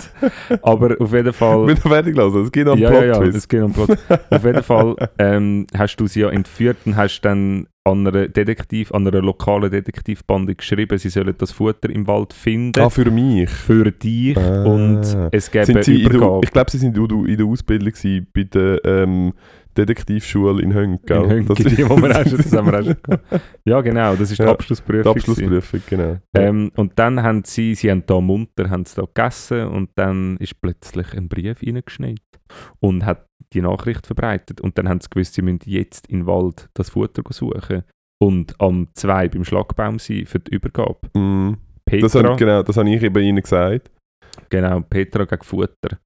Aber 0.63 0.97
auf 1.01 1.13
jeden 1.13 1.33
Fall... 1.33 1.67
Bin 1.67 1.77
fertig 1.77 2.15
gelassen. 2.15 2.43
Es 2.45 2.53
geht 2.53 2.69
einen 2.69 2.81
ja, 2.81 2.93
ja, 2.93 3.05
ja, 3.05 3.13
Plot-Twist. 3.15 3.37
es 3.39 3.49
geht 3.49 3.63
um 3.63 3.73
Plot. 3.73 3.99
Auf 4.31 4.45
jeden 4.45 4.63
Fall 4.63 4.97
ähm, 5.19 5.67
hast 5.77 5.97
du 5.97 6.07
sie 6.07 6.21
ja 6.21 6.31
entführt 6.31 6.79
und 6.85 6.97
hast 6.97 7.21
dann 7.23 7.67
an 7.85 8.07
einer 8.07 8.29
Detektiv, 8.29 8.93
an 8.93 9.07
einer 9.09 9.21
lokalen 9.23 9.69
Detektivbande 9.69 10.55
geschrieben, 10.55 10.97
sie 10.99 11.09
sollen 11.09 11.35
das 11.37 11.51
Futter 11.51 11.91
im 11.91 12.07
Wald 12.07 12.33
finden. 12.33 12.81
Ah, 12.81 12.89
für 12.89 13.11
mich. 13.11 13.51
für 13.51 13.91
dich 13.91 14.37
Ah. 14.37 14.63
und 14.65 15.01
es 15.33 15.51
gäbe 15.51 15.67
Sind 15.67 15.85
sie 15.85 15.97
in 16.03 16.09
der, 16.09 16.11
Übergabe 16.15 16.41
ich 16.45 16.51
glaube, 16.53 16.71
sie 16.71 16.79
sind 16.79 16.97
in 16.97 17.37
der 17.37 17.45
Ausbildung 17.47 17.93
bei 18.33 18.45
der 18.45 18.85
ähm, 18.85 19.33
Detektivschule 19.77 20.63
in 20.63 20.75
Hönk. 20.75 21.07
gell? 21.07 21.23
in 21.25 21.31
Hönk, 21.31 21.49
Das- 21.49 21.59
die, 21.59 21.89
wo 21.89 21.97
wir 21.97 22.11
auch 22.19 22.27
schon, 22.29 22.37
das 22.39 22.53
haben 22.53 22.71
wir 22.71 22.81
auch 22.81 22.85
schon. 22.85 22.97
Ja, 23.65 23.81
genau, 23.81 24.15
das 24.17 24.31
ist 24.31 24.39
die 24.39 24.43
Ja, 24.45 24.51
Abschlussprüfung. 24.53 25.03
Die 25.03 25.09
Abschlussprüfung, 25.21 25.81
genau. 25.89 26.19
Ähm, 26.37 26.71
und 26.77 26.93
dann 26.99 27.23
haben 27.23 27.43
sie, 27.45 27.75
sie 27.75 27.91
haben 27.91 28.05
da 28.07 28.21
munter, 28.21 28.69
haben 28.71 28.85
sie 28.85 28.97
da 28.97 29.03
gegessen 29.03 29.67
und 29.69 29.91
dann 29.97 30.37
ist 30.39 30.61
plötzlich 30.61 31.13
ein 31.15 31.29
Brief 31.29 31.63
reingeschneit 31.63 32.21
und 32.81 33.05
hat 33.07 33.27
die 33.53 33.61
Nachricht 33.63 34.07
verbreitet. 34.07 34.61
Und 34.61 34.79
dann 34.79 34.89
haben 34.89 35.01
sie 35.01 35.09
gewusst, 35.11 35.35
sie 35.35 35.43
müssen 35.43 35.61
jetzt 35.67 36.07
in 36.09 36.21
den 36.21 36.27
Wald 36.27 36.69
das 36.75 36.91
Futter 36.91 37.23
suchen 37.31 37.83
und 38.23 38.55
am 38.61 38.89
2 38.95 39.29
beim 39.29 39.45
Schlagbaum 39.45 39.99
sein 39.99 40.27
für 40.27 40.39
die 40.39 40.55
Übergabe. 40.55 40.99
Mm, 41.19 41.57
Petra, 41.85 42.03
das, 42.07 42.15
habe, 42.15 42.37
genau, 42.37 42.63
das 42.63 42.77
habe 42.77 42.89
ich 42.91 43.03
eben 43.03 43.23
ihnen 43.23 43.43
gesagt. 43.43 43.91
genau, 44.49 44.81
Petra 44.83 45.25
gegen 45.25 45.43
Futter. 45.43 45.99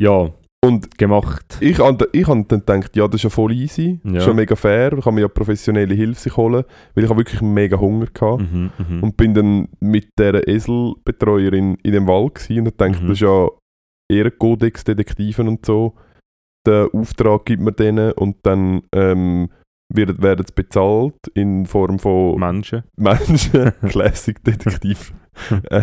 Ja, 0.00 0.30
Und 0.64 0.98
gemacht. 0.98 1.56
ich 1.60 1.78
habe 1.78 2.08
ich 2.12 2.26
hab 2.26 2.48
dann 2.48 2.60
gedacht, 2.60 2.96
ja, 2.96 3.06
das 3.06 3.20
ist 3.20 3.22
ja 3.24 3.30
voll 3.30 3.52
easy, 3.52 4.00
Ja. 4.02 4.20
schon 4.20 4.34
mega 4.36 4.56
fair, 4.56 4.92
ich 4.92 5.04
kann 5.04 5.14
mir 5.14 5.20
ja 5.22 5.28
professionelle 5.28 5.94
Hilfe 5.94 6.20
sich 6.20 6.36
holen, 6.36 6.64
weil 6.94 7.04
ich 7.04 7.10
habe 7.10 7.20
wirklich 7.20 7.40
mega 7.40 7.78
Hunger 7.78 8.06
gehabt. 8.12 8.40
Mhm, 8.42 8.70
mhm. 8.76 9.02
Und 9.04 9.16
bin 9.16 9.34
dann 9.34 9.68
mit 9.78 10.08
dieser 10.18 10.46
Eselbetreuerin 10.48 11.76
in 11.84 11.92
dem 11.92 12.08
Wald 12.08 12.34
gewesen 12.34 12.66
und 12.66 12.76
gedacht, 12.76 13.00
Mhm. 13.02 13.06
das 13.08 13.16
ist 13.18 13.20
ja 13.20 13.48
Ehrenkodex, 14.10 14.84
Detektiven 14.84 15.46
und 15.48 15.64
so. 15.64 15.94
Den 16.66 16.88
Auftrag 16.92 17.44
gibt 17.44 17.62
man 17.62 17.76
denen 17.76 18.12
und 18.12 18.36
dann 18.42 18.82
ähm, 18.92 19.50
wird, 19.94 20.20
werden 20.20 20.44
sie 20.44 20.52
bezahlt 20.54 21.14
in 21.34 21.66
Form 21.66 21.98
von 22.00 22.38
Menschen. 22.38 22.82
Menschen, 22.96 23.72
Classic 23.88 24.42
Detektiv. 24.42 25.12
Äh, 25.70 25.82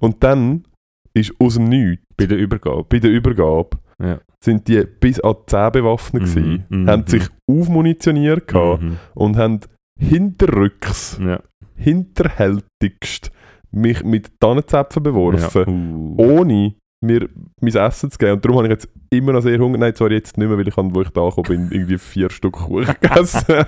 und 0.00 0.24
dann 0.24 0.64
ist 1.16 1.32
aus 1.40 1.54
dem 1.54 1.64
Nichts, 1.68 2.04
Bei 2.16 2.26
der 2.26 2.38
Übergabe. 2.38 2.84
bei 2.88 2.98
der 2.98 3.10
Übergabe, 3.10 3.70
Ja. 4.02 4.18
sind 4.44 4.68
die 4.68 4.82
bis 5.00 5.18
an 5.20 5.34
10 5.46 5.72
bewaffnet 5.72 6.22
Mhm, 6.22 6.26
gewesen, 6.26 6.64
mhm, 6.68 6.88
haben 6.90 7.06
sich 7.06 7.22
aufmunitioniert 7.50 8.46
gehabt 8.48 8.82
Mhm. 8.82 8.96
und 9.14 9.36
haben 9.36 9.60
hinterrücks, 9.98 11.18
Ja. 11.22 11.40
hinterhältigst 11.76 13.30
mich 13.72 14.02
mit 14.04 14.30
Tannenzäpfen 14.40 15.02
beworfen, 15.02 16.14
Ja. 16.18 16.24
Uh. 16.26 16.40
ohne 16.40 16.74
mir 17.02 17.28
mein 17.60 17.74
Essen 17.74 18.10
zu 18.10 18.18
geben. 18.18 18.32
Und 18.32 18.44
darum 18.44 18.56
habe 18.58 18.66
ich 18.68 18.72
jetzt 18.72 18.88
immer 19.10 19.32
noch 19.32 19.42
sehr 19.42 19.58
Hunger. 19.58 19.78
Nein, 19.78 19.94
zwar 19.94 20.10
jetzt 20.10 20.38
nicht 20.38 20.48
mehr, 20.48 20.56
weil 20.56 20.66
ich, 20.66 20.76
habe, 20.76 20.94
wo 20.94 21.02
ich 21.02 21.10
da 21.10 21.28
gekommen 21.28 21.68
bin, 21.68 21.70
irgendwie 21.70 21.98
vier 21.98 22.30
Stück 22.30 22.54
Kuchen 22.54 22.86
gegessen. 23.00 23.44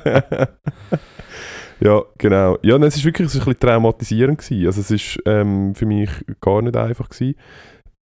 ja, 1.81 2.03
genau. 2.19 2.59
Ja, 2.63 2.79
nein, 2.79 2.89
es 2.89 2.97
war 2.99 3.05
wirklich 3.05 3.27
ist 3.27 3.35
ein 3.37 3.39
bisschen 3.41 3.61
traumatisierend. 3.61 4.39
Gewesen. 4.39 4.67
Also 4.67 4.81
es 4.81 4.91
ist 4.91 5.19
ähm, 5.27 5.75
für 5.75 5.87
mich 5.87 6.11
gar 6.41 6.63
nicht 6.63 6.77
einfach. 6.77 7.09
Gewesen. 7.09 7.35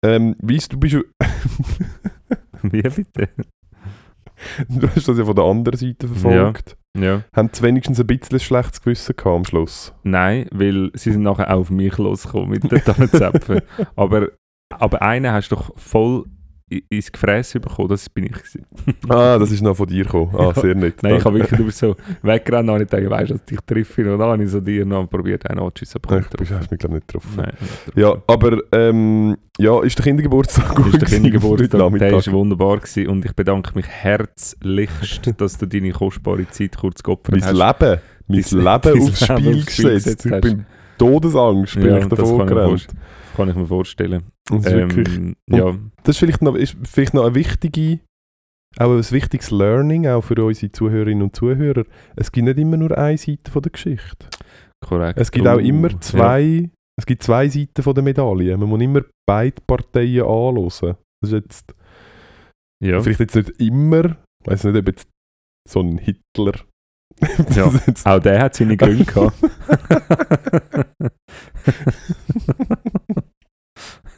Ähm, 0.05 0.35
weißt 0.41 0.71
du, 0.73 0.77
du 0.77 0.79
bist 0.79 0.93
ja- 0.95 1.01
Wie 2.63 2.81
bitte? 2.81 3.29
du 4.69 4.87
hast 4.87 5.07
das 5.07 5.17
ja 5.17 5.25
von 5.25 5.35
der 5.35 5.43
anderen 5.45 5.77
Seite 5.77 6.07
verfolgt. 6.07 6.77
Ja. 6.97 7.23
Haben 7.35 7.49
sie 7.53 7.61
wenigstens 7.61 7.99
ein 7.99 8.07
bisschen 8.07 8.37
ein 8.37 8.39
schlechtes 8.39 8.81
Gewissen 8.81 9.15
gehabt 9.15 9.35
am 9.35 9.45
Schluss? 9.45 9.93
Nein, 10.03 10.47
weil 10.51 10.91
sie 10.93 11.11
sind 11.11 11.23
nachher 11.23 11.53
auch 11.53 11.59
auf 11.59 11.69
mich 11.69 11.97
losgekommen 11.97 12.49
mit 12.49 12.71
den 12.71 12.83
Tannenzäpfen. 12.83 13.61
aber, 13.95 14.29
aber 14.73 15.01
einen 15.01 15.31
hast 15.31 15.51
du 15.51 15.55
doch 15.55 15.77
voll 15.77 16.25
ins 16.69 17.11
Gefräß 17.11 17.53
bekommen, 17.53 17.89
das 17.89 18.09
bin 18.09 18.25
ich. 18.25 18.33
Ah, 19.09 19.37
das 19.37 19.51
ist 19.51 19.61
noch 19.61 19.75
von 19.75 19.87
dir 19.87 20.03
gekommen. 20.03 20.33
Ah, 20.35 20.53
sehr 20.53 20.75
nett. 20.75 21.01
Nein, 21.01 21.15
ich 21.15 21.25
habe 21.25 21.39
wirklich, 21.39 21.65
bist 21.65 21.79
so 21.79 21.95
weggerannt 22.21 22.69
und 22.69 22.81
ich 22.81 22.87
dachte, 22.87 23.09
weißt 23.09 23.29
du, 23.31 23.33
dass 23.33 23.41
ich 23.41 23.47
dich 23.47 23.59
treffe 23.65 24.11
und 24.11 24.19
dann 24.19 24.29
habe 24.29 24.43
ich 24.43 24.49
so 24.49 24.59
dir 24.59 24.85
noch 24.85 25.09
probiert, 25.09 25.49
einen 25.49 25.59
aber 25.59 25.71
Nein, 26.09 26.19
nicht 26.19 26.41
ich 26.41 26.51
hast 26.51 26.71
mich 26.71 26.79
glaube 26.79 26.95
nicht 26.95 27.07
getroffen. 27.07 27.33
Nein, 27.37 27.53
nicht 27.59 27.97
Ja, 27.97 28.15
aber 28.27 28.59
ähm, 28.71 29.37
ja, 29.57 29.81
ist 29.83 29.97
der 29.97 30.05
Kindergeburtstag 30.05 30.75
Das 30.75 30.85
ist 30.87 31.01
der 31.01 31.09
Kindergeburtstag, 31.09 31.69
der 31.99 32.11
war 32.11 32.33
wunderbar 32.33 32.77
gewesen 32.77 33.07
und 33.07 33.25
ich 33.25 33.33
bedanke 33.33 33.71
mich 33.75 33.87
herzlichst, 33.87 35.33
dass 35.37 35.57
du 35.57 35.65
deine 35.65 35.91
kostbare 35.91 36.47
Zeit 36.49 36.77
kurz 36.77 37.01
geopfert 37.03 37.35
Mein 37.35 37.43
hast. 37.43 37.79
Leben, 37.79 38.01
mein 38.27 38.37
Leben 38.37 39.01
aufs 39.01 39.27
Leben 39.27 39.39
Spiel 39.39 39.59
aufs 39.61 39.73
Spiel 39.73 39.93
gesetzt. 39.93 40.25
Ich 40.25 40.41
bin 40.41 40.65
Todesangst, 40.97 41.75
bin 41.75 41.85
Ja, 41.85 41.97
ich 41.97 42.09
mir 42.09 42.45
gerannt. 42.45 42.87
Kann 43.39 43.49
ich 43.49 43.55
mir 43.55 43.67
vorstellen. 43.67 44.23
Das 44.49 44.65
ist 44.65 44.73
wirklich, 44.73 45.17
Ähm, 45.17 45.35
ja, 45.49 45.75
das 46.03 46.15
ist 46.15 46.19
vielleicht 46.19 46.41
noch, 46.41 46.55
ist 46.55 46.75
vielleicht 46.83 47.13
noch 47.13 47.25
eine 47.25 47.35
wichtige, 47.35 47.99
auch 48.77 48.91
ein 48.91 49.11
wichtiges 49.11 49.51
Learning, 49.51 50.07
auch 50.07 50.21
für 50.21 50.43
unsere 50.43 50.71
Zuhörerinnen 50.71 51.23
und 51.23 51.35
Zuhörer. 51.35 51.85
Es 52.15 52.31
gibt 52.31 52.45
nicht 52.45 52.59
immer 52.59 52.77
nur 52.77 52.97
eine 52.97 53.17
Seite 53.17 53.49
von 53.49 53.61
der 53.61 53.71
Geschichte. 53.71 54.27
korrekt. 54.85 55.19
Es 55.19 55.31
gibt 55.31 55.47
auch 55.47 55.57
immer 55.59 55.89
ja. 55.91 56.01
zwei, 56.01 56.69
es 56.97 57.05
gibt 57.05 57.23
zwei 57.23 57.47
Seiten 57.49 57.81
von 57.81 57.93
der 57.95 58.03
Medaille. 58.03 58.57
Man 58.57 58.69
muss 58.69 58.81
immer 58.81 59.01
beide 59.27 59.61
Parteien 59.65 60.23
anhören. 60.23 60.95
Das 61.21 61.31
ist 61.31 61.33
jetzt 61.33 61.73
Ja. 62.83 63.01
Vielleicht 63.01 63.19
jetzt 63.21 63.35
nicht 63.35 63.49
immer, 63.59 64.17
ich 64.43 64.51
weiß 64.51 64.65
nicht, 64.65 64.77
ob 64.77 64.87
jetzt 64.87 65.07
so 65.69 65.81
ein 65.81 65.97
Hitler. 65.97 66.53
Ja. 67.55 67.71
Auch 68.05 68.19
der 68.19 68.41
hat 68.41 68.55
seine 68.55 68.77
Gründe 68.77 69.05
gehabt. 69.13 69.35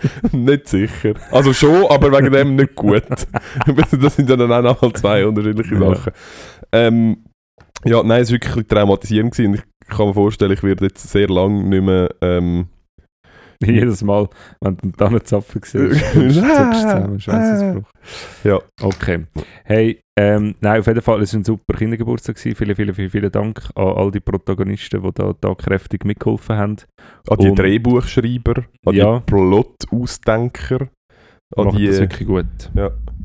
nicht 0.32 0.68
sicher. 0.68 1.14
Also 1.32 1.54
schon, 1.54 1.86
aber 1.90 2.12
wegen 2.12 2.32
dem 2.32 2.56
nicht 2.56 2.76
gut. 2.76 3.04
das 4.02 4.16
sind 4.16 4.30
dann 4.30 4.52
auch 4.52 4.62
nochmal 4.62 4.94
zwei 4.94 5.26
unterschiedliche 5.26 5.76
Ja. 5.76 5.96
Sachen. 5.96 6.14
Ähm, 6.72 7.18
ja, 7.86 8.04
nein, 8.04 8.22
es 8.22 8.32
war 8.32 8.40
wirklich 8.42 8.68
traumatisierend 8.68 9.32
gewesen. 9.36 9.56
Ich 9.56 9.88
kann 9.96 10.08
mir 10.08 10.14
vorstellen, 10.14 10.52
ich 10.52 10.64
werde 10.64 10.86
jetzt 10.86 11.10
sehr 11.10 11.28
lange 11.28 11.64
nicht 11.64 11.84
mehr. 11.84 12.10
Ähm, 12.22 12.68
Jedes 13.66 14.04
Mal, 14.04 14.28
wenn 14.62 14.78
du 14.78 14.84
einen 14.84 14.94
Tannenzapfen 14.94 15.62
siehst, 15.64 16.00
zuckst 16.14 16.38
du 16.38 16.72
zusammen. 16.72 17.20
Scheissesbruch. 17.20 17.84
Ja. 18.44 18.60
Okay. 18.82 19.26
Hey, 19.64 20.00
ähm, 20.18 20.56
nein, 20.62 20.80
auf 20.80 20.88
jeden 20.88 21.02
Fall, 21.02 21.22
es 21.22 21.34
war 21.34 21.40
ein 21.40 21.44
super 21.44 21.74
Kindergeburtstag. 21.76 22.36
Gewesen. 22.36 22.56
Vielen, 22.56 22.76
vielen, 22.76 22.94
vielen, 22.96 23.10
vielen 23.10 23.32
Dank 23.32 23.62
an 23.76 23.88
all 23.88 24.12
die 24.12 24.20
Protagonisten, 24.20 25.02
die 25.02 25.12
da, 25.14 25.34
da 25.40 25.54
kräftig 25.56 26.06
mitgeholfen 26.06 26.56
haben. 26.58 26.76
an 27.30 27.38
die 27.40 27.50
Und- 27.50 27.60
Drehbuchschreiber, 27.60 28.64
an 28.86 28.94
Ja. 28.96 29.20
die 29.20 29.24
Plot-Ausdenker, 29.26 30.88
an 31.56 31.70
die. 31.76 31.88
das 31.88 32.00
wirklich 32.00 32.28
gut. 32.28 32.46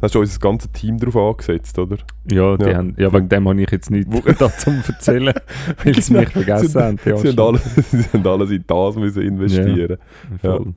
Hast 0.03 0.15
du 0.15 0.21
unser 0.21 0.39
ganzes 0.41 0.71
Team 0.73 0.99
darauf 0.99 1.17
angesetzt, 1.17 1.79
oder? 1.79 1.97
Ja, 2.31 2.57
die 2.57 2.65
Ja. 2.67 2.77
Haben, 2.77 2.95
ja, 2.99 3.13
wegen 3.13 3.29
dem 3.29 3.49
habe 3.49 3.61
ich 3.63 3.71
jetzt 3.71 3.91
nichts 3.91 4.11
da 4.39 4.51
zum 4.57 4.83
erzählen, 4.87 5.35
weil 5.85 6.01
sie 6.03 6.13
mich 6.13 6.29
vergessen 6.29 6.81
haben. 6.83 6.99
Ja, 7.05 7.17
sie, 7.17 7.29
haben 7.29 7.41
alle, 7.41 7.59
sie 7.91 8.05
haben 8.13 8.27
alles 8.27 8.51
in 8.51 8.65
das 8.67 8.97
müssen 8.97 9.23
investieren. 9.23 9.99
Voll. 10.41 10.75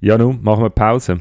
Ja, 0.00 0.18
nun, 0.18 0.42
machen 0.42 0.62
wir 0.64 0.70
Pause. 0.70 1.20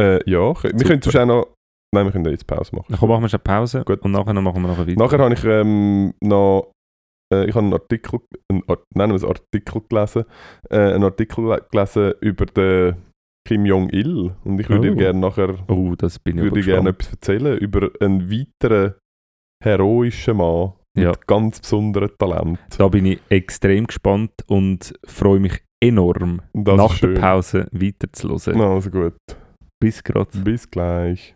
Äh, 0.00 0.18
ja, 0.30 0.38
wir 0.40 0.70
Super. 0.78 0.84
können 0.84 1.02
auch 1.18 1.26
noch. 1.26 1.48
Nein, 1.94 2.06
wir 2.06 2.12
können 2.12 2.24
jetzt 2.26 2.46
Pause 2.46 2.74
machen. 2.76 2.86
Dann 2.98 3.08
machen 3.08 3.22
wir 3.22 3.28
schon 3.28 3.40
Pause 3.40 3.82
Gut. 3.84 4.00
und 4.02 4.12
nachher 4.12 4.32
machen 4.32 4.62
wir 4.62 4.68
noch 4.68 4.78
weiter. 4.78 4.92
Nachher 4.96 5.18
habe 5.18 5.34
ich 5.34 5.44
ähm, 5.44 6.14
noch. 6.22 6.70
Äh, 7.34 7.44
ich 7.46 7.54
habe 7.54 7.64
einen 7.64 7.72
Artikel, 7.74 8.20
einen, 8.50 8.62
Art- 8.68 8.84
nennen 8.94 9.12
wir 9.12 9.16
es 9.16 9.24
Artikel 9.24 9.82
gelesen, 9.88 10.24
äh, 10.70 10.78
einen 10.94 11.04
Artikel 11.04 11.44
le- 11.44 11.66
gelesen 11.70 12.12
über 12.20 12.46
den 12.46 12.96
Kim 13.46 13.64
Jong-il 13.66 14.32
und 14.44 14.60
ich 14.60 14.68
würde 14.68 14.88
dir 14.88 14.92
Oh. 14.92 14.96
gerne 14.96 15.18
nachher 15.18 15.54
Oh, 15.68 15.94
das 15.96 16.18
bin 16.18 16.36
ich 16.38 16.44
würde 16.44 16.60
dir 16.60 16.66
gerne 16.66 16.90
etwas 16.90 17.12
erzählen 17.12 17.58
über 17.58 17.90
einen 18.00 18.30
weiteren 18.30 18.94
heroischen 19.62 20.36
Mann 20.36 20.72
mit 20.94 21.04
Ja. 21.04 21.12
ganz 21.26 21.60
besonderen 21.60 22.10
Talent. 22.18 22.58
Da 22.78 22.88
bin 22.88 23.06
ich 23.06 23.20
extrem 23.28 23.86
gespannt 23.86 24.32
und 24.46 24.92
freue 25.06 25.40
mich 25.40 25.62
enorm, 25.82 26.42
das 26.52 26.76
nach 26.76 26.98
der. 26.98 27.14
Pause 27.14 27.66
weiterzuhören. 27.72 28.60
Also 28.60 28.90
gut, 28.90 29.14
Bis 29.80 30.02
gerade. 30.04 30.38
bis 30.44 30.70
gleich. 30.70 31.34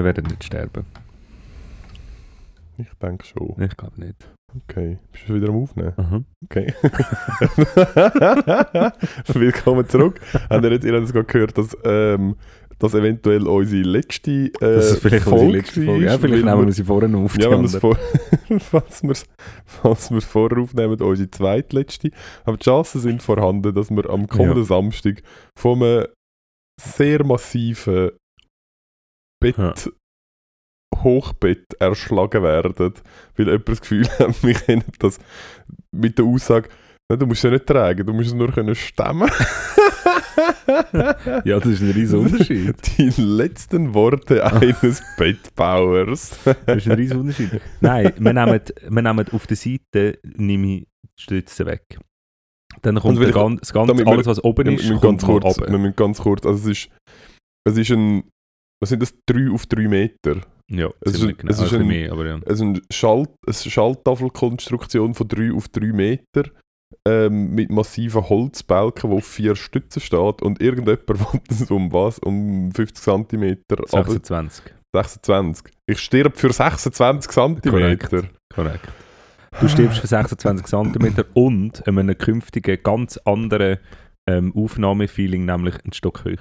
Wir 0.00 0.04
werden 0.06 0.24
nicht 0.28 0.44
sterben. 0.44 0.86
Ich 2.78 2.86
denke 3.02 3.26
schon. 3.26 3.54
Ich 3.62 3.76
glaube 3.76 4.00
nicht. 4.00 4.16
Okay, 4.66 4.96
bist 5.12 5.28
du 5.28 5.34
wieder 5.34 5.50
am 5.50 5.56
Aufnehmen? 5.62 5.92
Aha. 5.94 6.22
Okay. 6.42 6.72
Willkommen 9.34 9.86
zurück. 9.90 10.18
Habt 10.48 10.64
ihr 10.64 10.72
jetzt 10.72 10.86
ihr 10.86 10.94
habt 10.94 11.04
es 11.04 11.12
gerade 11.12 11.26
gehört, 11.26 11.58
dass 11.58 11.76
ähm, 11.84 12.36
das 12.78 12.94
eventuell 12.94 13.46
unsere 13.46 13.82
letzte 13.82 14.30
äh, 14.30 14.50
Das 14.58 14.92
ist 14.92 15.02
vielleicht 15.02 15.26
unsere 15.26 15.50
letzte 15.50 15.84
Folge. 15.84 16.04
Ja, 16.06 16.16
vielleicht 16.18 16.44
nehmen 16.46 16.60
wir 16.60 16.64
wir- 16.66 16.72
sie 16.72 16.84
vorher 16.84 17.14
auf. 17.14 17.36
Ja, 17.38 17.50
wenn 17.50 17.70
wir 17.70 17.78
vor, 17.78 17.98
falls 18.58 19.02
wir 19.02 19.10
es 19.10 19.26
falls 19.66 20.10
wir's 20.10 20.24
vorher 20.24 20.60
aufnehmen, 20.62 20.98
unsere 20.98 21.30
zweitletzte. 21.30 22.10
Aber 22.44 22.56
die 22.56 22.64
Chancen 22.64 23.02
sind 23.02 23.22
vorhanden, 23.22 23.74
dass 23.74 23.90
wir 23.90 24.08
am 24.08 24.26
kommenden 24.28 24.64
Samstag 24.64 25.22
von 25.58 25.82
einem 25.82 26.06
sehr 26.80 27.22
massiven 27.22 28.12
Bett, 29.40 29.56
Ja. 29.56 29.74
Hochbett 31.02 31.74
erschlagen 31.78 32.42
werden, 32.42 32.74
weil 33.36 33.46
jemand 33.46 33.68
das 33.68 33.80
Gefühl 33.80 34.06
hat, 34.18 34.42
wir 34.42 34.54
können 34.54 34.84
das 34.98 35.18
mit 35.92 36.18
der 36.18 36.24
Aussage, 36.26 36.68
«Nein, 37.08 37.18
du 37.20 37.26
musst 37.26 37.38
es 37.38 37.42
ja 37.44 37.50
nicht 37.50 37.66
tragen, 37.66 38.06
du 38.06 38.12
musst 38.12 38.28
es 38.28 38.34
nur 38.34 38.52
können 38.52 38.74
stemmen. 38.74 39.28
Ja, 41.44 41.58
das 41.58 41.66
ist 41.66 41.80
ein 41.82 41.90
riesen 41.90 42.20
Unterschied. 42.20 42.76
Die 42.98 43.10
letzten 43.20 43.94
Worte 43.94 44.44
eines 44.52 45.02
Bettbauers. 45.16 46.38
Das 46.66 46.76
ist 46.76 46.86
ein 46.86 46.92
riesen 46.92 47.18
Unterschied. 47.18 47.60
Nein, 47.80 48.12
wir 48.18 48.32
nehmen, 48.32 48.60
wir 48.88 49.02
nehmen 49.02 49.26
auf 49.32 49.46
der 49.46 49.56
Seite 49.56 50.18
nehme 50.36 50.66
ich 50.76 50.86
die 51.18 51.22
Stütze 51.22 51.66
weg. 51.66 51.98
Dann 52.82 52.96
kommt 53.00 53.16
weil 53.18 53.26
der 53.26 53.28
ich- 53.30 53.34
gan- 53.34 53.56
das 53.58 53.72
ganze, 53.72 53.98
wir- 53.98 54.06
alles, 54.06 54.26
was 54.26 54.42
oben 54.44 54.66
Wir 54.66 54.72
ist, 54.74 54.82
müssen 54.88 55.00
kommt 55.00 55.20
ganz 55.20 55.24
kurz, 55.24 55.44
runter. 55.44 55.72
wir 55.72 55.78
müssen 55.78 55.96
ganz 55.96 56.18
kurz, 56.20 56.46
also 56.46 56.70
es 56.70 56.78
ist, 56.84 56.90
es 57.66 57.76
ist 57.76 57.90
ein, 57.90 58.22
was 58.80 58.88
sind 58.90 59.02
das, 59.02 59.14
3 59.26 59.50
auf 59.52 59.66
3 59.66 59.88
Meter. 59.88 60.36
Ja, 60.70 60.88
Es 61.00 61.14
ist 61.14 61.22
ein- 61.24 61.36
genau. 61.36 61.50
es 61.50 61.56
ist 61.58 61.62
Also 61.64 61.76
ein 61.76 61.82
ein- 61.82 61.88
mehr, 61.88 62.12
aber 62.12 62.26
ja. 62.26 62.38
Es 62.46 62.54
ist 62.54 62.60
eine, 62.62 62.80
Schalt, 62.92 63.30
eine 63.46 63.54
Schalttafelkonstruktion 63.54 65.14
von 65.14 65.28
3 65.28 65.52
auf 65.52 65.68
3 65.68 65.92
Meter. 65.92 66.44
ähm, 67.06 67.54
mit 67.54 67.70
massiven 67.70 68.28
Holzbalken, 68.28 69.10
der 69.10 69.18
auf 69.18 69.24
vier 69.24 69.54
Stützen 69.54 70.00
steht 70.02 70.42
und 70.42 70.60
irgendjemand 70.60 71.08
will 71.34 71.40
das 71.48 71.70
um 71.70 71.92
was? 71.92 72.18
Um 72.18 72.72
50 72.72 73.02
cm. 73.04 73.58
26. 73.86 74.64
26. 74.92 75.72
Ich 75.86 76.00
stirb 76.00 76.36
für 76.36 76.52
26 76.52 77.30
cm. 77.30 77.60
Korrekt. 77.62 78.10
Korrekt. 78.52 78.88
Du 79.60 79.68
stirbst 79.68 80.00
für 80.00 80.08
26 80.08 80.66
cm 80.66 81.24
und 81.34 81.86
einem 81.86 82.18
künftigen 82.18 82.78
ganz 82.82 83.16
anderen 83.18 83.78
ähm, 84.28 84.52
Aufnahmefeeling, 84.56 85.44
nämlich 85.44 85.76
ein 85.84 85.92
Stock 85.92 86.24
höher. 86.24 86.36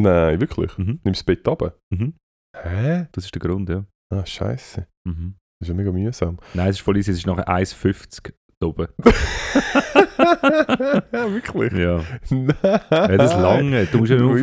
Nein, 0.00 0.40
wirklich? 0.40 0.76
Mhm. 0.76 1.00
Nimmst 1.04 1.20
das 1.20 1.24
Bett 1.24 1.46
runter? 1.46 1.76
Mhm. 1.90 2.14
Hä? 2.56 3.06
Das 3.12 3.24
ist 3.24 3.34
der 3.34 3.40
Grund, 3.40 3.68
ja. 3.68 3.84
Ah, 4.12 4.24
scheiße. 4.24 4.86
Mhm. 5.06 5.34
Das 5.60 5.68
ist 5.68 5.68
ja 5.68 5.74
mega 5.74 5.92
mühsam. 5.92 6.38
Nein, 6.54 6.68
es 6.68 6.76
ist 6.76 6.82
voll 6.82 6.96
easy, 6.96 7.12
es 7.12 7.18
ist 7.18 7.26
nachher 7.26 7.48
1,50 7.48 8.32
da 8.60 8.66
oben. 8.66 8.88
ja, 11.12 11.32
wirklich? 11.32 11.72
Ja. 11.72 12.04
Nein. 12.30 12.54
ja, 12.62 13.16
das 13.16 13.32
ist 13.32 13.40
lange. 13.40 13.86
Du 13.86 13.98
musst 13.98 14.10
ja 14.10 14.18
nur. 14.18 14.34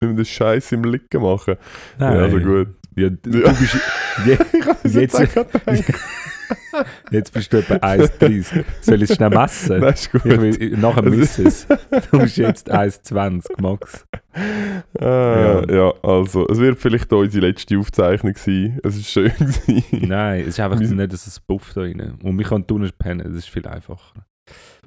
Wenn 0.00 0.10
wir 0.10 0.16
das 0.16 0.28
Scheiß 0.28 0.72
im 0.72 0.84
Liegen 0.84 1.22
machen. 1.22 1.56
Nein. 1.98 2.16
Ja, 2.16 2.22
also 2.22 2.38
gut. 2.40 2.68
Ja, 2.96 3.08
du, 3.10 3.30
Ja. 3.40 3.52
bist, 3.52 3.76
je, 4.26 4.38
Ich 4.52 4.66
es 4.84 4.94
Jetzt- 4.94 5.18
jetzt 7.10 7.32
bist 7.32 7.52
du 7.52 7.58
etwa 7.58 7.74
1,30. 7.76 8.64
Soll 8.80 9.02
ich 9.02 9.10
es 9.10 9.16
schnell 9.16 9.30
messen? 9.30 9.80
Nein, 9.80 9.94
ist 9.94 10.12
gut. 10.12 10.24
Ich 10.26 10.40
will, 10.40 10.76
nachher 10.78 11.04
Also- 11.04 11.16
miss 11.16 11.38
es. 11.38 11.66
Du 12.10 12.18
bist 12.18 12.36
jetzt 12.36 12.70
1,20 12.72 13.60
Max. 13.60 14.06
Ah, 15.00 15.62
ja. 15.70 15.92
also, 16.02 16.46
es 16.48 16.58
wird 16.58 16.78
vielleicht 16.78 17.12
auch 17.12 17.20
unsere 17.20 17.46
letzte 17.46 17.78
Aufzeichnung 17.78 18.34
sein. 18.36 18.78
Es 18.82 18.96
ist 18.96 19.08
schön 19.10 19.32
gewesen. 19.38 19.84
Nein, 20.08 20.42
es 20.42 20.48
ist 20.48 20.60
einfach 20.60 20.78
Wir- 20.78 20.88
nicht 20.88 21.16
so 21.16 21.30
ein 21.30 21.42
Buff 21.46 21.72
da 21.74 21.80
rein. 21.82 22.18
Und 22.22 22.38
wir 22.38 22.44
können 22.44 22.66
tun 22.66 22.88
pennen, 22.98 23.24
das 23.26 23.36
ist 23.44 23.48
viel 23.48 23.66
einfacher. 23.66 24.24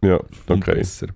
Ja, 0.04 0.18
Und 0.48 0.64
okay. 0.64 0.76
besser. 0.76 1.08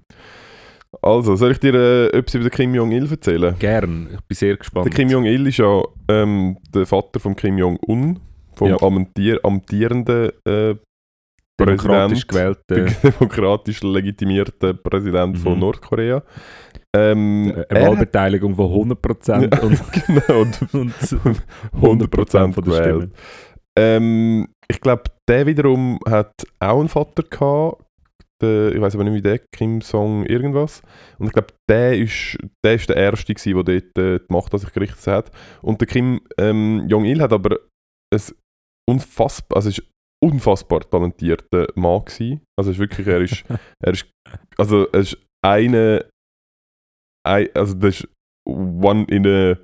Also, 1.01 1.36
soll 1.38 1.51
ich 1.51 1.60
dir 1.60 1.73
äh, 1.73 2.08
etwas 2.17 2.36
über 2.36 2.43
den 2.45 2.51
Kim 2.51 2.75
Jong-il 2.75 3.10
erzählen? 3.10 3.56
Gern, 3.60 4.10
ich 4.13 4.21
bin 4.21 4.36
sehr 4.36 4.58
gespannt. 4.58 4.86
Der 4.86 4.93
Kim 4.93 5.10
Jong-il 5.10 5.47
ist 5.47 5.58
ja 5.58 5.82
ähm, 6.10 6.58
der 6.73 6.86
Vater 6.86 7.19
von 7.19 7.36
Kim 7.36 7.58
Jong-un, 7.58 8.19
vom 8.56 8.69
Ja. 8.69 8.82
amtier 8.82 9.39
amtierenden 9.43 10.32
äh, 10.45 10.75
Demokratisch 11.60 12.25
Präsident, 12.25 12.67
gewählte 12.67 13.12
demokratisch 13.19 13.84
legitimierte 13.84 14.73
Präsident 14.73 15.38
von 15.38 15.54
Mhm. 15.54 15.60
Nordkorea. 15.60 16.23
Ähm, 16.93 17.54
eine 17.69 17.88
Wahlbeteiligung 17.88 18.56
von 18.56 18.89
100% 18.91 19.41
Ja, 19.54 19.62
und, 19.62 19.80
genau, 20.08 20.41
und 20.73 21.01
und 21.82 22.10
100% 22.10 22.54
von 22.54 22.63
der. 22.65 22.73
Stimmen. 22.73 23.13
Ähm, 23.77 24.47
ich 24.69 24.82
glaube, 24.82 25.04
der 25.30 25.45
wiederum 25.45 25.99
hat 26.10 26.34
auch 26.60 26.80
einen 26.80 26.89
Vater 26.89 27.23
gehabt. 27.23 27.84
Der, 28.41 28.73
ich 28.73 28.82
weiß 28.82 28.95
aber 28.95 29.04
nicht, 29.04 29.13
wie 29.13 29.21
der 29.21 29.39
Kim 29.54 29.82
Song 29.82 30.25
irgendwas. 30.25 30.82
Und 31.17 31.27
ich 31.27 31.34
glaube, 31.34 31.54
der 31.69 31.97
ist, 31.97 32.38
der 32.65 32.75
ist 32.75 32.89
der 32.89 32.97
Erste, 32.97 33.34
gewesen, 33.34 33.65
der 33.65 33.80
dort 33.80 33.97
äh, 33.97 34.19
die 34.19 34.34
Macht 34.34 34.54
an 34.54 34.60
sich 34.60 34.71
gerichtet 34.73 35.08
hat. 35.08 35.32
Und 35.62 35.80
der 35.82 35.88
Kim 35.88 36.21
ähm, 36.38 36.86
Jong-il 36.88 37.21
hat 37.21 37.34
aber 37.34 37.60
ein 38.13 38.21
unfassbar, 38.89 39.58
also 39.58 39.69
ist 39.69 39.84
unfassbar 40.23 40.82
talentierter 40.82 41.67
Mann 41.75 42.06
gewesen. 42.06 42.41
Also 42.58 42.71
ist 42.71 42.80
wirklich, 42.80 43.08
er 43.08 43.21
ist, 43.21 43.43
er 43.84 43.93
ist, 43.93 44.08
also 44.58 44.88
er 44.88 44.99
ist 44.99 45.17
eine, 45.45 46.06
ein, 47.27 47.49
also 47.54 47.73
das 47.75 48.01
ist 48.01 48.08
one 48.45 49.06
in 49.06 49.27
a 49.27 49.58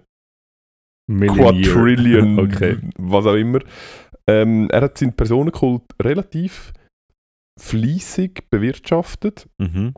Million. 1.09 1.61
Quadrillion, 1.61 2.39
Okay. 2.53 2.77
was 2.97 3.25
auch 3.25 3.35
immer. 3.35 3.59
Ähm, 4.29 4.69
er 4.71 4.81
hat 4.81 4.97
seinen 4.97 5.13
Personenkult 5.13 5.83
relativ 6.01 6.73
fließig 7.57 8.43
bewirtschaftet 8.49 9.47
Mhm. 9.59 9.93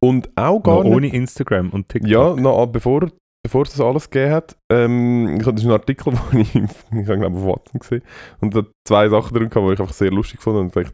und 0.00 0.30
auch 0.36 0.60
gar 0.60 0.76
Noch 0.76 0.84
nicht. 0.84 0.94
ohne 0.94 1.06
Instagram 1.14 1.70
und 1.70 1.88
TikTok. 1.88 2.10
Ja, 2.10 2.34
noch, 2.34 2.66
bevor, 2.66 3.08
bevor 3.44 3.62
es 3.62 3.70
das 3.70 3.80
alles 3.80 4.08
gegeben 4.10 4.32
hat. 4.32 4.56
Ähm, 4.72 5.36
ich 5.40 5.46
habe 5.46 5.54
das 5.54 5.62
ist 5.62 5.66
ein 5.68 5.72
Artikel, 5.72 6.12
den 6.32 6.40
ich, 6.40 6.54
ich 6.54 7.04
glaube 7.06 7.26
auf 7.26 7.44
Watson 7.46 7.80
gesehen 7.80 8.02
und 8.40 8.54
da 8.54 8.62
zwei 8.86 9.08
Sachen 9.08 9.34
drin 9.36 9.50
gehabt, 9.50 9.68
die 9.68 9.72
ich 9.74 9.80
einfach 9.80 9.92
sehr 9.94 10.10
lustig 10.10 10.40
fand 10.42 10.56
und 10.56 10.76
ich, 10.76 10.88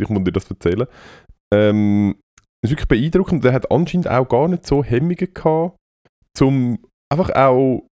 ich 0.00 0.08
muss 0.08 0.24
dir 0.24 0.32
das 0.32 0.48
erzählen. 0.50 0.86
Ähm, 1.52 2.16
das 2.62 2.70
ist 2.72 2.78
wirklich 2.78 2.88
beeindruckend. 2.88 3.44
Der 3.44 3.52
hat 3.52 3.70
anscheinend 3.70 4.08
auch 4.08 4.28
gar 4.28 4.48
nicht 4.48 4.66
so 4.66 4.82
Hemmungen 4.82 5.16
gehabt, 5.32 5.76
um 6.40 6.78
einfach 7.12 7.30
auch 7.36 7.86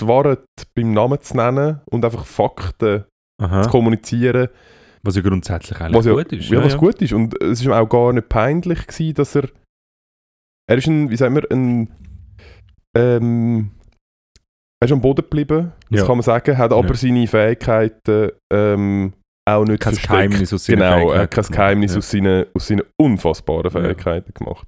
die 0.00 0.06
Wahrheit 0.08 0.40
beim 0.74 0.92
Namen 0.94 1.20
zu 1.20 1.36
nennen 1.36 1.80
und 1.90 2.04
einfach 2.04 2.24
Fakten 2.24 3.04
Aha. 3.40 3.62
zu 3.62 3.70
kommunizieren, 3.70 4.48
Was 5.02 5.16
ja 5.16 5.22
grundsätzlich 5.22 5.80
eigentlich 5.80 5.96
was 5.96 6.06
ja, 6.06 6.12
gut 6.12 6.32
ist. 6.32 6.48
ja, 6.50 6.62
was 6.62 6.76
gut 6.76 7.00
ist. 7.02 7.12
Und 7.12 7.42
es 7.42 7.60
ist 7.60 7.64
ihm 7.64 7.72
auch 7.72 7.88
gar 7.88 8.12
nicht 8.12 8.28
peinlich 8.28 8.86
gewesen, 8.86 9.14
dass 9.14 9.34
er 9.34 9.48
er 10.68 10.78
ist 10.78 10.86
ein, 10.86 11.10
wie 11.10 11.16
sagen 11.16 11.34
wir, 11.34 11.50
ein 11.50 11.88
ähm, 12.96 13.70
er 14.82 14.86
ist 14.86 14.92
am 14.92 15.00
Boden 15.00 15.22
geblieben, 15.22 15.72
das 15.90 16.00
Ja. 16.00 16.06
kann 16.06 16.16
man 16.16 16.22
sagen, 16.22 16.56
hat 16.56 16.72
aber 16.72 16.88
Ja. 16.88 16.94
seine 16.94 17.26
Fähigkeiten 17.26 18.30
ähm, 18.52 19.12
auch 19.48 19.64
nicht 19.64 19.80
Kein 19.80 19.94
versteckt. 19.94 20.12
Geheimnis 20.12 20.52
aus 20.52 20.64
seinen 20.64 20.76
Genau, 20.78 21.10
er 21.12 21.22
hat 21.22 21.30
kein. 21.32 21.44
Geheimnis 21.46 21.92
Ja. 21.92 21.98
aus, 21.98 22.10
seinen, 22.10 22.46
aus 22.54 22.66
seinen 22.66 22.82
unfassbaren 23.00 23.64
Ja. 23.64 23.70
Fähigkeiten 23.70 24.32
gemacht. 24.34 24.66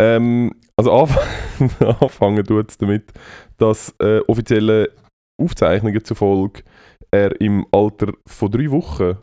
Ähm, 0.00 0.52
also 0.76 0.92
anfangen, 1.00 1.70
anfangen 2.00 2.44
tut 2.44 2.70
es 2.70 2.78
damit, 2.78 3.12
dass 3.58 3.94
äh, 4.00 4.20
offizielle 4.26 4.90
Aufzeichnungen 5.40 6.04
zufolge 6.04 6.62
er 7.10 7.40
im 7.40 7.66
Alter 7.72 8.12
von 8.26 8.50
drei 8.50 8.70
Wochen 8.70 9.16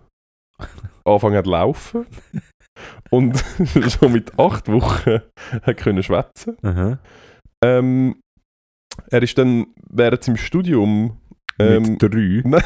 angefangen 1.06 1.38
hat 1.38 1.46
zu 1.46 1.52
laufen 1.52 2.06
und 3.10 3.38
schon 3.90 4.14
mit 4.14 4.38
acht 4.40 4.68
Wochen 4.68 5.22
hat 5.64 5.78
können 5.78 6.04
schwätzen. 6.04 6.58
Ähm, 7.64 8.22
er 9.10 9.24
ist 9.24 9.38
dann 9.38 9.68
während 9.90 10.24
seinem 10.24 10.38
Studium 10.38 11.22
ähm, 11.60 11.84
Mit 11.84 12.02
drei. 12.02 12.42
Nein, 12.46 12.64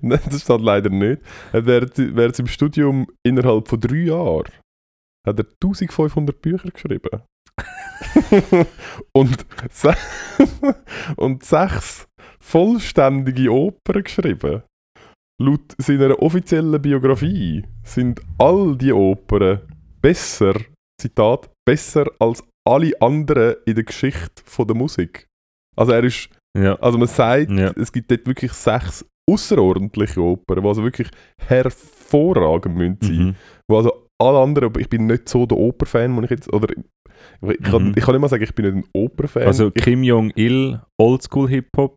Nein, 0.00 0.20
das 0.30 0.42
steht 0.42 0.60
leider 0.60 0.90
nicht. 0.90 1.22
Er 1.52 1.66
während, 1.66 1.96
während 1.96 2.36
seinem 2.36 2.46
Studium 2.46 3.06
innerhalb 3.26 3.68
von 3.68 3.80
drei 3.80 3.96
Jahren 3.96 4.52
hat 5.26 5.38
er 5.38 5.46
1500 5.62 6.40
Bücher 6.40 6.70
geschrieben. 6.70 7.22
und, 9.12 9.46
se 9.70 9.94
und 11.16 11.44
sechs 11.44 12.08
vollständige 12.40 13.52
Opern 13.52 14.02
geschrieben. 14.02 14.62
Laut 15.40 15.74
seiner 15.78 16.20
offiziellen 16.20 16.80
Biografie 16.82 17.64
sind 17.82 18.20
all 18.38 18.76
die 18.76 18.92
Opern 18.92 19.60
besser, 20.02 20.54
Zitat, 21.00 21.50
besser 21.66 22.06
als 22.18 22.42
alle 22.68 22.92
anderen 23.00 23.54
in 23.66 23.74
der 23.74 23.84
Geschichte 23.84 24.42
von 24.44 24.66
der 24.66 24.76
Musik. 24.76 25.26
Also 25.76 25.92
er 25.92 26.04
ist 26.04 26.28
Ja. 26.56 26.74
also 26.80 26.98
man 26.98 27.08
sagt, 27.08 27.50
Ja. 27.50 27.72
es 27.76 27.90
gibt 27.92 28.10
dort 28.10 28.26
wirklich 28.26 28.52
sechs 28.52 29.04
außerordentliche 29.30 30.20
Opern, 30.20 30.60
die 30.62 30.68
also 30.68 30.82
wirklich 30.82 31.08
hervorragend 31.46 33.02
sein. 33.04 33.16
Mhm. 33.16 33.34
Wo 33.68 33.76
also 33.78 34.06
alle 34.20 34.40
anderen, 34.40 34.72
ich 34.78 34.88
bin 34.88 35.06
nicht 35.06 35.28
so 35.28 35.46
der 35.46 35.56
Operfan, 35.58 36.10
muss 36.10 36.24
ich 36.24 36.30
jetzt, 36.30 36.52
oder 36.52 36.68
ich, 36.76 37.58
kann, 37.62 37.84
Mhm. 37.88 37.94
ich 37.96 38.04
kann 38.04 38.14
nicht 38.14 38.20
mal 38.20 38.28
sagen, 38.28 38.42
ich 38.42 38.54
bin 38.54 38.64
nicht 38.74 38.86
ein 38.86 38.90
Operfan. 39.00 39.44
Also 39.44 39.68
ich, 39.74 39.82
Kim 39.82 40.02
Jong-il, 40.02 40.80
Oldschool 41.00 41.48
Hip-Hop, 41.48 41.96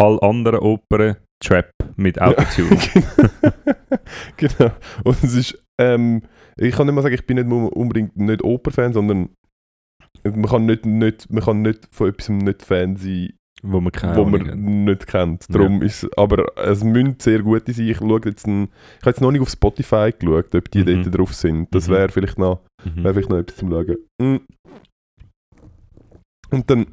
all 0.00 0.20
anderen 0.20 0.60
Opern, 0.60 1.16
Trap 1.44 1.70
mit 1.96 2.20
Autotune. 2.20 2.78
genau. 4.36 4.70
Und 5.04 5.22
es 5.22 5.34
ist, 5.34 5.62
ähm, 5.80 6.22
ich 6.56 6.74
kann 6.74 6.86
nicht 6.86 6.94
mal 6.94 7.02
sagen, 7.02 7.14
ich 7.14 7.26
bin 7.26 7.36
nicht 7.36 7.50
unbedingt 7.50 8.16
nicht 8.16 8.42
Operfan, 8.42 8.92
sondern 8.92 9.30
man 10.24 10.46
kann 10.46 10.66
nicht, 10.66 10.86
nicht, 10.86 11.30
man 11.30 11.42
kann 11.42 11.62
nicht 11.62 11.88
von 11.92 12.08
etwas 12.08 12.28
nicht 12.30 12.62
Fan 12.62 12.96
sein, 12.96 13.30
wo 13.62 13.80
man 13.80 13.92
keine 13.92 14.16
wo 14.16 14.24
man 14.24 14.84
nicht 14.84 15.06
kennt. 15.06 15.46
Darum 15.54 15.82
ist 15.82 16.08
aber 16.16 16.56
es 16.58 16.82
müssen 16.84 17.16
sehr 17.18 17.42
gute 17.42 17.72
sein. 17.72 17.88
Ich 17.88 17.98
schaue 17.98 18.20
jetzt 18.24 18.46
ein, 18.46 18.64
ich 18.64 19.00
habe 19.02 19.10
jetzt 19.10 19.20
noch 19.20 19.32
nicht 19.32 19.42
auf 19.42 19.50
Spotify 19.50 20.12
geschaut, 20.18 20.54
ob 20.54 20.70
die 20.70 20.80
Mhm. 20.84 21.02
dort 21.04 21.18
drauf 21.18 21.34
sind. 21.34 21.74
Das 21.74 21.88
Mhm. 21.88 21.92
wäre 21.92 22.08
vielleicht 22.10 22.38
noch, 22.38 22.60
Mhm. 22.84 23.04
wäre 23.04 23.14
vielleicht 23.14 23.30
noch 23.30 23.38
etwas 23.38 23.56
zum 23.56 23.70
Schauen. 23.70 23.96
Mm. 24.20 24.36
Und 26.50 26.70
dann 26.70 26.86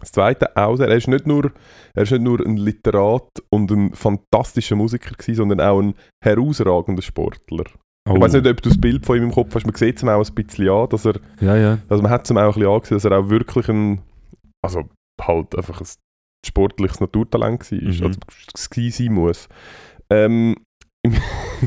das 0.00 0.12
zweite 0.12 0.56
auch 0.56 0.76
sehr, 0.76 0.88
er 0.88 0.96
ist 0.96 1.08
nicht 1.08 1.26
nur, 1.26 1.52
er 1.94 2.02
ist 2.02 2.10
nicht 2.12 2.22
nur 2.22 2.40
ein 2.44 2.56
Literat 2.56 3.28
und 3.50 3.70
ein 3.70 3.94
fantastischer 3.94 4.76
Musiker 4.76 5.12
gewesen, 5.14 5.34
sondern 5.36 5.60
auch 5.60 5.80
ein 5.80 5.94
herausragender 6.24 7.02
Sportler. 7.02 7.64
Oh. 8.08 8.14
Ich 8.16 8.20
weiß 8.20 8.32
nicht, 8.32 8.46
ob 8.46 8.60
du 8.62 8.68
das 8.68 8.80
Bild 8.80 9.06
von 9.06 9.16
ihm 9.16 9.24
im 9.24 9.30
Kopf 9.32 9.54
hast, 9.54 9.64
man 9.64 9.74
sieht 9.76 9.96
es 9.96 10.02
ihm 10.02 10.08
auch 10.08 10.26
ein 10.26 10.34
bisschen 10.34 10.68
an, 10.70 10.88
dass 10.88 11.04
er 11.04 11.20
Ja, 11.40 11.56
ja. 11.56 11.78
also 11.88 12.02
man 12.02 12.10
hat 12.10 12.24
es 12.24 12.30
ihm 12.30 12.38
auch 12.38 12.56
ein 12.56 12.60
bisschen 12.60 12.68
angesehen, 12.72 12.96
dass 12.96 13.04
er 13.04 13.18
auch 13.18 13.28
wirklich 13.30 13.68
ein, 13.68 14.00
also 14.64 14.88
halt 15.20 15.56
einfach 15.56 15.80
ein 15.80 15.86
sportliches 16.44 17.00
Naturtalent 17.00 17.70
war, 17.70 17.78
Mhm. 17.78 17.86
also 18.02 18.90
sein 18.90 19.12
muss. 19.12 19.48
Ähm, 20.10 20.56
im, 21.04 21.14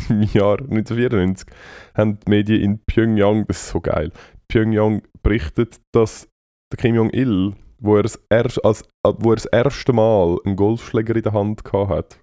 Im 0.10 0.22
Jahr 0.24 0.60
1994 0.60 1.48
haben 1.96 2.20
die 2.20 2.30
Medien 2.30 2.62
in 2.62 2.80
Pyongyang, 2.86 3.46
das 3.48 3.58
ist 3.64 3.70
so 3.70 3.80
geil, 3.82 4.12
Pyongyang 4.50 5.04
berichtet, 5.24 5.80
dass 5.94 6.28
der 6.72 6.78
Kim 6.78 6.96
Jong-il, 6.96 7.54
wo, 7.86 7.96
er 7.98 8.04
das 8.04 8.20
erst- 8.32 8.64
als, 8.66 8.82
äh, 9.06 9.14
wo 9.20 9.32
er 9.32 9.36
das 9.36 9.46
erste 9.46 9.94
Mal 9.94 10.38
einen 10.46 10.56
Golfschläger 10.56 11.16
in 11.16 11.24
der 11.24 11.34
Hand 11.34 11.64
gehabt 11.64 11.90
hat, 11.90 12.20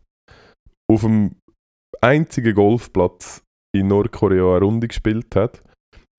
auf 0.90 1.02
dem 1.02 1.36
einzigen 2.00 2.54
Golfplatz 2.54 3.42
in 3.74 3.88
Nordkorea 3.88 4.56
eine 4.56 4.64
Runde 4.64 4.88
gespielt 4.88 5.34
hat. 5.36 5.62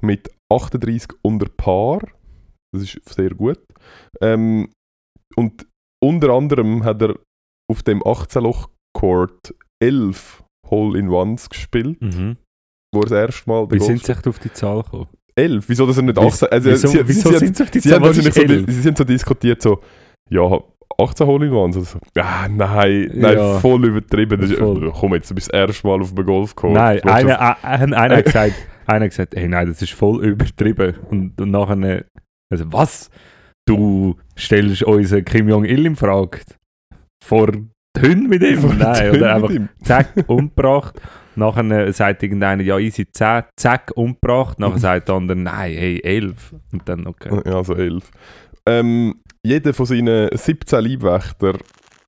Mit 0.02 0.30
38 0.52 1.12
unter 1.22 1.48
Paar. 1.50 2.00
Das 2.74 2.84
ist 2.84 3.00
sehr 3.14 3.30
gut. 3.32 3.60
Ähm, 4.22 4.72
und 5.36 5.68
unter 6.04 6.30
anderem 6.34 6.84
hat 6.84 7.02
er 7.02 7.20
auf 7.72 7.84
dem 7.84 8.02
18-Loch-Court 8.04 9.56
11 9.82 10.44
Hole-in-Ones 10.70 11.50
gespielt, 11.50 12.02
Mhm. 12.02 12.38
wo 12.94 13.02
er 13.02 13.08
das 13.08 13.12
erste 13.12 13.50
Mal 13.50 13.70
Wie 13.72 13.80
sind 13.80 14.04
sie 14.04 14.14
auf 14.30 14.40
die 14.40 14.52
Zahl 14.54 14.84
gekommen? 14.84 15.08
11? 15.36 15.66
Wieso, 15.68 15.86
dass 15.88 15.98
er 15.98 16.04
nicht 16.04 16.18
Wieso- 16.18 16.28
18... 16.28 16.48
Also, 16.52 16.70
wieso 16.72 16.88
sie, 16.88 17.08
wieso 17.08 17.30
sie, 17.32 17.38
sind 17.40 17.58
sie 17.58 17.64
auf 17.64 17.72
die 17.72 17.82
Zahl? 17.82 18.02
wahrscheinlich 18.02 18.28
ist 18.28 18.36
so, 18.36 18.42
elf? 18.42 18.66
sie 18.68 18.82
sind 18.82 18.98
so 18.98 19.04
diskutiert, 19.04 19.62
so, 19.62 19.80
ja, 20.30 20.60
18 20.98 21.26
Hole-in-Ones. 21.28 21.76
Also, 21.78 22.00
ja, 22.16 22.48
nein, 22.50 23.10
nein, 23.16 23.38
Ja. 23.38 23.60
voll 23.60 23.86
übertrieben. 23.86 24.40
Das 24.40 24.52
ist, 24.52 24.60
Voll. 24.60 24.92
Komm 24.92 25.14
jetzt, 25.16 25.30
du 25.32 25.36
bist 25.36 25.52
das 25.52 25.60
erste 25.68 25.88
Mal 25.88 26.02
auf 26.02 26.14
dem 26.14 26.26
Golfcourt. 26.26 26.74
Nein, 26.74 27.02
einer, 27.04 27.38
das- 27.38 27.64
ein- 27.64 27.94
einer, 27.94 28.18
hat 28.18 28.26
gesagt, 28.26 28.54
einer 28.86 29.06
hat 29.06 29.10
gesagt, 29.12 29.36
hey, 29.36 29.48
nein, 29.48 29.68
das 29.68 29.82
ist 29.82 29.94
voll 29.94 30.24
übertrieben. 30.24 30.94
Und, 31.10 31.40
und 31.42 31.50
nachher, 31.52 32.06
also 32.52 32.66
was? 32.72 33.10
Du 33.66 34.16
stellst 34.38 34.84
unseren 34.84 35.24
Kim 35.26 35.48
Jong-il 35.50 35.86
in 35.86 35.96
Frage? 35.96 36.40
Vor 37.24 37.48
Hunde 37.98 38.28
mit 38.28 38.44
ihm? 38.44 38.78
Nein, 38.78 39.12
Mit 39.12 39.22
oder 39.22 39.36
einfach 39.36 39.52
zack, 39.84 40.10
umgebracht. 40.28 41.00
Nachher 41.36 41.92
sagt 41.94 42.24
irgendeiner, 42.24 42.64
ja, 42.64 42.78
easy 42.80 43.06
10, 43.10 43.44
zack, 43.56 43.92
umgebracht. 43.96 44.60
Nachher 44.60 44.80
sagt 44.80 45.08
der 45.10 45.16
andere, 45.16 45.38
nein, 45.38 45.74
hey, 45.74 46.00
11. 46.04 46.56
Und 46.72 46.88
dann, 46.88 47.08
okay. 47.08 47.42
Ja, 47.46 47.58
also 47.58 47.76
11. 47.76 48.10
Ähm, 48.66 49.16
jeder 49.46 49.74
von 49.74 49.86
seinen 49.86 50.30
17 50.36 50.80
Leibwächter 50.84 51.54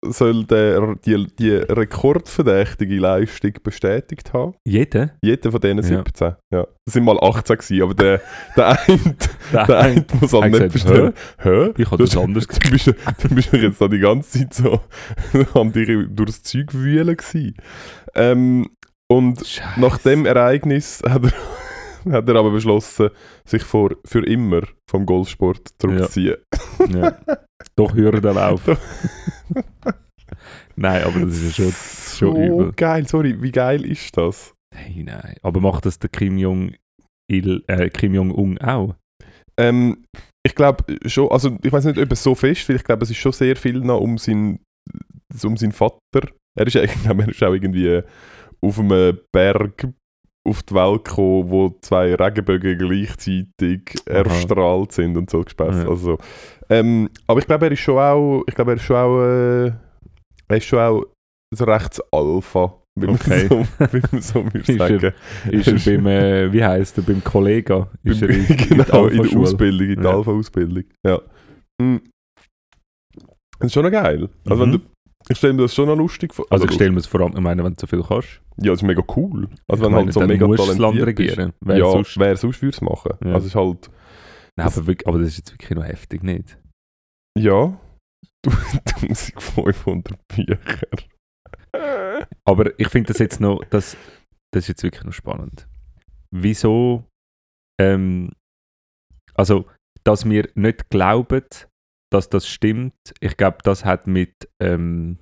soll 0.02 0.46
der, 0.46 0.96
die, 1.06 1.28
die 1.40 1.52
rekordverdächtige 1.52 2.96
Leistung 2.96 3.54
bestätigt 3.64 4.34
haben. 4.34 4.54
Jeder? 4.64 5.12
Jeder 5.22 5.52
von 5.52 5.60
diesen 5.60 5.78
Ja. 5.78 5.84
17. 5.84 6.36
Ja. 6.52 6.68
Das 6.86 6.94
sind 6.94 7.04
mal 7.04 7.18
18 7.20 7.58
gewesen, 7.58 7.82
aber 7.82 7.94
der, 7.94 8.22
der 8.56 8.68
eine, 8.68 9.00
der 9.54 9.66
Der 9.66 9.80
eine 9.80 10.06
muss 10.22 10.34
halt 10.34 10.44
hat 10.44 10.62
nicht 10.62 10.74
bestellen. 10.74 11.14
Hä? 11.40 11.74
Ich 11.78 11.92
habe 11.92 12.04
das 12.04 12.18
anders 12.18 12.48
Du 12.48 12.70
bist, 12.70 12.88
du 12.88 13.30
bist 13.36 13.54
jetzt 13.54 13.82
da 13.82 13.88
die 13.88 14.00
ganze 14.00 14.48
Zeit 14.48 14.54
so 14.54 14.80
am 15.60 15.72
dich 15.72 15.90
durchs 16.10 16.44
Zeug 16.44 16.74
wühlen 16.74 17.18
gewesen. 17.18 17.56
Ähm, 18.14 18.68
und 19.12 19.46
Scheiße. 19.46 19.80
nach 19.80 19.98
dem 20.00 20.26
Ereignis 20.26 21.02
hat 21.08 21.24
er, 21.26 22.12
hat 22.14 22.30
er 22.30 22.36
aber 22.36 22.52
beschlossen, 22.52 23.10
sich 23.46 23.64
vor, 23.64 23.92
für 24.06 24.26
immer 24.26 24.62
vom 24.90 25.06
Golfsport 25.06 25.70
zurückzuziehen. 25.80 26.38
Ja. 26.90 27.18
Doch 27.78 27.94
Hürden 27.94 28.36
laufen. 28.36 28.78
nein, 30.76 31.04
aber 31.04 31.20
das 31.22 31.38
ist 31.42 31.58
ja 31.58 31.66
schon, 31.66 31.74
schon 31.74 32.36
so 32.36 32.42
übel. 32.42 32.72
geil, 32.74 33.08
sorry, 33.08 33.42
wie 33.42 33.52
geil 33.52 33.86
ist 33.86 34.16
das? 34.18 34.54
Hey, 34.76 35.04
nein. 35.04 35.36
Aber 35.42 35.60
macht 35.62 35.86
das 35.86 36.00
der 36.00 36.10
Kim 36.10 36.38
Jong-il, 36.38 37.64
äh, 37.68 37.90
Kim 37.90 38.14
Jong-un 38.14 38.58
auch? 38.60 38.96
Ähm, 39.58 40.04
ich 40.46 40.54
glaube 40.56 40.84
schon, 41.06 41.32
also 41.32 41.58
ich 41.64 41.72
weiß 41.72 41.86
nicht, 41.86 41.98
ob 41.98 42.12
es 42.12 42.22
so 42.24 42.36
fest, 42.36 42.68
weil 42.70 42.76
ich 42.76 42.84
glaube, 42.84 43.04
es 43.04 43.10
ist 43.10 43.18
schon 43.18 43.32
sehr 43.32 43.56
viel 43.56 43.80
noch 43.80 44.02
um 44.02 44.18
seinen, 44.18 44.60
um 45.44 45.58
seinen 45.58 45.72
Vater. 45.72 46.00
Er 46.58 46.68
ist, 46.68 46.74
ja- 46.74 46.84
ich 46.84 46.94
glaube, 47.04 47.24
er 47.24 47.30
ist 47.30 47.44
auch 47.44 47.54
irgendwie 47.54 48.02
auf 48.66 48.80
einem 48.80 49.20
Berg 49.32 49.88
auf 50.48 50.62
die 50.64 50.76
Welt 50.76 51.06
gekommen, 51.06 51.50
wo 51.50 51.76
zwei 51.82 52.14
Regenbögen 52.16 52.78
gleichzeitig 52.78 53.96
Aha. 54.08 54.14
erstrahlt 54.18 54.92
sind 54.92 55.18
und 55.18 55.30
so 55.30 55.42
Gespäss. 55.42 55.76
Ja. 55.84 55.90
Also, 55.90 56.18
ähm, 56.70 57.10
aber 57.28 57.40
ich 57.40 57.48
glaube, 57.48 57.66
er 57.66 57.72
ist 57.72 57.80
schon 57.80 57.98
auch, 57.98 58.44
ich 58.48 58.54
glaube, 58.54 58.72
er 58.72 58.76
ist 58.78 58.84
schon 58.84 58.96
auch, 58.96 59.22
äh, 59.24 59.68
er 60.48 60.58
ist 60.58 60.66
schon 60.66 60.80
auch 60.80 61.04
so 61.56 61.64
rechts 61.66 62.00
Alpha, 62.12 62.76
wie 63.00 63.06
man 63.08 63.16
Okay. 63.16 63.48
so, 63.48 63.60
wie 63.92 64.02
man 64.12 64.22
so 64.22 64.44
würde 64.46 64.60
Ist 64.60 64.70
er- 64.70 64.78
sagen. 64.78 65.14
Ist 65.52 65.88
er 65.88 65.98
beim, 65.98 66.08
äh, 66.08 66.54
wie 66.54 66.64
heisst 66.64 66.98
er, 67.00 67.04
beim 67.04 67.24
Kollega? 67.24 67.90
Ist 68.04 68.22
er 68.22 68.30
in, 68.30 68.46
genau, 68.46 68.70
in 68.70 68.78
der 68.78 68.94
Alpha-Schule? 68.94 69.42
Ausbildung, 69.42 69.88
in 69.90 70.02
der 70.02 70.12
Ja. 70.12 70.18
Alpha-Ausbildung. 70.18 70.84
Ja. 71.08 71.22
Mm. 71.82 71.98
Das 73.60 73.68
ist 73.68 73.74
schon 73.74 73.84
noch 73.84 73.92
geil. 73.92 74.30
Also 74.48 74.62
wenn 74.62 74.70
Mhm. 74.70 74.74
du, 74.74 74.80
ich 75.30 75.38
stelle 75.38 75.54
mir 75.54 75.64
das 75.64 75.74
schon 75.76 75.88
noch 75.88 75.96
lustig 75.96 76.34
vor. 76.34 76.46
Also 76.50 76.66
ich 76.66 76.74
stelle 76.74 76.92
mir 76.92 77.00
es 77.00 77.08
vor 77.08 77.22
allem, 77.22 77.34
ich 77.34 77.42
meine, 77.42 77.64
wenn 77.64 77.74
du 77.74 77.80
so 77.80 77.88
viel 77.88 78.04
kannst. 78.04 78.42
Ja, 78.58 78.72
das 78.72 78.82
ist 78.82 78.84
mega 78.84 79.04
cool. 79.16 79.50
Also 79.68 79.84
wenn 79.84 79.92
meine, 79.92 80.06
halt 80.06 80.14
so 80.14 80.22
mega 80.22 80.48
musst 80.48 80.64
du 80.64 80.68
das 80.68 80.78
Land 80.78 80.98
talentiert 80.98 81.16
bist. 81.18 81.38
regieren. 81.38 81.54
Wer 81.62 81.78
ja, 81.78 81.92
sonst? 81.92 82.18
wer 82.18 82.38
sonst 82.38 82.62
würde 82.62 82.76
es 82.76 82.82
machen? 82.82 83.12
Ja. 83.24 83.34
Also 83.34 83.48
ist 83.48 83.56
halt, 83.56 83.90
Nein, 84.56 84.68
aber, 84.68 84.88
wirklich, 84.88 85.08
aber 85.08 85.20
das 85.20 85.30
ist 85.30 85.38
jetzt 85.38 85.52
wirklich 85.52 85.72
noch 85.72 85.84
heftig, 85.86 86.24
nicht? 86.24 86.58
ja, 87.38 87.78
1500 88.46 90.18
Bücher. 90.28 90.58
Aber 92.46 92.80
ich 92.80 92.88
finde 92.90 93.08
das 93.08 93.20
jetzt 93.20 93.42
noch, 93.42 93.64
das, 93.70 93.98
das 94.54 94.64
ist 94.64 94.68
jetzt 94.70 94.84
wirklich 94.84 95.04
noch 95.04 95.14
spannend. 95.14 95.68
Wieso, 96.32 97.04
ähm, 97.82 98.32
also, 99.34 99.66
dass 100.04 100.30
wir 100.30 100.50
nicht 100.56 100.90
glauben, 100.90 101.44
dass 102.16 102.30
das 102.30 102.48
stimmt, 102.48 102.96
ich 103.20 103.36
glaube, 103.36 103.58
das 103.64 103.84
hat 103.84 104.08
mit, 104.08 104.34
ähm, 104.62 105.20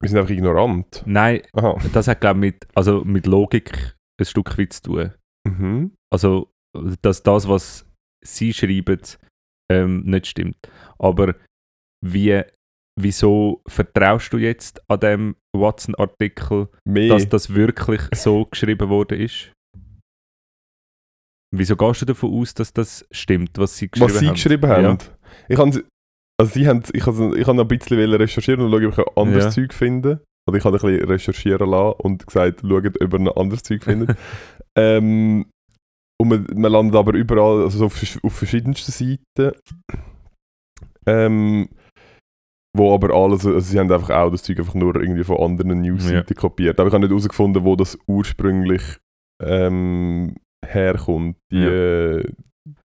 Wir 0.00 0.08
sind 0.10 0.18
einfach 0.18 0.30
ignorant. 0.30 1.02
nein, 1.06 1.42
Aha. 1.54 1.78
das 1.92 2.08
hat, 2.08 2.20
glaube 2.20 2.38
mit, 2.40 2.66
also 2.74 3.04
mit 3.04 3.26
Logik 3.26 3.96
ein 4.20 4.26
Stück 4.26 4.58
weit 4.58 4.72
zu 4.74 4.82
tun. 4.82 5.14
Mhm. 5.48 5.92
Also, 6.12 6.50
dass 7.02 7.22
das, 7.22 7.48
was 7.48 7.86
sie 8.24 8.52
schreiben, 8.52 9.00
ähm, 9.70 10.02
nicht 10.04 10.26
stimmt. 10.26 10.58
Aber 10.98 11.34
wie, 12.04 12.42
wieso 13.00 13.62
vertraust 13.66 14.32
du 14.32 14.38
jetzt 14.38 14.80
an 14.90 15.00
dem 15.00 15.36
Watson-Artikel, 15.56 16.68
dass 16.84 17.28
das 17.28 17.54
wirklich 17.54 18.02
so 18.14 18.44
geschrieben 18.44 18.88
worden 18.90 19.20
ist? 19.20 19.52
Wieso 21.50 21.76
gehst 21.76 22.02
du 22.02 22.06
davon 22.06 22.34
aus, 22.34 22.52
dass 22.52 22.72
das 22.74 23.06
stimmt, 23.10 23.56
was 23.56 23.76
sie 23.78 23.88
geschrieben 23.88 24.10
was 24.10 24.18
sie 24.18 24.26
haben? 24.26 24.34
geschrieben 24.34 24.68
haben. 24.70 24.98
Ich 25.48 25.58
habe 25.58 25.82
also 26.40 26.52
sie 26.52 26.68
haben, 26.68 26.82
ich 26.92 27.04
habe, 27.04 27.36
ich 27.36 27.46
habe 27.48 27.56
noch 27.56 27.64
ein 27.64 27.68
bisschen 27.68 27.98
recherchieren 28.14 28.64
und 28.64 28.70
schauen, 28.70 28.86
ob 28.86 28.92
ich 28.92 28.98
ein 28.98 29.16
anderes 29.16 29.44
Ja. 29.44 29.50
Zeug 29.50 29.74
finde. 29.74 30.22
Oder 30.48 30.58
ich 30.58 30.64
habe 30.64 30.76
ein 30.76 30.80
bisschen 30.80 31.08
recherchieren 31.08 31.70
lassen 31.70 32.00
und 32.00 32.26
gesagt, 32.26 32.60
schaut, 32.60 33.02
ob 33.02 33.12
ihr 33.12 33.18
ein 33.18 33.28
anderes 33.28 33.62
Zeug 33.64 33.82
findet. 33.82 34.16
ähm, 34.76 35.46
und 36.20 36.28
man, 36.28 36.46
man 36.54 36.72
landet 36.72 36.96
aber 36.96 37.14
überall, 37.14 37.62
also 37.64 37.78
so 37.78 37.86
auf, 37.86 38.02
auf 38.22 38.32
verschiedensten 38.32 38.92
Seiten. 38.92 39.52
Ähm, 41.06 41.68
wo 42.76 42.94
aber 42.94 43.14
alles, 43.14 43.44
also 43.46 43.58
sie 43.60 43.78
haben 43.78 43.90
einfach 43.90 44.10
auch 44.10 44.30
das 44.30 44.42
Zeug 44.42 44.58
einfach 44.58 44.74
nur 44.74 44.94
irgendwie 44.96 45.24
von 45.24 45.38
anderen 45.38 45.80
News-Seiten 45.80 46.34
kopiert. 46.34 46.78
Aber 46.78 46.88
ich 46.88 46.92
habe 46.94 47.00
nicht 47.02 47.10
herausgefunden, 47.10 47.64
wo 47.64 47.74
das 47.76 47.98
ursprünglich 48.06 48.82
ähm, 49.42 50.36
herkommt, 50.64 51.36
die, 51.50 51.58
Ja. 51.58 51.68
äh, 52.18 52.32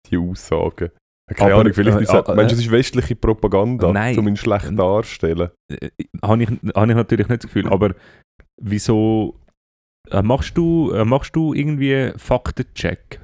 die 0.06 0.18
Aussagen. 0.18 0.90
Keine 1.34 1.52
Aber, 1.52 1.60
Ahnung, 1.60 1.74
vielleicht 1.74 1.98
äh, 1.98 2.02
ist 2.02 2.12
es, 2.12 2.28
äh, 2.28 2.34
meinst 2.34 2.52
es 2.54 2.60
ist 2.60 2.70
westliche 2.70 3.14
Propaganda, 3.14 3.92
Nein. 3.92 4.18
um 4.18 4.26
ihn 4.26 4.36
schlecht 4.36 4.76
darzustellen? 4.76 5.50
äh, 5.68 5.90
habe 6.22 6.42
ich, 6.42 6.48
habe 6.48 6.90
ich 6.90 6.96
natürlich 6.96 7.28
nicht 7.28 7.44
das 7.44 7.50
Gefühl, 7.50 7.68
aber 7.68 7.94
wieso 8.60 9.38
äh, 10.10 10.22
machst 10.22 10.56
du, 10.56 10.90
äh, 10.92 11.04
machst 11.04 11.36
du 11.36 11.54
irgendwie 11.54 12.12
Faktencheck? 12.16 13.20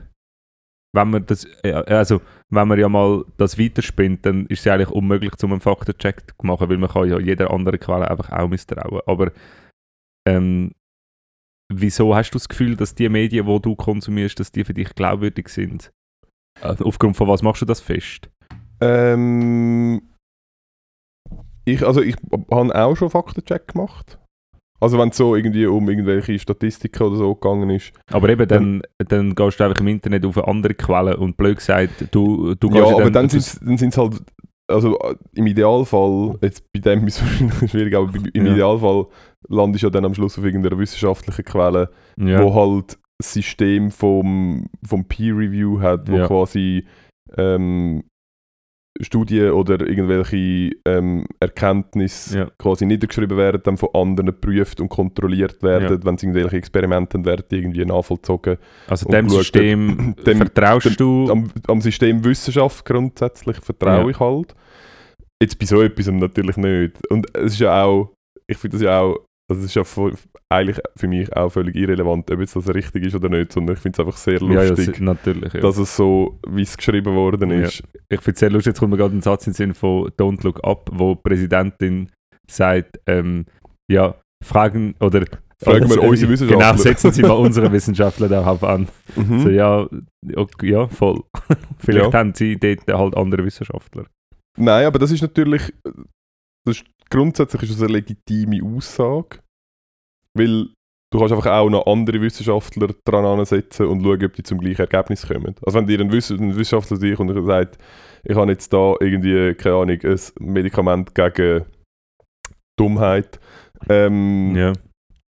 Wenn 0.95 1.11
man 1.11 1.27
das, 1.27 1.47
äh, 1.65 1.73
also 1.73 2.21
wenn 2.49 2.69
man 2.69 2.79
ja 2.79 2.89
mal 2.89 3.25
das 3.39 3.59
weiterspinnt, 3.59 4.25
dann 4.25 4.47
ist 4.47 4.61
es 4.61 4.65
ja 4.67 4.75
eigentlich 4.75 4.91
unmöglich, 4.91 5.35
zum 5.37 5.53
einen 5.53 5.61
Faktencheck 5.61 6.21
zu 6.29 6.47
machen, 6.47 6.69
weil 6.69 6.79
man 6.79 6.91
kann 6.91 7.09
ja 7.09 7.19
jeder 7.19 7.51
anderen 7.51 7.81
Quelle 7.81 8.09
einfach 8.09 8.31
auch 8.31 8.49
misstrauen. 8.49 9.01
Aber 9.07 9.33
ähm, 10.29 10.73
wieso 11.73 12.15
hast 12.15 12.31
du 12.31 12.39
das 12.39 12.49
Gefühl, 12.49 12.77
dass 12.77 12.95
die 12.95 13.09
Medien, 13.09 13.47
die 13.47 13.61
du 13.61 13.75
konsumierst, 13.75 14.39
dass 14.39 14.53
die 14.53 14.65
für 14.65 14.75
dich 14.75 14.95
glaubwürdig 14.95 15.49
sind? 15.49 15.91
Also 16.61 16.85
aufgrund 16.85 17.17
von 17.17 17.29
was 17.29 17.43
machst 17.43 17.63
du 17.63 17.67
das 17.67 17.81
fest? 17.81 18.29
Ähm, 18.81 20.03
ich, 21.65 21.85
also 21.87 22.01
ich 22.03 22.17
habe 22.51 22.75
auch 22.75 22.97
schon 22.97 23.11
Faktencheck 23.11 23.69
gemacht. 23.69 24.19
Also 24.79 24.99
wenn 24.99 25.09
es 25.09 25.17
so 25.17 25.35
irgendwie 25.35 25.67
um 25.67 25.89
irgendwelche 25.89 26.39
Statistiken 26.39 27.03
oder 27.03 27.17
so 27.17 27.35
gegangen 27.35 27.71
ist. 27.71 27.93
Aber 28.13 28.29
eben, 28.29 28.47
dann, 28.47 28.83
dann 28.99 29.35
gehst 29.35 29.59
du 29.59 29.65
einfach 29.65 29.81
im 29.81 29.89
Internet 29.89 30.25
auf 30.27 30.37
eine 30.37 30.47
andere 30.49 30.75
Quelle 30.75 31.17
und 31.17 31.37
blöd 31.37 31.57
gesagt, 31.57 32.09
du, 32.11 32.55
du 32.55 32.69
gehst 32.69 32.87
ja, 32.91 32.95
aber 32.97 33.11
dann 33.11 33.29
das- 33.29 33.53
sind 33.53 33.67
dann 33.69 33.79
sind's 33.79 33.97
halt, 33.97 34.23
also 34.71 34.99
äh, 34.99 35.15
im 35.35 35.47
Idealfall, 35.47 36.37
jetzt 36.43 36.63
bei 36.73 36.81
dem 36.81 37.07
ist 37.07 37.17
es 37.17 37.23
wahrscheinlich 37.41 37.71
schwierig, 37.71 37.95
aber 37.95 38.13
im 38.35 38.47
Ja. 38.47 38.53
Idealfall 38.53 39.07
landest 39.49 39.83
du 39.83 39.87
ja 39.87 39.91
dann 39.91 40.05
am 40.05 40.15
Schluss 40.15 40.39
auf 40.39 40.45
irgendeiner 40.45 40.79
wissenschaftlichen 40.79 41.45
Quelle, 41.45 41.91
ja. 42.19 42.43
wo 42.43 42.55
halt 42.55 42.99
System 43.23 43.91
vom, 43.91 44.67
vom 44.87 45.05
Peer 45.07 45.37
Review 45.37 45.81
hat, 45.81 46.11
wo 46.11 46.17
Ja. 46.19 46.27
quasi 46.27 46.85
ähm, 47.37 48.05
Studien 49.03 49.51
oder 49.51 49.87
irgendwelche 49.87 50.71
ähm, 50.87 51.27
Erkenntnisse 51.39 52.39
Ja. 52.39 52.51
quasi 52.59 52.87
niedergeschrieben 52.87 53.37
werden, 53.37 53.61
dann 53.63 53.77
von 53.77 53.91
anderen 53.95 54.27
geprüft 54.29 54.81
und 54.81 54.89
kontrolliert 54.89 55.63
werden, 55.63 56.03
wenn 56.03 56.15
es 56.15 56.23
irgendwelche 56.23 56.57
Experimente 56.57 57.23
werden 57.25 57.45
irgendwie 57.51 57.85
nachvollzogen. 57.85 58.57
Also 58.89 59.07
dem 59.11 59.29
schaut, 59.29 59.39
System 59.39 60.15
dem- 60.27 60.39
vertraust 60.39 60.87
dem- 60.87 60.97
du? 60.97 61.31
Am, 61.31 61.51
am 61.69 61.81
System 61.83 62.25
Wissenschaft 62.25 62.87
grundsätzlich 62.87 63.57
vertraue 63.59 64.05
Ja. 64.05 64.09
ich 64.09 64.21
halt. 64.21 64.55
Jetzt 65.43 65.59
bei 65.59 65.67
so 65.67 65.83
etwas 65.83 66.07
natürlich 66.09 66.57
nicht. 66.57 66.97
Und 67.11 67.27
es 67.37 67.53
ist 67.53 67.61
ja 67.61 67.85
auch, 67.85 68.15
ich 68.47 68.57
finde 68.57 68.79
das 68.79 68.83
ja 68.85 69.01
auch 69.01 69.19
das 69.49 69.59
ist 69.59 69.75
ja 69.75 69.85
voll, 69.85 70.15
eigentlich 70.49 70.79
für 70.97 71.09
mich 71.09 71.35
auch 71.37 71.51
völlig 71.51 71.75
irrelevant, 71.75 72.31
ob 72.31 72.39
jetzt 72.41 72.55
das 72.55 72.69
richtig 72.73 73.05
ist 73.07 73.15
oder 73.17 73.29
nicht, 73.29 73.53
sondern 73.53 73.75
ich 73.77 73.83
finde 73.83 73.97
es 74.01 74.07
einfach 74.07 74.17
sehr 74.19 74.41
Ja, 74.43 74.63
ja, 74.63 74.69
lustig, 74.71 74.95
s- 74.95 75.01
natürlich. 75.01 75.53
Ja. 75.55 75.61
dass 75.61 75.77
es 75.79 75.97
so, 75.97 76.39
wie 76.49 76.63
es 76.63 76.77
geschrieben 76.77 77.15
worden 77.17 77.51
Ja. 77.51 77.63
ist. 77.67 77.83
ich 78.09 78.21
finde 78.21 78.35
es 78.35 78.39
sehr 78.41 78.51
lustig, 78.51 78.71
jetzt 78.71 78.79
kommt 78.79 78.93
mir 78.93 78.97
gerade 78.99 79.17
ein 79.17 79.23
Satz 79.23 79.47
in 79.47 79.53
den 79.53 79.57
Sinn 79.57 79.75
von 79.75 80.09
Don't 80.11 80.43
Look 80.45 80.63
Up, 80.65 80.89
wo 80.93 81.15
die 81.17 81.21
Präsidentin 81.23 82.11
sagt, 82.49 83.01
ähm, 83.07 83.47
ja, 83.91 84.15
fragen 84.45 84.95
oder 85.01 85.25
Fragen 85.59 85.89
wir 85.89 86.03
unsere 86.03 86.31
Wissenschaftler. 86.31 86.69
Genau, 86.71 86.83
setzen 86.83 87.13
Sie 87.13 87.23
mal 87.23 87.31
unsere 87.33 87.73
Wissenschaftler 87.73 88.29
darauf 88.29 88.63
an. 88.63 88.89
Mhm. 89.17 89.39
So, 89.41 89.49
ja, 89.49 89.89
okay, 90.37 90.71
ja, 90.71 90.87
voll. 90.87 91.23
Vielleicht 91.79 92.13
Ja. 92.13 92.19
haben 92.19 92.35
sie 92.35 92.59
dort 92.59 92.87
halt 92.87 93.17
andere 93.17 93.43
Wissenschaftler. 93.43 94.05
Nein, 94.59 94.85
aber 94.87 94.99
das 94.99 95.11
ist 95.13 95.23
natürlich, 95.23 95.73
das 96.67 96.77
ist, 96.77 96.85
grundsätzlich 97.11 97.63
ist 97.63 97.73
das 97.73 97.83
eine 97.83 97.93
legitime 97.95 98.61
Aussage, 98.63 99.39
weil 100.37 100.69
du 101.13 101.19
kannst 101.19 101.33
einfach 101.33 101.51
auch 101.53 101.71
noch 101.71 101.87
andere 101.87 102.21
Wissenschaftler 102.21 102.89
dran 103.05 103.25
ansetzen 103.25 103.87
und 103.87 104.03
schauen, 104.03 104.25
ob 104.25 104.33
die 104.35 104.43
zum 104.43 104.59
gleichen 104.59 104.81
Ergebnis 104.83 105.27
kommen. 105.27 105.55
Also 105.65 105.79
wenn 105.79 105.87
dir 105.87 106.01
ein, 106.01 106.13
Wiss 106.13 106.31
ein 106.31 106.57
Wissenschaftler 106.57 106.97
sich 106.97 107.19
und 107.19 107.47
sagt, 107.47 107.79
ich 108.25 108.37
habe 108.37 108.51
jetzt 108.51 108.73
da 108.73 108.95
irgendwie, 109.01 109.55
keine 109.55 109.77
Ahnung, 109.77 109.99
ein 110.03 110.19
Medikament 110.41 111.15
gegen 111.15 111.65
Dummheit 112.79 113.39
ähm, 113.89 114.55
Ja. 114.57 114.73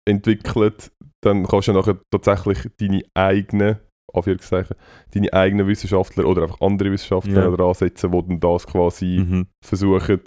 entwickelt, 0.09 0.91
dann 1.23 1.47
kannst 1.47 1.69
du 1.69 1.73
nachher 1.73 1.99
tatsächlich 2.11 2.59
deine 2.79 3.03
eigenen, 3.15 3.77
Anführungszeichen, 4.13 4.77
deine 5.13 5.33
eigenen 5.33 5.67
Wissenschaftler 5.67 6.25
oder 6.27 6.43
einfach 6.45 6.61
andere 6.61 6.91
Wissenschaftler 6.93 7.51
Ja. 7.51 7.57
dran 7.57 7.75
setzen, 7.75 8.11
die 8.11 8.23
dann 8.29 8.41
das 8.41 8.67
quasi 8.67 9.19
Mhm. 9.19 9.47
versuchen 9.65 10.21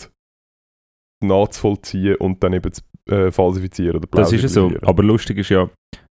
nachzuvollziehen 1.24 2.16
und 2.16 2.44
dann 2.44 2.54
eben 2.54 2.72
zu 2.74 2.82
äh, 3.10 3.32
falsifizieren 3.32 3.98
oder 3.98 4.08
Das 4.12 4.32
ist 4.32 4.42
ja 4.44 4.48
so. 4.50 4.72
Aber 4.82 5.04
lustig 5.04 5.38
ist 5.40 5.50
ja, 5.50 5.70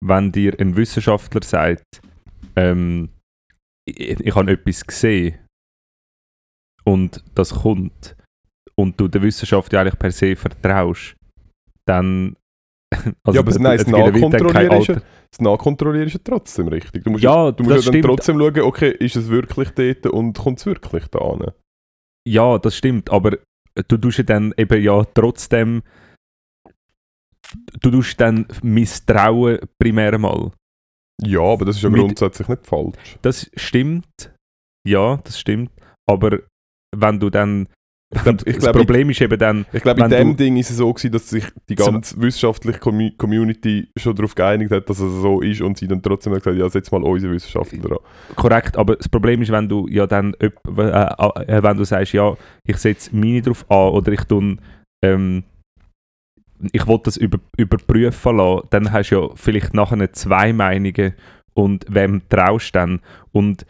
wenn 0.04 0.32
dir 0.32 0.54
ein 0.60 0.76
Wissenschaftler 0.76 1.42
sagt, 1.42 2.00
ähm, 2.56 3.08
ich, 3.88 4.20
ich 4.20 4.34
habe 4.34 4.52
etwas 4.52 4.86
gesehen 4.86 5.38
und 6.84 7.22
das 7.34 7.50
kommt 7.54 8.16
und 8.76 9.00
du 9.00 9.08
der 9.08 9.22
Wissenschaft 9.22 9.72
ja 9.72 9.80
eigentlich 9.80 9.98
per 9.98 10.10
se 10.12 10.36
vertraust, 10.36 11.16
dann. 11.86 12.36
Also 13.24 13.34
Ja, 13.36 13.40
aber 13.40 13.50
es- 13.50 13.58
nein, 13.58 13.78
das 13.78 13.86
Nachkontrollieren 13.88 14.78
ist 14.80 14.86
ja- 14.88 14.94
Das 15.30 15.40
Nachkontrollieren 15.40 16.06
ist 16.06 16.12
ja 16.14 16.20
trotzdem 16.22 16.68
richtig. 16.68 17.02
Du 17.04 17.10
musst 17.10 17.24
Ja, 17.24 17.50
du 17.50 17.64
musst 17.64 17.76
das 17.78 17.84
ja 17.86 17.90
dann 17.92 18.00
stimmt. 18.00 18.04
trotzdem 18.18 18.38
schauen, 18.38 18.60
okay, 18.60 18.90
ist 18.90 19.16
es 19.16 19.28
wirklich 19.28 19.70
dort 19.70 20.06
und 20.06 20.38
kommt 20.38 20.58
es 20.60 20.66
wirklich 20.66 21.06
da 21.08 21.18
an? 21.18 21.50
Ja, 22.28 22.58
das 22.58 22.76
stimmt, 22.76 23.10
aber 23.10 23.38
du 23.88 23.96
tust 23.96 24.18
ja 24.18 24.24
dann 24.24 24.54
eben 24.56 24.80
ja 24.82 25.04
trotzdem. 25.12 25.82
Du 27.80 27.90
tust 27.90 28.20
dann 28.20 28.46
misstrauen 28.62 29.58
primär 29.82 30.18
mal. 30.18 30.50
Ja, 31.22 31.40
aber 31.42 31.64
das 31.66 31.76
ist 31.76 31.82
ja 31.82 31.90
Mit- 31.90 32.00
grundsätzlich 32.00 32.48
nicht 32.48 32.66
falsch. 32.66 33.18
Das 33.22 33.50
stimmt. 33.56 34.32
Ja, 34.86 35.16
das 35.24 35.38
stimmt. 35.38 35.70
Aber 36.10 36.40
wenn 36.96 37.20
du 37.20 37.30
dann. 37.30 37.68
Ich 38.14 38.22
glaub- 38.22 38.46
ich 38.46 38.54
das 38.56 38.64
glaub, 38.64 38.76
Problem 38.76 39.10
ist 39.10 39.20
eben 39.22 39.38
dann. 39.38 39.66
Ich 39.72 39.82
glaube, 39.82 40.00
in 40.02 40.10
dem 40.10 40.36
Ding 40.36 40.56
ist 40.56 40.70
es 40.70 40.76
so 40.76 40.92
gewesen, 40.92 41.10
dass 41.12 41.30
sich 41.30 41.44
die 41.68 41.74
ganze 41.74 42.20
wissenschaftliche 42.20 42.78
Commu- 42.78 43.16
Community 43.16 43.88
schon 43.98 44.14
darauf 44.14 44.34
geeinigt 44.36 44.70
hat, 44.70 44.88
dass 44.88 45.00
es 45.00 45.20
so 45.22 45.40
ist 45.40 45.60
und 45.62 45.78
sie 45.78 45.88
dann 45.88 46.00
trotzdem 46.02 46.32
hat 46.32 46.42
gesagt, 46.44 46.58
ja, 46.58 46.68
setz 46.68 46.92
mal 46.92 47.02
unsere 47.02 47.32
Wissenschaftler 47.32 47.80
dran. 47.80 47.98
Korrekt, 48.36 48.76
aber 48.76 48.96
das 48.96 49.08
Problem 49.08 49.42
ist, 49.42 49.50
wenn 49.50 49.68
du 49.68 49.88
ja 49.88 50.06
dann. 50.06 50.32
öp- 50.36 50.52
Äh, 50.78 51.56
äh, 51.56 51.62
wenn 51.62 51.76
du 51.76 51.84
sagst, 51.84 52.12
ja, 52.12 52.36
ich 52.64 52.76
setze 52.76 53.14
meine 53.16 53.42
drauf 53.42 53.68
an 53.70 53.88
oder 53.94 54.12
ich 54.12 54.22
tue. 54.24 54.58
Ähm, 55.04 55.42
ich 56.72 56.86
will 56.86 57.00
das 57.02 57.16
über, 57.16 57.38
überprüfen 57.56 58.36
lassen, 58.36 58.66
dann 58.70 58.92
hast 58.92 59.10
du 59.10 59.20
ja 59.20 59.28
vielleicht 59.34 59.74
nachher 59.74 60.12
zwei 60.12 60.52
Meinungen 60.52 61.14
und 61.54 61.84
wem 61.88 62.28
traust 62.28 62.74
du 62.74 62.78
dann? 62.78 63.00
Und 63.32 63.66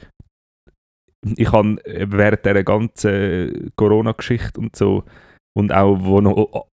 ich 1.37 1.51
habe 1.53 1.76
während 1.85 2.45
dieser 2.45 2.64
ganzen 2.64 3.72
Corona-Geschichte 3.76 4.61
und 4.61 4.76
so 4.76 5.05
und 5.57 5.72
auch 5.72 5.97
wo 6.01 6.20
noch 6.20 6.68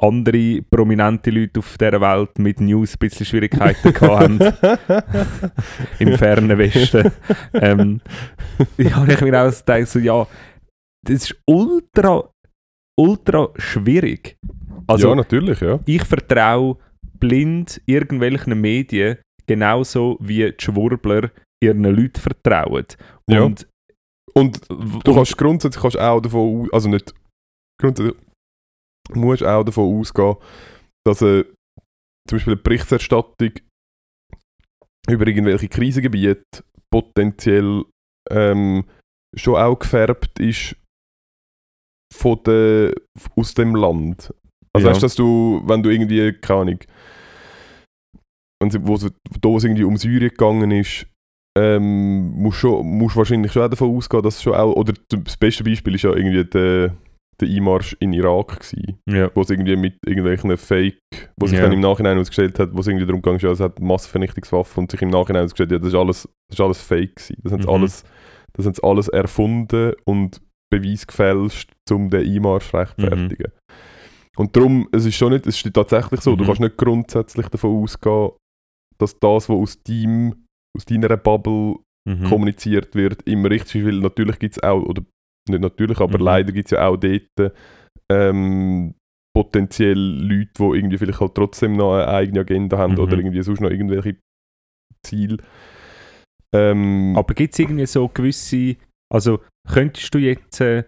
andere 0.00 0.62
prominente 0.62 1.30
Leute 1.30 1.60
auf 1.60 1.78
dieser 1.78 2.00
Welt 2.00 2.38
mit 2.38 2.60
News 2.60 2.94
ein 2.94 2.98
bisschen 2.98 3.26
Schwierigkeiten 3.26 3.94
hatten 4.00 4.38
im 5.98 6.18
fernen 6.18 6.58
Westen, 6.58 7.10
ähm, 7.54 8.00
ich 8.76 8.94
habe 8.94 9.12
ich 9.12 9.20
mir 9.20 9.46
auch 9.46 9.64
gedacht, 9.64 9.88
so, 9.88 9.98
ja, 9.98 10.26
das 11.04 11.24
ist 11.24 11.40
ultra, 11.46 12.28
ultra 12.98 13.48
schwierig. 13.56 14.36
Also, 14.88 15.08
ja, 15.08 15.14
natürlich, 15.14 15.60
ja. 15.60 15.80
ich 15.86 16.04
vertraue 16.04 16.78
blind 17.18 17.80
irgendwelchen 17.86 18.60
Medien 18.60 19.18
genauso 19.46 20.16
wie 20.20 20.50
die 20.50 20.64
Schwurbler 20.64 21.30
ihren 21.62 21.84
Leuten 21.84 22.20
vertrauen. 22.20 22.86
Ja. 23.28 23.42
Und, 23.42 23.68
Und 24.34 24.60
du 24.68 25.14
kannst 25.14 25.36
grundsätzlich 25.36 25.82
kannst 25.82 25.98
auch 25.98 26.20
davon 26.20 26.68
also 26.72 26.88
nicht 26.88 27.12
grundsätzlich 27.80 28.16
musst 29.14 29.42
auch 29.42 29.64
davon 29.64 29.98
ausgehen, 29.98 30.36
dass 31.06 31.22
äh, 31.22 31.44
zum 32.28 32.36
Beispiel 32.36 32.52
eine 32.54 32.62
Berichterstattung 32.62 33.52
über 35.08 35.26
irgendwelche 35.26 35.68
Krisengebiete 35.68 36.42
potenziell 36.92 37.84
ähm, 38.30 38.84
schon 39.34 39.56
auch 39.56 39.78
gefärbt 39.78 40.38
ist 40.38 40.76
von 42.14 42.42
der, 42.44 42.94
aus 43.36 43.54
dem 43.54 43.74
Land. 43.74 44.32
Also 44.74 44.86
Ja. 44.86 44.92
weißt 44.92 45.02
du, 45.02 45.06
dass 45.06 45.14
du, 45.14 45.62
wenn 45.66 45.82
du 45.82 45.90
irgendwie, 45.90 46.32
keine 46.32 46.60
Ahnung, 46.60 46.78
wo 48.80 49.56
es 49.56 49.64
irgendwie 49.64 49.84
um 49.84 49.96
Syrien 49.96 50.30
gegangen 50.30 50.70
ist, 50.70 51.06
ähm, 51.58 52.30
musst 52.34 52.62
du 52.62 52.82
musst 52.82 53.16
wahrscheinlich 53.16 53.52
schon 53.52 53.68
davon 53.70 53.96
ausgehen, 53.96 54.22
dass 54.22 54.36
es 54.36 54.42
schon 54.42 54.54
auch, 54.54 54.74
oder 54.74 54.92
das 55.08 55.36
beste 55.36 55.64
Beispiel 55.64 55.94
ist 55.94 56.02
ja 56.02 56.12
irgendwie 56.14 56.44
der, 56.44 56.94
der 57.40 57.48
Einmarsch 57.48 57.96
in 58.00 58.12
Irak 58.12 58.60
gewesen, 58.60 58.98
ja, 59.08 59.30
wo 59.34 59.40
es 59.42 59.50
irgendwie 59.50 59.76
mit 59.76 59.96
irgendwelchen 60.06 60.56
Fake, 60.56 60.98
wo 61.36 61.46
sich 61.46 61.56
Ja. 61.56 61.62
dann 61.64 61.72
im 61.72 61.80
Nachhinein 61.80 62.18
ausgestellt 62.18 62.58
hat, 62.58 62.70
wo 62.74 62.80
es 62.80 62.86
irgendwie 62.86 63.06
darum 63.06 63.22
ging, 63.22 63.38
ja, 63.38 63.50
es 63.50 63.60
hat 63.60 63.80
Massenvernichtungswaffen 63.80 64.84
und 64.84 64.90
sich 64.90 65.02
im 65.02 65.10
Nachhinein 65.10 65.44
ausgestellt, 65.44 65.72
ja, 65.72 65.78
das 65.78 65.88
ist 65.88 65.94
alles, 65.94 66.22
das 66.48 66.58
ist 66.58 66.60
alles 66.60 66.80
Fake 66.80 67.16
gewesen. 67.16 67.40
Das 67.42 67.52
haben 67.52 67.62
Mhm. 67.62 67.68
alles, 67.68 68.04
das 68.54 68.66
haben 68.66 68.74
alles 68.82 69.08
erfunden 69.08 69.92
und 70.04 70.40
Beweis 70.70 71.06
gefälscht, 71.06 71.72
um 71.90 72.10
den 72.10 72.26
Einmarsch 72.28 72.74
rechtfertigen. 72.74 73.52
Und 74.38 74.54
darum, 74.56 74.88
es 74.92 75.04
ist 75.04 75.16
schon 75.16 75.32
nicht, 75.32 75.46
es 75.46 75.62
ist 75.64 75.74
tatsächlich 75.74 76.20
so, 76.20 76.36
du 76.36 76.42
Mhm. 76.44 76.46
kannst 76.46 76.60
nicht 76.60 76.76
grundsätzlich 76.76 77.48
davon 77.48 77.82
ausgehen, 77.82 78.30
dass 78.98 79.18
das, 79.18 79.48
was 79.48 79.56
aus 79.56 79.82
deinem, 79.82 80.46
aus 80.76 80.84
deiner 80.84 81.16
Bubble 81.16 81.76
mhm. 82.08 82.24
kommuniziert 82.24 82.94
wird, 82.94 83.22
immer 83.22 83.50
richtig 83.50 83.82
ist, 83.82 83.86
weil 83.86 83.98
natürlich 84.00 84.38
gibt 84.38 84.56
es 84.56 84.62
auch, 84.62 84.82
oder 84.82 85.02
nicht 85.48 85.60
natürlich, 85.60 85.98
aber 85.98 86.18
Mhm. 86.18 86.24
leider 86.24 86.52
gibt 86.52 86.66
es 86.66 86.70
ja 86.72 86.86
auch 86.86 86.96
dort 86.96 87.52
ähm, 88.10 88.94
potenziell 89.36 89.98
Leute, 89.98 90.50
die 90.58 90.62
irgendwie 90.78 90.98
vielleicht 90.98 91.20
halt 91.20 91.34
trotzdem 91.34 91.76
noch 91.76 91.94
eine 91.94 92.08
eigene 92.08 92.40
Agenda 92.40 92.78
haben 92.78 92.94
Mhm. 92.94 93.00
oder 93.00 93.18
irgendwie 93.18 93.42
sonst 93.42 93.60
noch 93.60 93.70
irgendwelche 93.70 94.16
Ziele. 95.04 95.36
Ähm, 96.54 97.14
Aber 97.16 97.34
gibt 97.34 97.52
es 97.54 97.58
irgendwie 97.58 97.86
so 97.86 98.08
gewisse, 98.08 98.76
also 99.12 99.40
könntest 99.68 100.14
du 100.14 100.18
jetzt, 100.18 100.60
äh, 100.60 100.84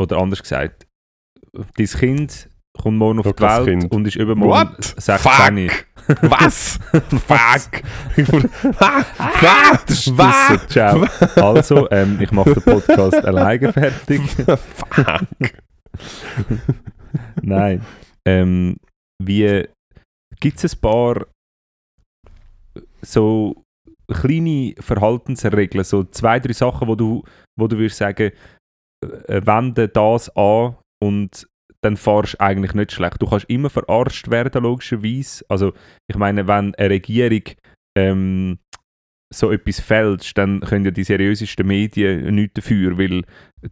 oder 0.00 0.18
anders 0.18 0.42
gesagt, 0.42 0.86
dein 1.52 1.86
Kind 1.86 2.48
kommt 2.78 2.98
morgen 2.98 3.18
auf 3.20 3.32
die 3.32 3.42
Welt 3.42 3.66
Kind. 3.66 3.92
und 3.92 4.06
ist 4.06 4.16
übermorgen 4.16 4.70
What? 4.70 4.94
16. 4.98 5.70
Was? 6.22 6.80
Fuck! 6.90 7.82
Ah, 8.80 9.78
ist 9.86 10.06
draussen. 10.08 10.68
Ciao. 10.68 11.06
Also, 11.36 11.88
ähm, 11.90 12.18
ich 12.20 12.32
mache 12.32 12.54
den 12.54 12.62
Podcast 12.62 13.14
alleine 13.24 13.72
fertig. 13.72 14.20
Fuck! 14.30 15.26
Nein. 17.42 17.84
Ähm, 18.26 18.76
wie 19.22 19.68
gibt 20.40 20.64
es 20.64 20.74
ein 20.74 20.80
paar 20.80 21.26
so 23.02 23.62
kleine 24.08 24.74
Verhaltensregeln, 24.80 25.84
so 25.84 26.04
zwei, 26.04 26.40
drei 26.40 26.52
Sachen, 26.52 26.88
wo 26.88 26.94
du, 26.96 27.22
wo 27.56 27.68
du 27.68 27.76
würdest 27.78 27.98
sagen, 27.98 28.32
äh, 29.04 29.40
wende 29.44 29.88
das 29.88 30.34
an 30.36 30.76
und 31.02 31.48
dann 31.82 31.96
fahrst 31.96 32.34
du 32.34 32.40
eigentlich 32.40 32.74
nicht 32.74 32.92
schlecht. 32.92 33.20
Du 33.20 33.26
kannst 33.26 33.50
immer 33.50 33.68
verarscht 33.68 34.30
werden, 34.30 34.62
logischerweise. 34.62 35.44
Also, 35.48 35.72
ich 36.08 36.16
meine, 36.16 36.46
wenn 36.46 36.74
eine 36.76 36.90
Regierung 36.90 37.42
ähm, 37.98 38.58
so 39.34 39.50
etwas 39.50 39.80
fälscht, 39.80 40.38
dann 40.38 40.60
können 40.60 40.84
ja 40.84 40.90
die 40.90 41.04
seriösesten 41.04 41.66
Medien 41.66 42.34
nichts 42.34 42.54
dafür, 42.54 42.98
weil 42.98 43.22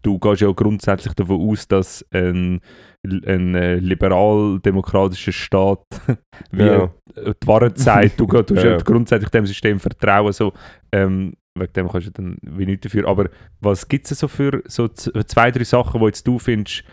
du 0.03 0.19
gehst 0.19 0.41
ja 0.41 0.51
grundsätzlich 0.51 1.13
davon 1.15 1.41
aus, 1.51 1.69
dass 1.69 2.05
ein, 2.13 2.61
ein 3.05 3.55
äh, 3.55 3.77
liberal-demokratischer 3.77 5.33
Staat 5.33 5.85
wie 6.51 6.65
Ja. 6.65 6.93
die 7.17 7.47
Wahrheit 7.47 7.79
sagt, 7.79 8.19
du 8.19 8.27
gehst 8.27 8.51
ja. 8.51 8.71
Ja. 8.73 8.77
grundsätzlich 8.79 9.31
dem 9.31 9.47
System 9.47 9.79
vertrauen, 9.79 10.33
so, 10.33 10.53
ähm, 10.93 11.35
wegen 11.59 11.73
dem 11.75 11.89
kannst 11.89 12.07
du 12.07 12.11
dann 12.13 12.39
wie 12.43 12.67
nichts 12.67 12.85
dafür. 12.85 13.07
Aber 13.07 13.29
was 13.61 13.87
gibt 13.87 14.11
es 14.11 14.19
so 14.19 14.29
für 14.29 14.63
so 14.67 14.89
zwei, 14.89 15.51
drei 15.51 15.65
Sachen, 15.65 16.01
wo 16.01 16.07
jetzt 16.07 16.27
du 16.27 16.39
findest, 16.39 16.85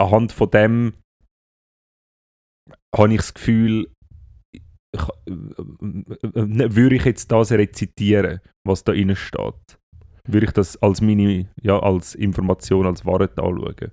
anhand 0.00 0.32
von 0.32 0.50
dem 0.50 0.94
habe 2.96 3.12
ich 3.12 3.18
das 3.18 3.34
Gefühl, 3.34 3.92
ich, 4.52 4.62
äh, 5.26 5.32
äh, 5.32 6.74
würde 6.76 6.96
ich 6.96 7.04
jetzt 7.04 7.30
das 7.30 7.52
rezitieren, 7.52 8.40
was 8.66 8.82
da 8.84 8.92
drin 8.92 9.14
steht, 9.14 9.78
würde 10.26 10.46
ich 10.46 10.52
das 10.52 10.76
als 10.82 11.00
meine, 11.00 11.48
ja, 11.62 11.78
als 11.78 12.14
Information, 12.14 12.86
als 12.86 13.04
Wahrheit 13.06 13.38
anschauen. 13.38 13.92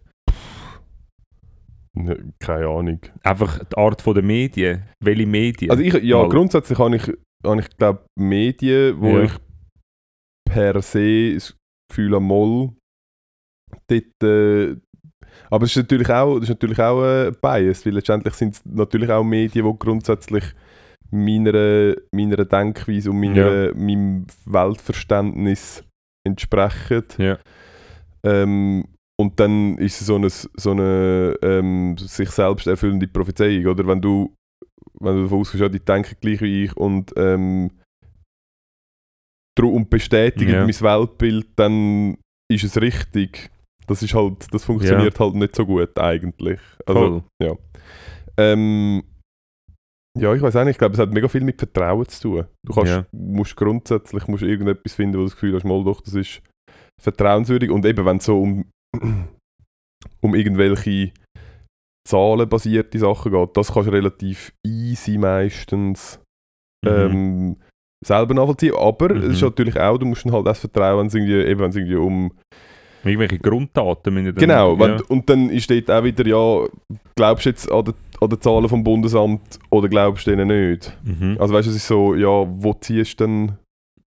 Ne, 1.93 2.33
keine 2.39 2.67
Ahnung. 2.67 2.99
Einfach 3.23 3.63
die 3.63 3.75
Art 3.77 4.05
der 4.05 4.23
Medien. 4.23 4.83
Welche 5.03 5.25
Medien? 5.25 5.71
Also 5.71 5.81
ich, 5.83 5.93
ja, 6.03 6.17
Mal. 6.17 6.29
grundsätzlich 6.29 6.77
habe 6.77 6.95
ich, 6.95 7.11
habe 7.43 7.61
ich 7.61 7.69
glaube 7.77 8.05
Medien, 8.19 8.99
wo 9.01 9.17
Ja. 9.17 9.23
ich 9.23 9.31
per 10.45 10.81
se 10.81 11.33
das 11.33 11.55
Gefühl 11.89 12.13
habe, 12.13 12.23
Moll, 12.23 12.75
dort, 13.87 14.23
äh, 14.23 14.75
aber 15.49 15.65
es 15.65 15.71
ist 15.71 15.77
natürlich 15.77 16.09
auch, 16.09 16.35
das 16.35 16.43
ist 16.43 16.49
natürlich 16.49 16.79
auch 16.79 17.03
äh, 17.03 17.31
Bias, 17.41 17.85
weil 17.85 17.93
letztendlich 17.93 18.33
sind 18.33 18.55
es 18.55 18.65
natürlich 18.65 19.09
auch 19.09 19.23
Medien, 19.23 19.65
die 19.65 19.77
grundsätzlich 19.77 20.43
meiner, 21.11 21.95
meiner 22.11 22.45
Denkweise 22.45 23.11
und 23.11 23.19
meiner, 23.19 23.73
meinem 23.73 24.27
Weltverständnis 24.45 25.83
entsprechen. 26.25 27.05
Ja. 27.17 27.37
Ähm, 28.23 28.85
und 29.19 29.39
dann 29.39 29.77
ist 29.77 30.01
es 30.01 30.07
so 30.07 30.15
eine, 30.15 30.29
so 30.29 30.71
eine 30.71 31.35
ähm, 31.41 31.97
sich 31.97 32.29
selbst 32.29 32.67
erfüllende 32.67 33.07
Prophezeiung, 33.07 33.65
oder? 33.65 33.87
Wenn 33.87 34.01
du, 34.01 34.35
wenn 34.99 35.15
du 35.15 35.23
davon 35.23 35.39
ausgehst, 35.39 35.61
ja, 35.61 35.69
die 35.69 35.79
denken 35.79 36.15
gleich 36.21 36.41
wie 36.41 36.65
ich 36.65 36.77
und, 36.77 37.13
ähm, 37.17 37.71
und 39.59 39.89
bestätigen 39.89 40.51
Ja. 40.51 40.65
mein 40.65 40.81
Weltbild, 40.81 41.47
dann 41.55 42.17
ist 42.51 42.63
es 42.63 42.79
richtig. 42.79 43.49
Das 43.87 44.03
ist 44.03 44.13
halt, 44.13 44.53
das 44.53 44.63
funktioniert 44.65 45.19
halt 45.19 45.35
nicht 45.35 45.55
so 45.55 45.65
gut 45.65 45.97
eigentlich. 45.97 46.59
Also, 46.85 47.23
Voll. 47.39 47.57
ähm, 48.37 49.03
ja, 50.19 50.33
ich 50.33 50.41
weiß 50.41 50.55
auch 50.55 50.63
nicht, 50.63 50.71
ich 50.71 50.77
glaube, 50.77 50.93
es 50.93 50.99
hat 50.99 51.11
mega 51.13 51.27
viel 51.27 51.43
mit 51.43 51.57
Vertrauen 51.59 52.07
zu 52.07 52.21
tun. 52.21 52.45
Du 52.65 52.73
kannst, 52.73 52.91
Ja. 52.91 53.05
musst 53.11 53.55
grundsätzlich 53.55 54.27
musst 54.27 54.43
irgendetwas 54.43 54.93
finden, 54.93 55.15
wo 55.15 55.19
du 55.19 55.25
das 55.25 55.33
Gefühl 55.35 55.55
hast, 55.55 55.63
mal 55.63 55.83
doch, 55.83 56.01
das 56.01 56.15
ist 56.15 56.41
vertrauenswürdig. 57.01 57.69
Und 57.69 57.85
eben, 57.85 58.03
wenn 58.05 58.17
es 58.17 58.25
so 58.25 58.41
um, 58.41 58.65
um 60.21 60.35
irgendwelche 60.35 61.11
zahlenbasierte 62.07 62.99
Sachen 62.99 63.31
geht, 63.31 63.57
das 63.57 63.73
kannst 63.73 63.87
du 63.89 63.93
relativ 63.93 64.53
easy 64.65 65.17
meistens 65.17 66.19
Mhm. 66.85 66.91
ähm, 66.91 67.57
selber 68.05 68.33
nachvollziehen. 68.33 68.75
Aber 68.75 69.13
Mhm. 69.13 69.21
es 69.23 69.33
ist 69.35 69.41
natürlich 69.41 69.79
auch, 69.79 69.97
du 69.97 70.05
musst 70.05 70.25
dann 70.25 70.31
halt 70.33 70.45
das 70.47 70.59
vertrauen, 70.59 70.99
wenn 70.99 71.07
es 71.07 71.15
irgendwie, 71.15 71.41
eben, 71.41 71.59
wenn 71.59 71.69
es 71.69 71.75
irgendwie 71.75 71.95
um 71.95 72.31
Irgendwelche 73.03 73.39
Grunddaten 73.39 74.13
müssen 74.13 74.25
dann- 74.27 74.35
Genau, 74.35 74.79
wenn, 74.79 74.91
ja. 74.97 75.01
und 75.07 75.29
dann 75.29 75.49
ist 75.49 75.69
dort 75.69 75.89
auch 75.91 76.03
wieder, 76.03 76.25
ja, 76.27 76.67
glaubst 77.15 77.45
du 77.45 77.49
jetzt 77.49 77.71
an 77.71 77.85
die, 77.85 77.91
an 78.19 78.29
die 78.29 78.39
Zahlen 78.39 78.67
vom 78.69 78.83
Bundesamt 78.83 79.59
oder 79.69 79.87
glaubst 79.89 80.25
du 80.27 80.31
denen 80.35 80.47
nicht? 80.71 80.97
Mhm. 81.03 81.37
Also 81.39 81.53
weißt 81.53 81.67
du, 81.67 81.71
es 81.71 81.77
ist 81.77 81.87
so, 81.87 82.15
ja, 82.15 82.27
wo 82.27 82.73
ziehst 82.73 83.19
du 83.19 83.25
denn, 83.25 83.51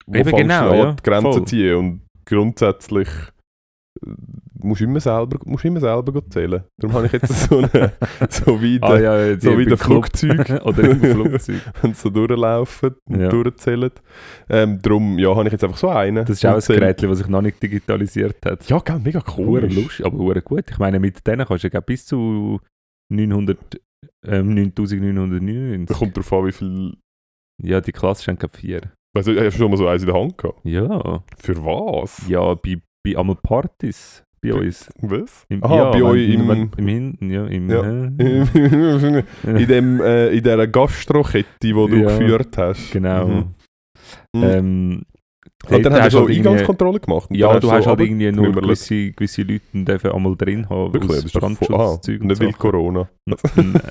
wo 0.06 0.18
Eben 0.18 0.30
fängst 0.30 0.42
genau, 0.42 0.64
du 0.64 0.70
an, 0.72 0.78
ja, 0.78 0.92
die 0.92 1.02
Grenzen 1.02 1.32
voll. 1.32 1.44
ziehen? 1.44 1.74
Und 1.76 2.00
grundsätzlich 2.24 3.08
musst 4.60 4.80
immer 4.80 5.00
selber, 5.00 5.38
musst 5.44 5.64
immer 5.64 5.80
selber 5.80 6.22
zählen. 6.30 6.64
Darum 6.80 6.96
habe 6.96 7.06
ich 7.06 7.12
jetzt 7.12 7.28
so, 7.48 7.58
eine, 7.58 7.92
so 8.30 8.60
wie, 8.60 8.78
Ah, 8.82 8.98
ja, 8.98 9.26
ja, 9.26 9.40
so 9.40 9.56
wie 9.58 9.64
der. 9.66 9.78
Flugzeug. 9.78 10.48
Oder 10.64 10.90
im 10.90 11.00
Flugzeug. 11.00 11.60
wenn 11.82 11.94
sie 11.94 12.00
so 12.00 12.10
durchlaufen 12.10 12.94
und 13.08 13.20
Ja. 13.20 13.28
durchzählen. 13.28 13.90
Ähm, 14.48 14.80
darum, 14.82 15.18
ja, 15.18 15.34
habe 15.34 15.46
ich 15.48 15.52
jetzt 15.52 15.64
einfach 15.64 15.76
so 15.78 15.88
einen. 15.88 16.24
Das 16.24 16.30
ist 16.30 16.44
auch 16.46 16.50
ein 16.50 16.56
Und 16.56 16.66
Gerät, 16.66 17.02
das 17.02 17.18
sich 17.18 17.28
noch 17.28 17.42
nicht 17.42 17.62
digitalisiert 17.62 18.36
hat. 18.44 18.68
Ja, 18.68 18.78
gell, 18.80 18.98
mega 18.98 19.22
cool. 19.36 19.60
lustig, 19.72 20.04
aber 20.06 20.40
gut. 20.40 20.64
Ich 20.70 20.78
meine, 20.78 20.98
mit 20.98 21.26
denen 21.26 21.46
kannst 21.46 21.64
du 21.64 21.68
ja 21.68 21.80
bis 21.80 22.06
zu 22.06 22.60
900, 23.12 23.58
ähm, 24.26 24.54
9999. 24.54 25.86
Da 25.86 25.94
kommt 25.94 26.16
darauf 26.16 26.32
an, 26.32 26.46
wie 26.46 26.52
viel... 26.52 26.92
Ja, 27.62 27.80
die 27.80 27.92
Klasse 27.92 28.32
glaube 28.34 28.56
vier. 28.56 28.82
Also, 29.16 29.32
hast 29.32 29.54
du 29.56 29.62
schon 29.62 29.70
mal 29.70 29.76
so 29.76 29.88
eins 29.88 30.02
in 30.02 30.08
der 30.08 30.20
Hand 30.20 30.38
gehabt? 30.38 30.60
Ja, 30.64 31.22
Für 31.38 31.56
was? 31.64 32.28
ja, 32.28 32.54
bei, 32.54 32.76
bei 33.04 33.18
einmal 33.18 33.36
Partys 33.42 34.22
bei 34.40 34.54
uns. 34.54 34.88
Was? 35.00 35.44
Im, 35.48 35.62
Aha, 35.64 35.74
ja, 35.76 35.90
bei 35.90 36.02
euch 36.02 36.28
im- 36.30 36.48
wenn- 36.48 36.70
im 36.76 36.88
Hinten, 36.88 37.30
ja, 37.30 37.46
im, 37.46 37.68
Ja. 37.70 37.82
in, 39.58 39.66
dem, 39.68 40.00
äh, 40.00 40.28
in 40.28 40.42
dieser 40.42 40.66
Gastrokette, 40.66 41.48
die 41.62 41.72
du 41.72 41.88
Ja, 41.88 42.06
geführt 42.06 42.56
hast. 42.56 42.90
genau. 42.92 43.26
Mhm. 43.28 43.54
Mhm. 44.34 44.42
Ähm, 44.42 45.02
Und 45.70 45.84
dann 45.84 45.92
dort 45.92 45.94
hast 46.02 46.04
du 46.06 46.10
so 46.10 46.18
halt 46.20 46.30
irgendwie- 46.30 46.48
Eingangskontrolle 46.48 47.00
gemacht. 47.00 47.28
Ja, 47.32 47.52
dann 47.52 47.60
du 47.60 47.66
so 47.66 47.72
hast 47.72 47.86
halt 47.86 48.00
runter- 48.00 48.04
irgendwie 48.04 48.32
nur 48.32 48.52
gewisse, 48.52 49.12
gewisse 49.12 49.42
Leute 49.42 49.62
dürfen 49.74 50.12
einmal 50.12 50.36
drin 50.36 50.68
haben, 50.68 50.92
Wirklich, 50.94 51.12
das 51.16 51.24
ist 51.26 51.32
Brandschutzzeug 51.34 52.20
ah, 52.22 52.24
nicht 52.26 52.40
weil 52.40 52.52
Corona. 52.52 53.08
Nein. 53.26 53.38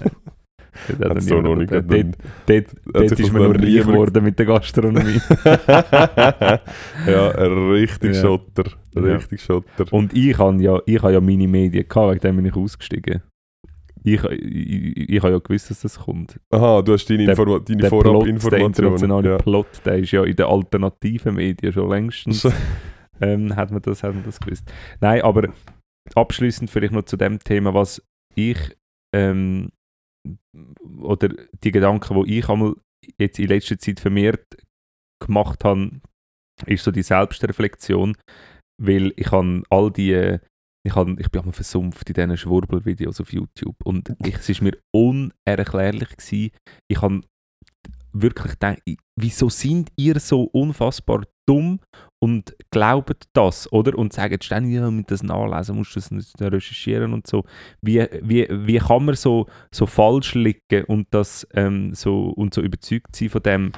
Dort 1.00 1.16
hat 1.16 1.22
so 1.24 1.42
noch 1.42 1.56
nicht. 1.56 1.72
Dort, 1.72 1.88
ist 2.48 3.20
das 3.20 3.32
man 3.32 3.44
nur 3.44 3.56
reich 3.56 3.76
geworden 3.86 4.24
mit 4.24 4.38
der 4.40 4.46
Gastronomie. 4.46 5.20
ja, 7.08 7.32
ein 7.36 7.70
richtig 7.72 8.16
Ja. 8.16 8.22
Schotter. 8.22 8.64
Ein 8.96 9.06
Ja. 9.06 9.16
Richtig 9.16 9.42
Schotter. 9.42 9.86
Und 9.92 10.14
ich 10.16 10.38
habe 10.38 10.62
ja, 10.62 10.80
ich 10.86 11.02
habe 11.02 11.14
ja 11.14 11.22
meine 11.22 11.48
Medien 11.48 11.88
gehabt, 11.88 12.12
wegen 12.12 12.20
dem 12.22 12.36
bin 12.38 12.46
ich 12.46 12.56
ausgestiegen. 12.56 13.22
Ich, 14.04 14.24
ich, 14.24 15.10
ich 15.10 15.22
habe 15.22 15.34
ja 15.34 15.40
gewusst, 15.40 15.70
dass 15.70 15.82
das 15.82 16.00
kommt. 16.00 16.40
Aha, 16.52 16.82
du 16.82 16.94
hast 16.94 17.10
deine, 17.10 17.26
Der- 17.26 17.30
Informa 17.32 17.60
deine 17.60 17.82
Der 17.82 17.90
Plot, 17.90 18.04
der 18.06 18.12
Vorabinformationen. 18.14 18.66
internationale 18.68 19.30
Ja. 19.32 19.38
Plot, 19.38 19.68
der 19.86 19.98
ist 19.98 20.12
ja 20.12 20.24
in 20.24 20.36
den 20.36 20.46
alternativen 20.46 21.36
Medien 21.36 21.74
schon 21.74 21.90
längstens. 21.90 22.48
Ähm, 23.20 23.56
hat, 23.56 23.72
man 23.72 23.82
das, 23.82 24.04
hat 24.04 24.14
man 24.14 24.24
das 24.26 24.40
gewusst. 24.40 24.72
Nein, 25.02 25.24
aber 25.24 25.50
abschließend 26.14 26.70
vielleicht 26.70 26.94
noch 26.94 27.02
zu 27.02 27.18
dem 27.18 27.40
Thema, 27.40 27.74
was 27.74 28.00
ich 28.36 28.60
ähm, 29.12 29.70
oder 31.00 31.30
die 31.64 31.72
Gedanken, 31.72 32.24
die 32.24 32.40
ich 32.40 32.50
einmal 32.50 32.76
jetzt 33.20 33.40
in 33.40 33.48
letzter 33.48 33.78
Zeit 33.78 34.00
vermehrt 34.00 34.46
gemacht 35.24 35.64
habe, 35.64 36.02
ist 36.66 36.84
so 36.84 36.92
die 36.92 37.04
Selbstreflexion, 37.04 38.16
weil 38.82 39.14
ich 39.16 39.32
habe 39.32 39.64
all 39.70 39.92
die 39.92 40.40
ich, 40.86 40.96
habe, 40.96 41.18
ich 41.20 41.30
bin 41.30 41.42
einmal 41.42 41.54
versumpft 41.54 42.08
in 42.10 42.14
diesen 42.14 42.38
Schwurbelvideos 42.38 43.20
auf 43.20 43.34
YouTube 43.34 43.76
und 43.84 44.14
ich, 44.26 44.36
es 44.36 44.48
ist 44.48 44.62
mir 44.62 44.78
unerklärlich 44.96 46.16
gewesen. 46.16 46.52
Ich 46.90 47.02
habe 47.02 47.22
wirklich 48.14 48.54
gedacht, 48.54 48.82
wieso 49.20 49.50
sind 49.50 49.92
ihr 49.98 50.20
so 50.20 50.44
unfassbar 50.44 51.26
dumm 51.48 51.80
und 52.28 52.58
glaubt 52.72 53.30
das, 53.32 53.72
oder? 53.72 53.98
Und 53.98 54.12
sagen 54.12 54.38
ständig, 54.42 54.74
ja, 54.74 54.92
mit 54.92 55.10
das 55.10 55.24
nachlesen, 55.24 55.78
musst 55.78 55.96
du 55.96 56.00
das 56.02 56.12
nicht 56.12 56.42
recherchieren 56.42 57.14
und 57.14 57.26
so. 57.26 57.46
Wie, 57.82 58.06
wie, 58.22 58.46
wie 58.50 58.80
kann 58.80 59.06
man 59.06 59.16
so, 59.16 59.48
so 59.74 59.86
falsch 59.86 60.36
liegen 60.36 60.84
und, 60.88 61.08
das, 61.12 61.48
ähm, 61.54 61.94
so, 61.94 62.26
und 62.32 62.54
so 62.54 62.62
überzeugt 62.62 63.16
sein 63.16 63.30
von 63.30 63.44
dem? 63.44 63.72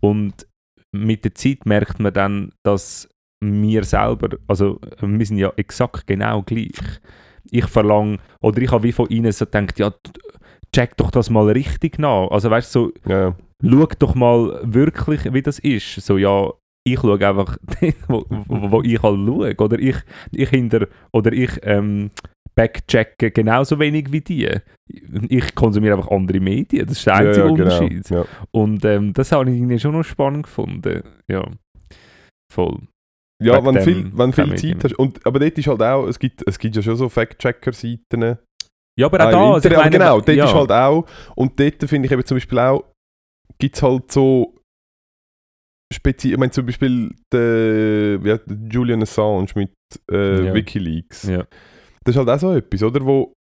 Und 0.00 0.46
mit 0.92 1.24
der 1.24 1.34
Zeit 1.34 1.64
merkt 1.64 1.98
man 1.98 2.12
dann, 2.12 2.52
dass 2.62 3.08
wir 3.40 3.84
selber, 3.84 4.36
also 4.48 4.78
wir 5.00 5.26
sind 5.26 5.38
ja 5.38 5.50
exakt 5.56 6.06
genau 6.06 6.42
gleich. 6.42 6.78
Ich 7.50 7.66
verlange, 7.66 8.18
oder 8.42 8.60
ich 8.60 8.70
habe 8.70 8.82
wie 8.82 8.92
von 8.92 9.08
ihnen 9.08 9.32
so 9.32 9.46
gedacht, 9.46 9.78
ja, 9.78 9.94
check 10.74 10.94
doch 10.98 11.10
das 11.10 11.30
mal 11.30 11.48
richtig 11.48 11.98
nach. 11.98 12.28
Also 12.30 12.50
weißt 12.50 12.74
du, 12.74 12.92
so, 13.02 13.10
Ja, 13.10 13.34
schau 13.62 13.86
doch 13.98 14.14
mal 14.14 14.60
wirklich, 14.62 15.32
wie 15.32 15.42
das 15.42 15.58
ist. 15.58 16.02
So, 16.02 16.18
ja, 16.18 16.52
ich 16.84 17.00
schaue 17.00 17.26
einfach, 17.26 17.56
wo, 18.08 18.24
wo, 18.28 18.70
wo 18.70 18.82
ich 18.82 19.02
halt 19.02 19.18
schaue. 19.26 19.54
Oder 19.56 19.78
ich, 19.78 19.96
ich 20.32 20.48
hinter, 20.50 20.86
oder 21.12 21.32
ich 21.32 21.50
ähm, 21.62 22.10
backchecke 22.54 23.30
genauso 23.30 23.78
wenig 23.78 24.12
wie 24.12 24.20
die. 24.20 24.50
Ich 25.28 25.54
konsumiere 25.54 25.96
einfach 25.96 26.10
andere 26.10 26.40
Medien. 26.40 26.86
Das 26.86 26.98
ist 26.98 27.06
der 27.06 27.14
ja, 27.14 27.18
einzige 27.20 27.46
ja, 27.46 27.54
genau. 27.54 27.78
Unterschied. 27.78 28.10
Ja. 28.10 28.24
Und 28.50 28.84
ähm, 28.84 29.12
das 29.12 29.32
habe 29.32 29.50
ich 29.50 29.56
irgendwie 29.56 29.78
schon 29.78 29.92
noch 29.92 30.04
spannend 30.04 30.44
gefunden. 30.44 31.02
Ja, 31.26 31.46
voll. 32.52 32.78
Ja, 33.42 33.56
Wegen 33.56 33.66
wenn 33.66 33.82
viel, 33.82 34.10
wenn 34.14 34.32
viel 34.32 34.54
Zeit 34.56 34.84
hast. 34.84 34.98
Und, 34.98 35.26
aber 35.26 35.40
dort 35.40 35.58
ist 35.58 35.66
halt 35.66 35.82
auch, 35.82 36.06
es 36.06 36.18
gibt, 36.18 36.46
es 36.46 36.58
gibt 36.58 36.76
ja 36.76 36.82
schon 36.82 36.96
so 36.96 37.08
Fact-Checker-Seiten. 37.08 38.38
Ja, 38.96 39.06
aber 39.06 39.20
Ah, 39.20 39.24
auch 39.24 39.30
im 39.30 39.32
da, 39.32 39.52
also 39.54 39.68
meine, 39.70 39.90
genau, 39.90 40.20
dort 40.20 40.36
ja, 40.36 40.44
ist 40.44 40.54
halt 40.54 40.70
auch, 40.70 41.06
und 41.34 41.58
dort 41.58 41.82
finde 41.88 42.06
ich 42.06 42.12
eben 42.12 42.24
zum 42.24 42.36
Beispiel 42.36 42.58
auch, 42.60 42.84
gibt 43.58 43.74
es 43.74 43.82
halt 43.82 44.12
so 44.12 44.54
spezi 45.92 46.32
ich 46.32 46.38
meine 46.38 46.50
zum 46.52 46.66
Beispiel 46.66 47.14
der, 47.32 48.18
der 48.18 48.40
Julian 48.70 49.02
Assange 49.02 49.48
mit 49.54 49.70
äh, 50.10 50.46
Ja. 50.46 50.54
Wikileaks. 50.54 51.24
Ja. 51.24 51.46
Das 52.04 52.14
ist 52.14 52.18
halt 52.18 52.28
auch 52.28 52.38
so 52.38 52.52
etwas, 52.52 52.82
oder? 52.82 53.04
Wo 53.04 53.32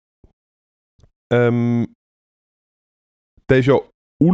ähm, 1.34 1.88
der 3.50 3.60
ist 3.60 3.66
ja 3.68 3.80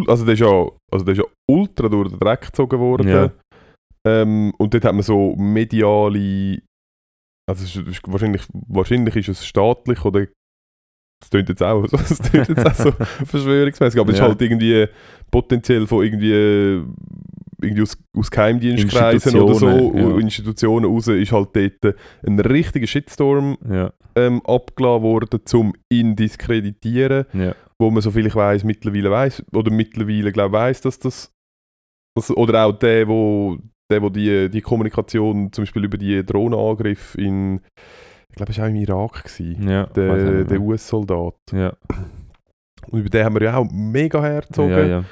also 0.07 0.23
der 0.25 0.33
ist 0.35 0.39
ja, 0.41 0.67
also 0.91 1.03
der 1.05 1.13
ist 1.13 1.17
ja 1.19 1.25
ultra 1.49 1.89
durch 1.89 2.09
den 2.09 2.19
Dreck 2.19 2.41
gezogen 2.41 2.79
worden. 2.79 3.07
Ja. 3.07 3.31
Ähm, 4.07 4.53
und 4.59 4.73
dort 4.73 4.85
hat 4.85 4.93
man 4.93 5.01
so 5.03 5.35
mediale 5.35 6.61
also 7.49 7.63
ist, 7.89 8.01
wahrscheinlich, 8.07 8.43
wahrscheinlich 8.53 9.15
ist 9.15 9.27
es 9.29 9.45
staatlich 9.45 10.05
oder 10.05 10.27
es 11.21 11.29
klingt 11.31 11.49
jetzt 11.49 11.63
auch, 11.63 11.83
es 11.91 12.19
klingt 12.21 12.47
jetzt 12.49 12.65
auch 12.65 12.75
so 12.75 12.91
verschwörungsmäßig, 13.25 13.99
aber 13.99 14.09
es 14.09 14.15
ist 14.15 14.21
Ja. 14.21 14.27
halt 14.27 14.41
irgendwie 14.41 14.85
potenziell 15.31 15.87
von 15.87 16.03
irgendwie 16.05 16.83
irgendwie 17.61 17.81
aus, 17.81 17.97
aus 18.17 18.31
Geheimdienstkreisen 18.31 19.39
oder 19.39 19.55
so, 19.55 19.67
Institutionen, 19.67 20.11
ja. 20.11 20.17
Institutionen 20.19 20.91
raus, 20.91 21.07
ist 21.07 21.31
halt 21.31 21.49
dort 21.53 21.95
ein 22.25 22.39
richtiger 22.39 22.87
Shitstorm 22.87 23.57
Ja, 23.69 23.91
ähm, 24.15 24.41
abgeladen 24.45 25.03
worden, 25.03 25.39
um 25.53 25.73
ihn 25.89 26.15
diskreditieren, 26.15 27.25
ja. 27.33 27.55
wo 27.79 27.89
man, 27.89 28.01
soviel 28.01 28.27
ich 28.27 28.35
weiß 28.35 28.63
mittlerweile 28.63 29.11
weiß 29.11 29.43
oder 29.53 29.71
mittlerweile 29.71 30.31
glaube 30.31 30.53
weiß, 30.53 30.81
dass 30.81 30.99
das, 30.99 31.33
dass, 32.15 32.31
oder 32.31 32.65
auch 32.65 32.73
der, 32.73 33.07
wo, 33.07 33.57
der, 33.91 34.01
wo 34.01 34.09
die, 34.09 34.49
die 34.49 34.61
Kommunikation 34.61 35.51
zum 35.51 35.63
Beispiel 35.63 35.85
über 35.85 35.97
die 35.97 36.25
Drohnenangriff 36.25 37.15
in, 37.15 37.61
ich 38.29 38.35
glaube, 38.35 38.51
es 38.51 38.57
war 38.57 38.65
auch 38.65 38.69
im 38.69 38.75
Irak, 38.75 39.23
gewesen, 39.23 39.69
ja. 39.69 39.85
der, 39.87 40.43
der. 40.43 40.61
US-Soldat. 40.61 41.35
ja. 41.53 41.73
Und 42.87 43.01
über 43.01 43.09
den 43.09 43.25
haben 43.25 43.35
wir 43.35 43.43
ja 43.43 43.57
auch 43.57 43.67
mega 43.71 44.21
hergezogen. 44.21 44.71
ja, 44.71 44.85
ja. 44.85 45.03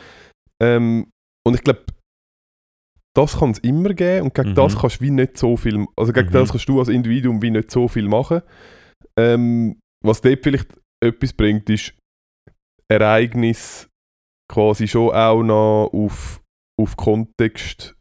Ähm, 0.61 1.07
und 1.45 1.55
ich 1.55 1.63
glaube, 1.63 1.81
das 3.17 3.39
kann 3.39 3.51
es 3.51 3.59
immer 3.59 3.93
geben 3.93 4.25
und 4.25 4.33
gegen 4.35 4.49
Mhm. 4.51 4.55
das 4.55 4.77
kannst 4.77 4.99
du 4.99 5.05
wie 5.05 5.11
nicht 5.11 5.37
so 5.37 5.57
viel, 5.57 5.85
also 5.97 6.13
gegen 6.13 6.27
Mhm. 6.29 6.33
das 6.33 6.49
kannst 6.51 6.69
du 6.69 6.79
als 6.79 6.89
Individuum 6.89 7.41
wie 7.41 7.51
nicht 7.51 7.71
so 7.71 7.87
viel 7.87 8.07
machen. 8.07 8.41
Ähm, 9.19 9.79
was 10.03 10.21
dort 10.21 10.43
vielleicht 10.43 10.67
etwas 11.03 11.33
bringt, 11.33 11.69
ist 11.69 11.93
Ereignis 12.91 13.89
quasi 14.51 14.87
schon 14.87 15.11
auch 15.13 15.43
noch 15.43 15.89
auf, 15.93 16.41
auf 16.79 16.95
Kontext 16.95 17.95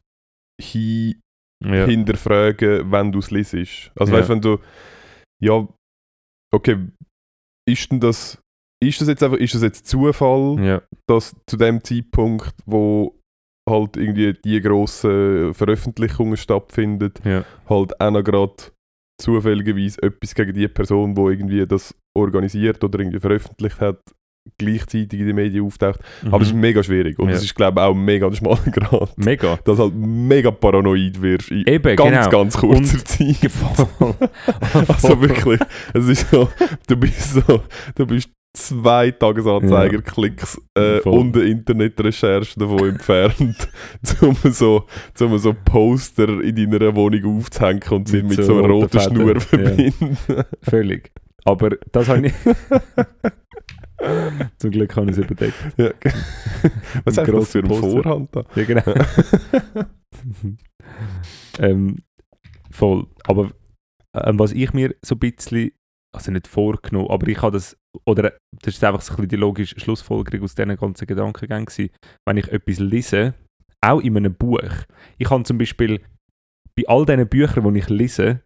hin 0.62 1.20
ja. 1.64 1.86
hinterfragen, 1.86 2.90
wenn 2.92 3.12
du 3.12 3.18
es 3.18 3.30
liest. 3.30 3.90
Also 3.96 4.12
Ja. 4.12 4.18
weißt 4.20 4.28
wenn 4.28 4.40
du, 4.40 4.58
ja, 5.42 5.66
okay, 6.54 6.88
ist 7.68 7.90
denn 7.90 8.00
das, 8.00 8.40
ist 8.82 9.00
das 9.00 9.08
jetzt 9.08 9.22
einfach, 9.22 9.38
ist 9.38 9.54
das 9.54 9.62
jetzt 9.62 9.86
Zufall? 9.86 10.56
ja. 10.64 10.82
dass 11.08 11.34
zu 11.48 11.56
dem 11.56 11.82
Zeitpunkt, 11.82 12.54
wo 12.66 13.18
halt 13.68 13.96
irgendwie 13.96 14.34
die 14.44 14.60
grossen 14.60 15.52
Veröffentlichungen 15.54 16.36
stattfinden, 16.36 17.12
ja. 17.24 17.44
halt 17.68 18.00
auch 18.00 18.10
noch 18.10 18.22
gerade 18.24 18.54
zufälligerweise 19.20 20.02
etwas 20.02 20.34
gegen 20.34 20.54
die 20.54 20.68
Person, 20.68 21.14
die 21.14 21.20
irgendwie 21.22 21.66
das 21.66 21.94
organisiert 22.16 22.82
oder 22.84 22.98
irgendwie 23.00 23.18
veröffentlicht 23.20 23.80
hat, 23.80 23.98
gleichzeitig 24.58 25.18
in 25.18 25.26
den 25.26 25.34
Medien 25.36 25.64
auftaucht. 25.64 25.98
Aber 26.26 26.40
es 26.42 26.48
ist 26.48 26.54
Mhm. 26.54 26.60
mega 26.60 26.82
schwierig 26.82 27.18
und 27.18 27.28
Ja. 27.30 27.34
es 27.34 27.42
ist 27.42 27.54
glaube 27.54 27.80
ich 27.80 27.84
auch 27.86 27.94
mega 27.94 28.28
der 28.28 28.36
schmale 28.36 28.58
Grad, 28.70 29.18
Mega. 29.18 29.58
dass 29.64 29.78
halt 29.78 29.94
mega 29.94 30.50
paranoid 30.52 31.20
wirst 31.20 31.50
in 31.50 31.64
Eben, 31.66 31.96
ganz, 31.96 32.26
genau. 32.26 32.30
ganz 32.30 32.56
kurzer 32.56 33.04
Zeit. 33.04 33.36
Voll. 33.50 34.14
Also 34.88 35.20
wirklich, 35.20 35.60
es 35.94 36.06
ist 36.08 36.30
so, 36.30 36.48
du 36.86 36.96
bist 36.96 37.32
so, 37.34 37.62
du 37.96 38.06
bist 38.06 38.30
zwei 38.56 39.10
Tagesanzeiger-Klicks 39.10 40.60
äh, 40.74 41.00
Voll. 41.00 41.18
und 41.18 41.36
eine 41.36 41.46
Internetrecherche 41.46 42.58
davon 42.58 42.88
entfernt, 42.90 43.68
um 44.20 44.36
so, 44.52 44.86
um 45.20 45.38
so 45.38 45.54
Poster 45.64 46.40
in 46.40 46.70
deiner 46.70 46.94
Wohnung 46.96 47.38
aufzuhängen 47.38 47.82
und 47.90 48.08
sie 48.08 48.22
Mit 48.22 48.30
mit 48.30 48.36
so 48.38 48.44
so 48.54 48.58
einer 48.58 48.68
roten 48.68 49.00
Schnur 49.00 49.40
verbinden. 49.40 50.16
Völlig. 50.62 51.12
Aber 51.44 51.70
das 51.92 52.08
habe 52.08 52.26
ich. 52.26 52.34
Zum 54.58 54.70
Glück 54.70 54.94
habe 54.96 55.10
ich 55.10 55.16
es 55.16 55.24
überdeckt. 55.24 55.54
ja. 55.76 55.90
Was 57.04 57.16
hast 57.16 57.28
du 57.28 57.32
das 57.32 57.52
für 57.52 57.58
eine. 57.58 57.74
Vorhand 57.74 58.34
da? 58.34 58.44
Ja, 58.54 58.64
genau. 58.64 58.82
ähm, 61.58 61.96
voll. 62.70 63.06
Aber 63.26 63.50
ähm, 64.14 64.38
was 64.38 64.52
ich 64.52 64.72
mir 64.72 64.94
so 65.02 65.14
ein 65.14 65.18
bisschen, 65.18 65.70
also 66.16 66.32
nicht 66.32 66.48
vorgenommen, 66.48 67.10
aber 67.10 67.28
ich 67.28 67.40
habe 67.40 67.52
das, 67.52 67.76
oder 68.04 68.32
das 68.62 68.74
ist 68.74 68.84
einfach 68.84 69.00
so 69.00 69.12
ein 69.12 69.16
bisschen 69.16 69.28
die 69.28 69.36
logische 69.36 69.78
Schlussfolgerung 69.78 70.44
aus 70.44 70.54
diesen 70.54 70.76
ganzen 70.76 71.06
Gedankengängen 71.06 71.66
gewesen, 71.66 71.90
wenn 72.26 72.36
ich 72.36 72.48
etwas 72.48 72.78
lese, 72.78 73.34
auch 73.80 74.00
in 74.00 74.16
einem 74.16 74.34
Buch. 74.34 74.60
Ich 75.18 75.30
habe 75.30 75.44
zum 75.44 75.58
Beispiel 75.58 76.00
bei 76.74 76.84
all 76.88 77.06
diesen 77.06 77.28
Büchern, 77.28 77.72
die 77.72 77.80
ich 77.80 77.88
lese, 77.88 78.42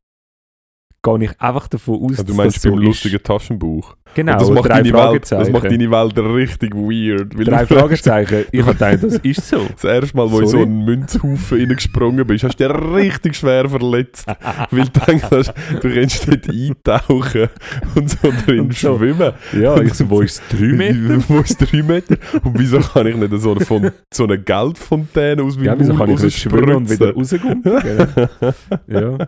gehe 1.02 1.24
ich 1.24 1.40
einfach 1.40 1.68
davon 1.68 1.94
aus, 1.96 2.10
Also, 2.10 2.22
du 2.24 2.28
dass 2.28 2.36
meinst 2.36 2.56
das 2.56 2.62
so 2.64 2.70
beim 2.70 2.78
ist. 2.80 2.84
lustigen 2.86 3.22
Taschenbuch. 3.22 3.96
Genau, 4.12 4.32
und 4.32 4.40
das 4.40 4.50
macht, 4.50 4.70
deine 4.70 4.92
Welt, 4.92 5.30
das 5.30 5.50
macht 5.50 5.64
deine 5.70 5.88
Welt 5.88 6.18
richtig 6.18 6.74
weird. 6.74 7.38
weil 7.38 7.44
drei 7.44 7.64
Fragezeichen. 7.64 8.44
Ich 8.50 8.60
habe 8.60 8.72
gedacht, 8.72 9.04
das 9.04 9.14
ist 9.18 9.48
so. 9.48 9.60
Das 9.72 9.84
erste 9.84 10.16
Mal, 10.16 10.28
wo 10.32 10.40
in 10.40 10.46
so 10.46 10.50
Sorry. 10.50 10.62
einen 10.64 10.84
Münzhaufen 10.84 11.58
reingesprungen 11.58 12.26
bist, 12.26 12.42
hast 12.42 12.58
du 12.58 12.66
dich 12.68 12.76
richtig 12.92 13.36
schwer 13.36 13.68
verletzt. 13.68 14.26
weil 14.72 14.86
du 14.88 15.00
hast, 15.30 15.54
du 15.80 15.94
kannst 15.94 16.26
dort 16.28 16.48
eintauchen 16.50 17.48
und 17.94 18.10
so 18.10 18.32
drin 18.44 18.60
Und 18.60 18.74
so. 18.76 18.98
schwimmen. 18.98 19.32
Ja, 19.58 19.80
ich 19.80 19.94
so, 19.94 20.10
wo 20.10 20.22
ist 20.22 20.42
es? 20.50 20.58
Drei 20.58 20.66
Meter? 20.72 21.24
Wo 21.28 21.38
ist 21.38 21.56
drei 21.58 21.82
Meter? 21.82 22.16
Und 22.42 22.58
wieso 22.58 22.80
kann 22.80 23.06
ich 23.06 23.14
nicht 23.16 23.32
so 23.40 23.52
eine, 23.52 23.60
Fon 23.64 23.90
so 24.12 24.24
eine 24.24 24.40
Geldfontäne 24.40 25.40
aus 25.40 25.54
meinem 25.54 25.66
Ja, 25.66 25.78
wieso 25.78 25.94
kann 25.94 26.10
ich 26.10 26.20
nicht 26.20 26.36
schwimmen 26.36 26.74
und 26.74 26.90
wieder 26.90 27.14
rauskommen? 27.14 27.62
ja. 28.88 29.18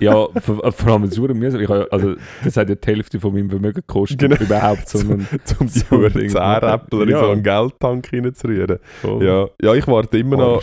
Ja, 0.00 0.28
vor, 0.40 0.72
vor 0.72 0.92
allem 0.92 1.06
so 1.06 1.22
mühsam. 1.28 1.60
Ich 1.60 1.68
also, 1.70 2.14
das 2.44 2.56
hat 2.56 2.68
ja 2.68 2.74
die 2.74 2.86
Hälfte 2.86 3.18
von 3.20 3.32
meinem 3.32 3.50
Vermögen 3.50 3.74
gekostet, 3.86 4.18
Genau. 4.18 4.36
überhaupt 4.36 4.88
so 4.88 4.98
einen 5.00 5.26
um 5.58 5.66
die 5.66 5.80
Huren. 5.90 6.28
Zähräppler 6.28 7.02
in 7.02 7.08
Ja. 7.08 7.20
so 7.20 7.30
einen 7.30 7.42
Geldtank 7.42 8.08
reinzurühren. 8.12 8.78
Voll. 9.00 9.24
Ja. 9.24 9.48
ja, 9.60 9.74
ich 9.74 9.86
warte 9.86 10.18
immer 10.18 10.36
Oh, 10.36 10.54
noch... 10.56 10.62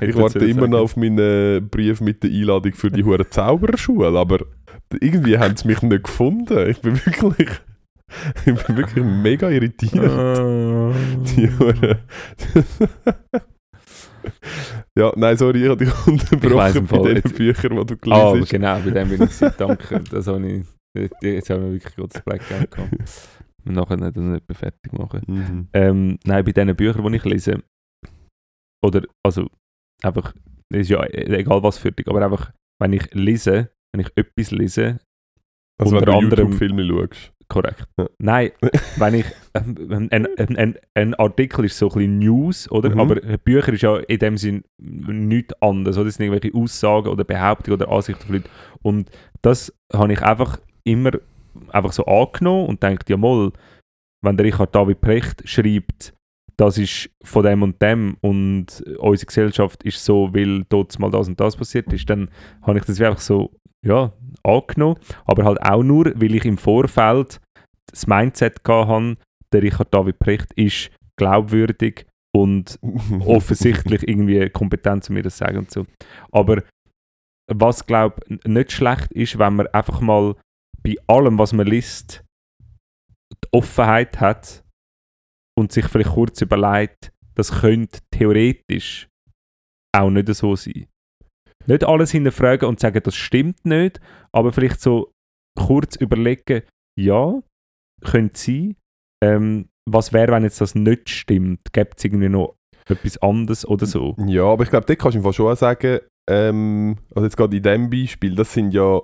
Ich 0.00 0.16
warte 0.16 0.38
immer 0.40 0.60
sagen. 0.62 0.72
noch 0.72 0.80
auf 0.80 0.96
meinen 0.96 1.68
Brief 1.68 2.00
mit 2.00 2.22
der 2.22 2.30
Einladung 2.30 2.72
für 2.74 2.90
die 2.90 3.04
hure 3.04 3.28
Zaubererschule, 3.28 4.16
aber 4.18 4.38
irgendwie 5.00 5.38
haben 5.38 5.56
sie 5.56 5.66
mich 5.68 5.82
nicht 5.82 6.04
gefunden. 6.04 6.68
Ich 6.70 6.80
bin 6.80 6.94
wirklich, 7.04 7.48
ich 8.46 8.54
bin 8.64 8.76
wirklich 8.76 9.04
mega 9.04 9.50
irritiert. 9.50 9.96
Ah. 10.08 10.92
Die 11.36 11.50
hure. 11.58 11.98
Ja, 14.96 15.12
nein, 15.16 15.36
sorry, 15.36 15.62
ich 15.64 15.68
habe 15.68 15.84
dich 15.84 15.92
unterbrochen 16.06 16.86
bei 16.86 16.98
den 16.98 17.16
jetzt- 17.16 17.36
Büchern, 17.36 17.76
die 17.76 17.86
du 17.86 18.10
Ah, 18.12 18.30
gelesen 18.32 18.40
hast. 18.42 18.50
genau, 18.50 18.78
bei 18.80 18.90
dem 18.90 19.08
bin 19.08 19.22
ich 19.22 19.30
sehr 19.30 19.50
danke. 19.50 20.00
Das 20.10 20.26
habe 20.26 20.46
ich, 20.50 20.64
jetzt 21.22 21.50
haben 21.50 21.62
wir 21.64 21.72
wirklich 21.72 21.94
gut 21.96 22.14
das 22.14 22.22
Blackout 22.22 22.70
gehabt. 22.70 22.92
Und 23.66 23.74
nachher 23.74 23.96
nicht, 23.96 24.16
das 24.16 24.22
nicht 24.22 24.48
mehr 24.48 24.56
fertig 24.56 24.92
machen. 24.92 25.22
Mhm. 25.26 25.68
Ähm, 25.72 26.18
nein, 26.24 26.44
bei 26.44 26.52
diesen 26.52 26.76
Büchern, 26.76 27.10
die 27.10 27.16
ich 27.16 27.24
lese, 27.24 27.62
oder, 28.84 29.02
also, 29.26 29.48
einfach, 30.04 30.32
ist 30.72 30.88
ja 30.90 31.04
egal 31.04 31.62
was 31.62 31.78
für 31.78 31.90
dich, 31.90 32.06
aber 32.08 32.24
einfach, 32.24 32.52
wenn 32.80 32.92
ich 32.92 33.12
lese, 33.12 33.70
wenn 33.92 34.00
ich 34.06 34.10
etwas 34.16 34.50
lese, 34.52 34.98
Also 35.80 35.92
wenn 35.96 35.98
unter 36.00 36.12
du 36.12 36.18
anderem- 36.18 36.52
YouTube-Filme 36.52 36.86
schaust. 36.86 37.32
Korrekt. 37.48 37.86
Ja. 37.98 38.06
Nein, 38.18 38.50
wenn 38.96 39.14
ich, 39.14 39.26
ähm, 39.54 40.08
ein, 40.10 40.26
ein, 40.38 40.56
ein, 40.56 40.78
ein 40.94 41.14
Artikel 41.14 41.64
ist 41.64 41.78
so 41.78 41.88
ein 41.88 41.94
bisschen 41.94 42.18
News, 42.18 42.70
oder? 42.70 42.90
Mhm. 42.90 43.00
Aber 43.00 43.14
Bücher 43.38 43.72
ist 43.72 43.82
ja 43.82 43.96
in 43.96 44.18
dem 44.18 44.36
Sinn 44.36 44.64
nichts 44.78 45.54
anderes, 45.60 45.96
oder? 45.96 46.06
Das 46.06 46.14
sind 46.14 46.26
irgendwelche 46.26 46.56
Aussagen 46.56 47.08
oder 47.08 47.24
Behauptungen 47.24 47.80
oder 47.80 47.90
Ansichten 47.90 48.24
von 48.24 48.34
Leuten. 48.34 48.48
Und 48.82 49.10
das 49.42 49.72
habe 49.92 50.12
ich 50.12 50.22
einfach 50.22 50.58
immer 50.84 51.12
einfach 51.68 51.92
so 51.92 52.04
angenommen 52.04 52.66
und 52.66 52.82
denkt, 52.82 53.08
ja 53.08 53.16
mal, 53.16 53.52
wenn 54.22 54.36
der 54.36 54.46
Richard 54.46 54.74
David 54.74 55.00
Precht 55.00 55.48
schreibt, 55.48 56.14
das 56.56 56.78
ist 56.78 57.10
von 57.22 57.44
dem 57.44 57.62
und 57.62 57.80
dem 57.82 58.16
und 58.20 58.82
unsere 58.98 59.26
Gesellschaft 59.26 59.82
ist 59.82 60.04
so, 60.04 60.32
weil 60.32 60.64
dort 60.68 60.98
mal 60.98 61.10
das 61.10 61.28
und 61.28 61.38
das 61.38 61.56
passiert 61.56 61.92
ist, 61.92 62.08
dann 62.08 62.30
habe 62.62 62.78
ich 62.78 62.84
das 62.84 63.00
einfach 63.00 63.20
so, 63.20 63.52
ja, 63.84 64.12
angenommen. 64.42 64.98
Aber 65.24 65.44
halt 65.44 65.62
auch 65.62 65.82
nur, 65.82 66.12
weil 66.16 66.34
ich 66.34 66.44
im 66.44 66.58
Vorfeld 66.58 67.40
das 67.90 68.06
Mindset 68.06 68.60
habe, 68.66 69.16
der 69.52 69.62
Richard 69.62 69.92
David 69.92 70.18
Precht 70.18 70.52
ist 70.54 70.90
glaubwürdig 71.18 72.06
und 72.34 72.78
offensichtlich 73.20 74.06
irgendwie 74.06 74.48
kompetent, 74.50 75.08
um 75.08 75.14
mir 75.14 75.22
das 75.22 75.36
zu 75.36 75.44
sagen 75.44 75.58
und 75.58 75.70
so. 75.70 75.86
Aber 76.32 76.62
was, 77.48 77.86
glaube 77.86 78.20
ich, 78.28 78.44
nicht 78.44 78.72
schlecht 78.72 79.12
ist, 79.12 79.38
wenn 79.38 79.56
man 79.56 79.68
einfach 79.68 80.00
mal 80.00 80.34
bei 80.82 80.96
allem, 81.06 81.38
was 81.38 81.52
man 81.52 81.66
liest, 81.66 82.24
die 83.32 83.48
Offenheit 83.52 84.20
hat 84.20 84.64
und 85.58 85.72
sich 85.72 85.86
vielleicht 85.86 86.10
kurz 86.10 86.40
überlegt, 86.40 87.12
das 87.34 87.60
könnte 87.60 88.00
theoretisch 88.10 89.08
auch 89.96 90.10
nicht 90.10 90.32
so 90.34 90.56
sein. 90.56 90.86
Nicht 91.66 91.84
alles 91.84 92.10
hinterfragen 92.10 92.68
und 92.68 92.80
sagen, 92.80 93.00
das 93.02 93.14
stimmt 93.16 93.64
nicht, 93.64 94.00
aber 94.32 94.52
vielleicht 94.52 94.80
so 94.80 95.12
kurz 95.58 95.96
überlegen, 95.96 96.62
ja, 96.98 97.40
könnte 98.02 98.38
sein. 98.38 98.76
Ähm, 99.22 99.68
was 99.88 100.12
wäre, 100.12 100.32
wenn 100.32 100.42
jetzt 100.42 100.60
das 100.60 100.74
nicht 100.74 101.08
stimmt? 101.08 101.60
Gibt 101.72 101.98
es 101.98 102.04
irgendwie 102.04 102.28
noch 102.28 102.56
etwas 102.88 103.18
anderes 103.18 103.66
oder 103.66 103.86
so? 103.86 104.14
Ja, 104.26 104.44
aber 104.44 104.64
ich 104.64 104.70
glaube, 104.70 104.86
da 104.86 104.94
kannst 104.94 105.16
du 105.16 105.22
Fall 105.22 105.32
schon 105.32 105.56
sagen, 105.56 106.00
ähm, 106.28 106.96
also 107.14 107.24
jetzt 107.24 107.36
gerade 107.36 107.56
in 107.56 107.62
diesem 107.62 107.90
Beispiel, 107.90 108.34
das 108.34 108.52
sind 108.52 108.72
ja, 108.72 109.00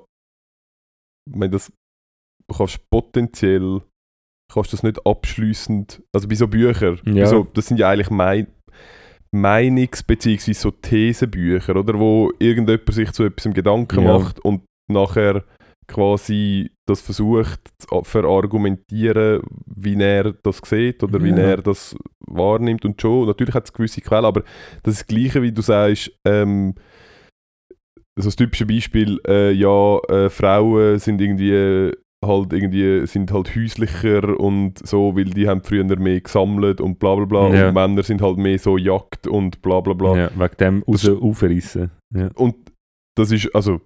ich 1.31 1.37
meine, 1.37 1.51
das 1.51 1.73
du 2.49 2.57
kannst 2.57 2.81
potenziell, 2.91 3.81
kannst 4.53 4.73
das 4.73 4.83
nicht 4.83 5.05
abschließend, 5.07 6.03
also 6.15 6.29
bei 6.29 6.35
so 6.35 6.49
Büchern, 6.49 7.01
Ja. 7.07 7.27
so, 7.27 7.45
das 7.55 7.67
sind 7.67 7.79
ja 7.79 7.89
eigentlich 7.91 8.11
mein, 8.11 8.49
Meinungs- 9.35 10.03
bzw. 10.07 10.53
so 10.53 10.71
Thesenbücher, 10.71 11.75
oder, 11.77 11.99
wo 11.99 12.33
irgendjemand 12.39 12.93
sich 12.93 13.11
zu 13.13 13.25
etwas 13.25 13.53
Gedanken 13.55 14.03
Ja. 14.05 14.19
macht 14.19 14.41
und 14.41 14.63
nachher 14.91 15.45
quasi 15.89 16.71
das 16.87 17.01
versucht 17.01 17.61
zu 17.79 18.03
verargumentieren, 18.05 19.43
wie 19.67 20.01
er 20.01 20.33
das 20.43 20.61
sieht 20.65 21.03
oder 21.03 21.23
wie 21.23 21.31
Ja. 21.31 21.37
er 21.39 21.57
das 21.63 21.95
wahrnimmt 22.27 22.85
und 22.85 23.01
schon, 23.01 23.27
natürlich 23.27 23.55
hat 23.55 23.65
es 23.65 23.73
gewisse 23.73 24.01
Quellen, 24.01 24.25
aber 24.25 24.43
das 24.83 24.95
ist 24.95 25.01
das 25.03 25.07
Gleiche, 25.07 25.43
wie 25.43 25.53
du 25.53 25.63
sagst, 25.63 26.11
ähm, 26.27 26.75
so 28.17 28.27
das 28.29 28.37
typische 28.37 28.67
Beispiel, 28.67 29.19
äh, 29.27 29.53
ja, 29.53 29.99
äh, 30.09 30.29
Frauen 30.31 30.99
sind 30.99 31.21
irgendwie 31.21 31.93
halt 32.23 32.53
irgendwie 32.53 33.07
sind 33.07 33.33
halt 33.33 33.55
häuslicher 33.55 34.39
und 34.39 34.87
so, 34.87 35.17
weil 35.17 35.25
die 35.25 35.49
haben 35.49 35.63
früher 35.63 35.85
mehr 35.99 36.21
gesammelt 36.21 36.81
und 36.81 36.99
bla 36.99 37.15
bla 37.17 37.25
bla 37.25 37.55
Ja. 37.55 37.69
und 37.69 37.75
Männer 37.75 38.03
sind 38.03 38.23
halt 38.23 38.39
mehr 38.39 38.59
so 38.59 38.77
Jagd 38.79 39.27
und 39.27 39.61
bla 39.63 39.81
bla 39.81 39.95
bla. 39.95 40.17
Ja, 40.17 40.31
wegen 40.37 40.57
dem 40.59 40.83
raus 40.85 41.09
aufreißen. 41.09 41.91
Ja. 42.15 42.31
Und 42.35 42.55
das 43.17 43.31
ist, 43.33 43.55
also, 43.55 43.81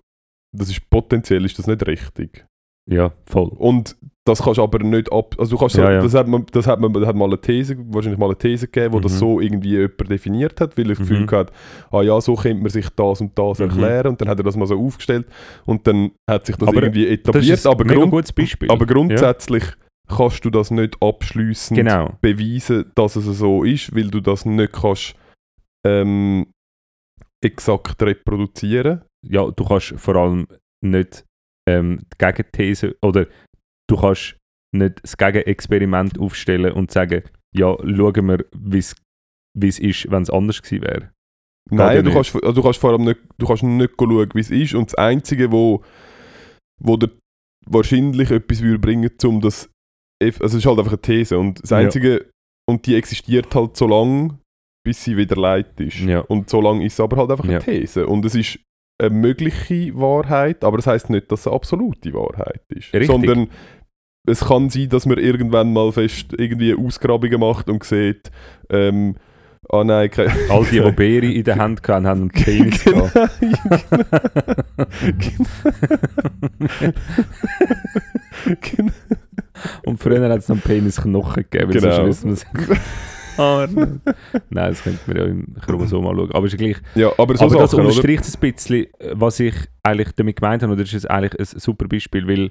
das 0.57 0.70
ist 0.70 0.89
potenziell 0.91 1.45
ist 1.45 1.59
das 1.59 1.66
nicht 1.66 1.87
richtig. 1.87 2.47
ja, 2.89 3.12
voll. 3.26 3.49
Und 3.49 3.97
das 4.26 4.42
kannst 4.42 4.58
du 4.58 4.62
aber 4.62 4.80
nicht 4.80 5.10
ab. 5.12 5.34
Also 5.38 5.52
du 5.56 5.58
kannst 5.58 5.76
so, 5.76 5.82
Ja, 5.82 5.92
ja. 5.92 6.02
das 6.02 6.12
hat 6.14 6.26
man, 6.28 6.44
das 6.52 6.66
hat 6.66 6.80
man, 6.80 6.92
das 6.92 7.06
hat 7.06 7.16
mal 7.16 7.24
eine 7.26 7.40
These, 7.40 7.76
wahrscheinlich 7.88 8.18
mal 8.18 8.26
eine 8.26 8.36
These 8.36 8.66
gegeben, 8.66 8.92
wo 8.94 9.00
das 9.00 9.12
Mhm. 9.14 9.18
so 9.18 9.40
irgendwie 9.40 9.70
jemand 9.70 10.10
definiert 10.10 10.60
hat, 10.60 10.76
weil 10.76 10.84
er 10.86 10.88
das 10.90 10.98
Gefühl 10.98 11.20
Mhm. 11.20 11.30
hat, 11.30 11.52
ah 11.90 12.02
ja, 12.02 12.20
so 12.20 12.34
könnte 12.34 12.60
man 12.62 12.70
sich 12.70 12.88
das 12.90 13.20
und 13.20 13.38
das 13.38 13.58
Mhm. 13.58 13.64
erklären 13.70 14.06
und 14.08 14.20
dann 14.20 14.28
hat 14.28 14.38
er 14.38 14.44
das 14.44 14.56
mal 14.56 14.66
so 14.66 14.78
aufgestellt 14.78 15.26
und 15.64 15.86
dann 15.86 16.10
hat 16.28 16.44
sich 16.44 16.56
das 16.56 16.68
Aber 16.68 16.82
irgendwie 16.82 17.04
Das 17.04 17.12
etabliert, 17.14 17.54
ist 17.54 17.66
aber, 17.66 17.84
grund, 17.84 18.10
gutes 18.10 18.32
Beispiel. 18.32 18.70
aber 18.70 18.84
grundsätzlich 18.84 19.64
kannst 20.08 20.44
du 20.44 20.50
das 20.50 20.70
nicht 20.70 21.00
abschließend 21.02 21.78
genau. 21.78 22.10
beweisen, 22.20 22.90
dass 22.94 23.16
es 23.16 23.24
so 23.38 23.64
ist, 23.64 23.94
weil 23.96 24.08
du 24.10 24.20
das 24.20 24.44
nicht 24.44 24.72
kannst 24.72 25.14
ähm, 25.86 26.46
exakt 27.44 28.02
reproduzieren. 28.02 29.02
Ja, 29.24 29.50
du 29.50 29.64
kannst 29.64 29.94
vor 29.98 30.16
allem 30.16 30.46
nicht 30.84 31.24
ähm, 31.68 31.98
die 32.12 32.18
Gegenthese 32.24 32.96
oder 33.02 33.26
du 33.89 33.97
kannst 33.97 34.37
nicht 34.74 35.03
das 35.03 35.16
Gegenexperiment 35.16 36.18
aufstellen 36.18 36.72
und 36.72 36.91
sagen, 36.91 37.22
ja, 37.55 37.76
schauen 37.78 38.26
wir, 38.28 38.45
wie 38.55 38.78
es 38.78 39.78
ist, 39.78 40.11
wenn 40.11 40.22
es 40.22 40.30
anders 40.30 40.62
gewesen 40.62 40.82
wäre. 40.82 41.11
Nein, 41.70 41.97
ja 41.97 42.03
du 42.03 42.12
kannst, 42.12 42.34
also 42.34 42.53
du 42.53 42.62
kannst 42.62 42.78
vor 42.78 42.91
allem 42.91 43.05
nicht, 43.05 43.20
du 43.39 43.47
kannst 43.47 43.62
nicht 43.62 43.95
schauen, 43.99 44.30
wie 44.34 44.41
es 44.41 44.51
ist. 44.51 44.74
Und 44.74 44.89
das 44.91 44.95
Einzige, 44.95 45.51
wo, 45.51 45.82
wo 46.80 46.97
dir 46.97 47.11
wahrscheinlich 47.66 48.30
etwas 48.30 48.61
würde 48.62 48.78
bringen 48.78 49.11
um 49.24 49.41
das. 49.41 49.68
Also 50.22 50.45
es 50.45 50.55
ist 50.55 50.66
halt 50.66 50.78
einfach 50.78 50.93
eine 50.93 51.01
These. 51.03 51.39
Und 51.39 51.62
das 51.62 51.70
Ja. 51.70 51.78
Einzige, 51.78 52.30
und 52.68 52.87
die 52.87 52.95
existiert 52.95 53.53
halt 53.55 53.76
so 53.76 53.87
lange, 53.89 54.39
bis 54.84 55.03
sie 55.03 55.16
wieder 55.16 55.37
leid 55.37 55.80
ist. 55.80 55.99
Ja. 56.01 56.20
Und 56.20 56.49
so 56.49 56.61
lange 56.61 56.84
ist 56.84 56.95
es 56.95 57.01
aber 57.01 57.16
halt 57.16 57.30
einfach 57.30 57.45
Ja. 57.45 57.59
eine 57.59 57.64
These. 57.64 58.07
Und 58.07 58.24
es 58.24 58.34
ist 58.37 58.61
eine 59.01 59.11
mögliche 59.11 59.95
Wahrheit, 59.97 60.62
aber 60.64 60.76
das 60.78 60.87
heißt 60.87 61.11
nicht, 61.11 61.30
dass 61.30 61.41
es 61.41 61.47
eine 61.49 61.57
absolute 61.57 62.12
Wahrheit 62.14 62.62
ist. 62.68 62.93
Richtig. 62.95 63.07
Sondern 63.07 63.49
es 64.26 64.40
kann 64.44 64.70
sein, 64.70 64.88
dass 64.88 65.06
man 65.06 65.18
irgendwann 65.18 65.72
mal 65.72 65.92
fest 65.92 66.32
irgendwie 66.36 66.74
Ausgrabungen 66.74 67.40
macht 67.40 67.68
und 67.70 67.84
sieht, 67.84 68.30
ähm, 68.70 69.14
ah 69.68 69.84
nein, 69.84 70.10
keine, 70.10 70.32
All 70.50 70.64
die, 70.64 70.80
die 70.80 70.90
Beere 70.92 71.26
in 71.26 71.44
der 71.44 71.56
Hand 71.56 71.86
hatten, 71.88 72.06
haben 72.06 72.20
einen 72.22 72.30
Penis 72.30 72.84
Genau. 72.84 73.06
gehabt. 73.08 73.40
Genau. 78.60 78.92
Und 79.84 80.02
früher 80.02 80.28
hat 80.28 80.38
es 80.38 80.48
noch 80.48 80.56
einen 80.56 80.62
Penisknochen 80.62 81.44
gegeben, 81.50 81.72
Genau. 81.72 81.94
sonst 81.96 82.24
wissen 82.24 82.48
wir 82.66 82.76
es. 82.76 82.80
Ah, 83.38 83.66
nein, 83.70 84.00
das 84.70 84.82
könnte 84.82 85.00
man 85.06 85.16
ja 85.16 85.24
im 85.24 85.54
Chromosom 85.60 86.06
anschauen. 86.06 86.30
Aber 86.32 86.46
ist 86.46 86.56
gleich. 86.56 86.76
Ja, 86.94 87.10
aber 87.18 87.36
so 87.36 87.44
Aber 87.44 87.56
das 87.58 87.70
Sachen, 87.70 87.84
oder? 87.84 87.88
unterstreicht 87.94 88.24
ein 88.24 88.52
bisschen, 88.52 88.86
was 89.12 89.40
ich 89.40 89.54
eigentlich 89.82 90.12
damit 90.16 90.36
gemeint 90.36 90.62
habe. 90.62 90.74
Das 90.76 90.86
ist 90.86 90.92
jetzt 90.92 91.10
eigentlich 91.10 91.38
ein 91.38 91.60
super 91.60 91.86
Beispiel, 91.86 92.26
weil 92.26 92.50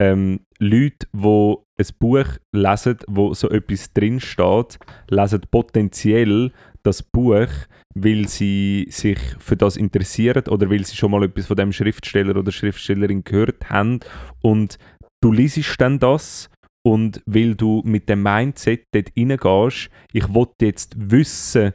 ähm, 0.00 0.40
Leute, 0.58 1.06
die 1.12 1.56
ein 1.76 1.86
Buch 1.98 2.26
lesen, 2.52 2.98
wo 3.06 3.34
so 3.34 3.48
etwas 3.50 3.92
drin 3.92 4.20
steht, 4.20 4.78
lesen 5.08 5.42
potenziell 5.50 6.52
das 6.82 7.02
Buch, 7.02 7.48
weil 7.94 8.28
sie 8.28 8.86
sich 8.90 9.18
für 9.38 9.56
das 9.56 9.76
interessieren 9.76 10.44
oder 10.48 10.68
weil 10.70 10.84
sie 10.84 10.96
schon 10.96 11.10
mal 11.10 11.24
etwas 11.24 11.46
von 11.46 11.56
dem 11.56 11.72
Schriftsteller 11.72 12.36
oder 12.36 12.52
Schriftstellerin 12.52 13.24
gehört 13.24 13.70
haben. 13.70 14.00
Und 14.42 14.78
du 15.22 15.32
liest 15.32 15.80
dann 15.80 15.98
das 15.98 16.50
und 16.86 17.22
weil 17.26 17.54
du 17.54 17.82
mit 17.84 18.08
dem 18.08 18.22
Mindset 18.22 18.86
dort 18.92 19.10
reingehst, 19.16 19.90
ich 20.12 20.28
will 20.34 20.46
jetzt 20.60 20.94
wissen, 20.98 21.72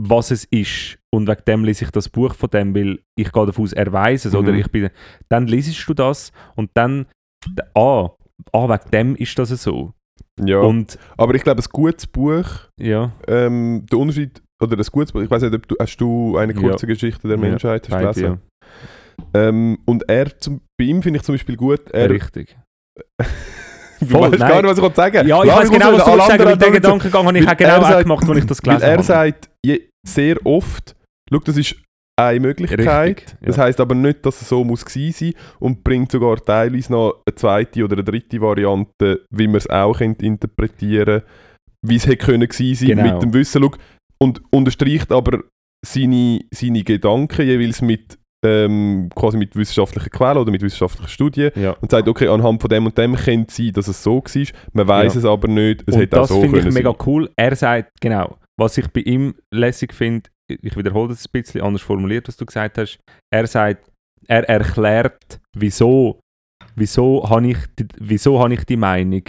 was 0.00 0.30
es 0.30 0.44
ist 0.44 0.99
und 1.12 1.26
wegen 1.28 1.42
dem 1.46 1.64
lese 1.64 1.84
ich 1.84 1.90
das 1.90 2.08
Buch 2.08 2.34
von 2.34 2.50
dem, 2.50 2.74
weil 2.74 2.98
ich 3.18 3.32
gehe 3.32 3.46
davon 3.46 3.64
aus, 3.64 3.72
er 3.72 3.92
weiß 3.92 4.24
es 4.26 4.34
oder 4.34 4.52
Mhm. 4.52 4.58
ich 4.58 4.70
bin, 4.70 4.90
dann 5.28 5.46
lesest 5.46 5.88
du 5.88 5.94
das 5.94 6.32
und 6.56 6.70
dann, 6.74 7.06
ah, 7.74 8.10
ah 8.52 8.68
wegen 8.68 8.90
dem 8.92 9.16
ist 9.16 9.38
das 9.38 9.48
so. 9.50 9.92
ja, 10.44 10.58
Und 10.60 10.98
aber 11.16 11.34
ich 11.34 11.42
glaube, 11.42 11.60
ein 11.60 11.66
gutes 11.72 12.06
Buch, 12.06 12.46
ja, 12.80 13.12
ähm, 13.26 13.84
der 13.90 13.98
Unterschied, 13.98 14.40
oder 14.62 14.76
ein 14.76 14.84
gutes 14.92 15.12
Buch, 15.12 15.22
ich 15.22 15.30
weiß 15.30 15.42
nicht, 15.42 15.54
ob 15.54 15.66
du, 15.66 15.76
hast 15.80 15.96
du 15.96 16.36
eine 16.36 16.52
Ja. 16.54 16.60
kurze 16.60 16.86
Geschichte 16.86 17.26
der 17.28 17.36
Ja, 17.36 17.42
Menschheit 17.42 17.88
hast 17.88 17.90
beide, 17.90 18.12
gelesen? 18.12 18.40
ja. 19.34 19.48
Ähm, 19.48 19.78
und 19.84 20.08
er, 20.08 20.38
zum, 20.38 20.60
bei 20.78 20.86
ihm 20.86 21.02
finde 21.02 21.18
ich 21.18 21.24
zum 21.24 21.34
Beispiel 21.34 21.56
gut, 21.56 21.90
er, 21.90 22.08
richtig. 22.08 22.56
du 24.00 24.06
Voll, 24.06 24.30
weißt 24.32 24.38
nein. 24.38 24.48
gar 24.48 24.62
nicht, 24.62 24.76
was 24.82 24.88
ich 24.90 24.96
sagen. 24.96 25.28
Ja, 25.28 25.42
ich 25.44 25.50
weiß 25.50 25.68
muss 25.68 25.78
genau, 25.78 25.92
was 25.92 26.04
du 26.04 26.16
sagen, 26.26 26.44
weil 26.44 26.56
den 26.56 26.72
Gedankengang 26.72 27.26
habe 27.26 27.38
ich 27.38 27.46
weil 27.46 27.56
genau 27.56 27.70
er 27.70 27.78
auch 27.80 27.88
sagt- 27.88 28.02
gemacht, 28.04 28.28
als 28.28 28.38
ich 28.38 28.46
das 28.46 28.62
gelesen 28.62 28.82
er 28.82 28.92
habe. 28.92 29.02
sagt 29.02 29.50
je, 29.64 29.88
sehr 30.06 30.36
oft, 30.46 30.96
schau, 31.32 31.38
das 31.38 31.56
ist 31.56 31.76
eine 32.18 32.40
Möglichkeit, 32.40 33.18
Richtig, 33.20 33.36
das 33.40 33.56
ja. 33.56 33.62
heisst 33.64 33.80
aber 33.80 33.94
nicht, 33.94 34.26
dass 34.26 34.42
es 34.42 34.48
so 34.48 34.62
muss 34.62 34.84
gewesen 34.84 35.12
sein 35.34 35.42
und 35.58 35.82
bringt 35.82 36.12
sogar 36.12 36.36
teilweise 36.36 36.92
noch 36.92 37.22
eine 37.26 37.34
zweite 37.34 37.82
oder 37.84 37.94
eine 37.96 38.04
dritte 38.04 38.40
Variante, 38.40 39.22
wie 39.30 39.46
man 39.46 39.56
es 39.56 39.70
auch 39.70 39.96
könnte 39.98 40.26
interpretieren 40.26 41.22
wie 41.82 41.96
es 41.96 42.06
hätte 42.06 42.18
können 42.18 42.46
gewesen 42.46 42.88
sein 42.88 42.98
Genau. 42.98 43.14
mit 43.14 43.22
dem 43.22 43.32
Wissen. 43.32 43.62
Schau, 43.62 43.70
und 44.22 44.42
unterstreicht 44.50 45.10
aber 45.12 45.44
seine, 45.82 46.40
seine 46.52 46.82
Gedanken 46.82 47.46
jeweils 47.46 47.80
mit, 47.80 48.18
ähm, 48.44 49.08
quasi 49.14 49.38
mit 49.38 49.56
wissenschaftlichen 49.56 50.10
Quellen 50.10 50.36
oder 50.36 50.50
mit 50.50 50.60
wissenschaftlichen 50.60 51.08
Studien 51.08 51.50
Ja. 51.54 51.70
und 51.80 51.90
sagt, 51.90 52.06
okay, 52.06 52.28
anhand 52.28 52.60
von 52.60 52.68
dem 52.68 52.84
und 52.84 52.98
dem 52.98 53.16
könnte 53.16 53.46
es 53.48 53.56
sein, 53.56 53.72
dass 53.72 53.88
es 53.88 54.02
so 54.02 54.16
war. 54.22 54.46
Man 54.74 54.88
weiß 54.88 55.14
Ja. 55.14 55.18
es 55.20 55.24
aber 55.24 55.48
nicht, 55.48 55.84
es 55.86 55.94
und 55.94 56.00
hätte 56.02 56.16
das 56.16 56.28
so 56.28 56.42
finde 56.42 56.58
ich 56.58 56.74
mega 56.74 56.90
sein. 56.90 56.98
cool. 57.06 57.30
Er 57.36 57.56
sagt, 57.56 57.92
genau, 57.98 58.36
was 58.58 58.76
ich 58.76 58.88
bei 58.88 59.00
ihm 59.00 59.34
lässig 59.54 59.94
finde, 59.94 60.28
ich 60.62 60.76
wiederhole 60.76 61.08
das 61.08 61.24
ein 61.26 61.30
bisschen 61.32 61.62
anders 61.62 61.82
formuliert, 61.82 62.28
was 62.28 62.36
du 62.36 62.46
gesagt 62.46 62.78
hast. 62.78 62.98
Er 63.32 63.46
sagt, 63.46 63.90
er 64.26 64.48
erklärt, 64.48 65.40
wieso, 65.56 66.20
wieso 66.76 67.28
habe 67.28 67.48
ich, 67.50 67.58
die- 67.78 67.86
wieso 67.98 68.38
habe 68.40 68.54
ich 68.54 68.64
die 68.64 68.76
Meinung, 68.76 69.22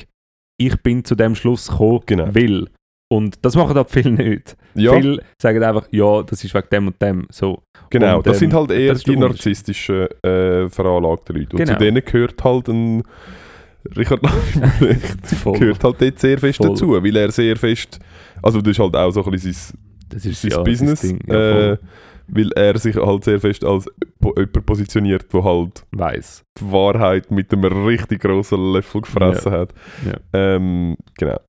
ich 0.59 0.75
bin 0.83 1.03
zu 1.03 1.15
dem 1.15 1.35
Schluss 1.35 1.67
gekommen, 1.69 2.01
Genau. 2.05 2.33
weil. 2.35 2.67
Und 3.11 3.43
das 3.43 3.55
machen 3.57 3.75
halt 3.75 3.89
viele 3.89 4.11
nicht. 4.11 4.55
Ja, 4.73 4.93
Viele 4.93 5.21
sagen 5.41 5.61
einfach, 5.63 5.85
ja, 5.91 6.23
das 6.23 6.43
ist 6.45 6.53
wegen 6.53 6.67
dem 6.71 6.87
und 6.87 7.01
dem. 7.01 7.27
So. 7.29 7.61
genau. 7.89 8.17
und, 8.19 8.27
das 8.27 8.37
ähm, 8.37 8.39
sind 8.39 8.53
halt 8.53 8.71
eher 8.71 8.93
die 8.93 9.17
narzisstischen, 9.17 10.07
äh, 10.23 10.69
veranlagten 10.69 11.35
Leute. 11.35 11.49
Und 11.51 11.57
Genau. 11.57 11.73
zu 11.73 11.77
denen 11.79 12.05
gehört 12.05 12.41
halt 12.41 12.69
ein 12.69 13.03
Richard 13.97 14.21
Lambrecht 14.23 15.43
gehört 15.59 15.83
halt 15.83 16.01
dort 16.01 16.19
sehr 16.19 16.37
fest 16.37 16.57
Voll. 16.57 16.69
dazu, 16.69 16.91
weil 17.03 17.15
er 17.17 17.31
sehr 17.31 17.57
fest, 17.57 17.99
also 18.41 18.61
das 18.61 18.71
ist 18.71 18.79
halt 18.79 18.95
auch 18.95 19.11
so 19.11 19.25
ein 19.25 19.31
bisschen 19.31 19.53
sein, 19.53 19.77
Das 20.11 20.25
ist 20.25 20.41
sein 20.41 20.51
ja, 20.51 20.61
Business, 20.63 21.01
Ding. 21.01 21.19
Ja, 21.27 21.71
äh, 21.73 21.77
weil 22.27 22.51
er 22.53 22.77
sich 22.77 22.95
halt 22.95 23.23
sehr 23.25 23.39
fest 23.39 23.63
als 23.65 23.89
jemand 24.23 24.65
positioniert, 24.65 25.33
der 25.33 25.43
halt 25.43 25.85
Weiß. 25.91 26.43
die 26.59 26.71
Wahrheit 26.71 27.29
mit 27.31 27.51
einem 27.51 27.85
richtig 27.85 28.21
grossen 28.21 28.71
Löffel 28.73 29.01
gefressen 29.01 29.51
hat. 29.51 29.73
Ja. 30.05 30.17
Ähm, 30.33 30.95
genau. 31.17 31.39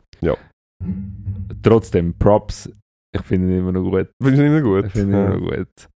Trotzdem, 1.63 2.15
Props, 2.19 2.69
ich 3.15 3.23
finde 3.23 3.53
ihn 3.53 3.59
immer 3.61 3.73
noch 3.73 3.83
gut. 3.89 4.09
Findest 4.21 4.41
du 4.43 4.47
ihn 4.47 4.53
immer 4.57 4.63
gut? 4.63 4.87
Ich 4.87 4.93
finde 4.93 5.07
ihn 5.17 5.21
Ja. 5.21 5.27
immer 5.27 5.37
noch 5.39 5.57
gut. 5.57 5.89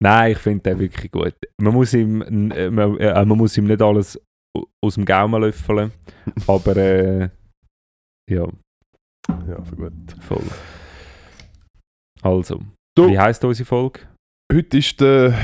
Nein, 0.00 0.32
ich 0.32 0.38
finde 0.38 0.62
den 0.70 0.78
wirklich 0.78 1.10
gut. 1.10 1.34
Man 1.60 1.72
muss 1.74 1.92
ihm, 1.94 2.22
äh, 2.52 2.70
man, 2.70 2.96
äh, 2.98 3.24
man 3.24 3.36
muss 3.38 3.56
ihm 3.58 3.64
nicht 3.64 3.82
alles 3.82 4.20
au- 4.56 4.66
aus 4.84 4.94
dem 4.94 5.04
Gaumen 5.04 5.42
löffeln, 5.42 5.90
aber 6.46 6.76
äh, 6.76 7.30
ja, 8.30 8.46
Ja, 9.48 9.62
für 9.64 9.74
gut. 9.76 9.92
voll. 10.20 10.42
Also, 12.22 12.60
Du- 12.96 13.08
wie 13.08 13.18
heisst 13.18 13.44
unsere 13.44 13.66
Folge? 13.66 14.00
Heute 14.52 14.78
ist 14.78 15.00
der 15.00 15.34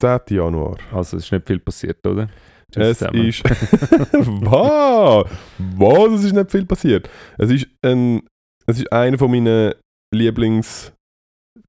10. 0.00 0.20
Januar. 0.36 0.78
Also, 0.92 1.16
es 1.16 1.24
ist 1.24 1.32
nicht 1.32 1.46
viel 1.46 1.58
passiert, 1.60 2.04
oder? 2.06 2.28
Es 2.74 2.98
zusammen. 2.98 3.24
ist. 3.26 3.42
wow! 4.44 5.28
Wow, 5.76 6.08
das 6.10 6.24
ist 6.24 6.34
nicht 6.34 6.50
viel 6.50 6.66
passiert. 6.66 7.08
Es 7.38 7.50
ist 7.50 7.66
ein. 7.82 8.22
Es 8.66 8.78
ist 8.78 8.92
einer 8.92 9.16
von 9.16 9.30
meinen 9.30 9.74
Lieblings. 10.14 10.92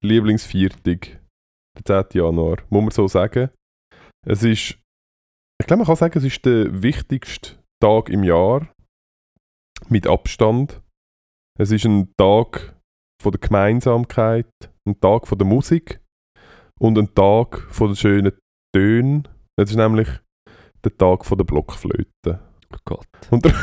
Lieblingsviertig. 0.01 1.17
Der 1.87 2.09
10. 2.09 2.21
Januar. 2.21 2.57
Muss 2.69 2.81
man 2.83 2.91
so 2.91 3.07
sagen. 3.07 3.49
Es 4.25 4.43
ist. 4.43 4.77
Ich 5.61 5.67
glaube, 5.67 5.79
man 5.79 5.87
kann 5.87 5.95
sagen, 5.95 6.17
es 6.17 6.23
ist 6.25 6.45
der 6.45 6.81
wichtigste 6.83 7.57
Tag 7.81 8.09
im 8.09 8.23
Jahr. 8.23 8.69
Mit 9.87 10.05
Abstand. 10.07 10.81
Es 11.57 11.71
ist 11.71 11.85
ein 11.85 12.13
Tag 12.17 12.75
von 13.21 13.31
der 13.31 13.39
Gemeinsamkeit, 13.39 14.47
ein 14.87 14.99
Tag 14.99 15.27
von 15.27 15.37
der 15.37 15.47
Musik 15.47 15.99
und 16.79 16.97
ein 16.97 17.13
Tag 17.13 17.67
von 17.69 17.87
den 17.87 17.95
schönen 17.95 18.31
Tönen. 18.73 19.27
Es 19.57 19.71
ist 19.71 19.75
nämlich 19.75 20.07
der 20.83 20.97
Tag 20.97 21.25
von 21.25 21.37
der 21.37 21.45
Blockflöte. 21.45 22.39
Oh 22.73 22.77
Gott. 22.85 23.07
Und 23.29 23.43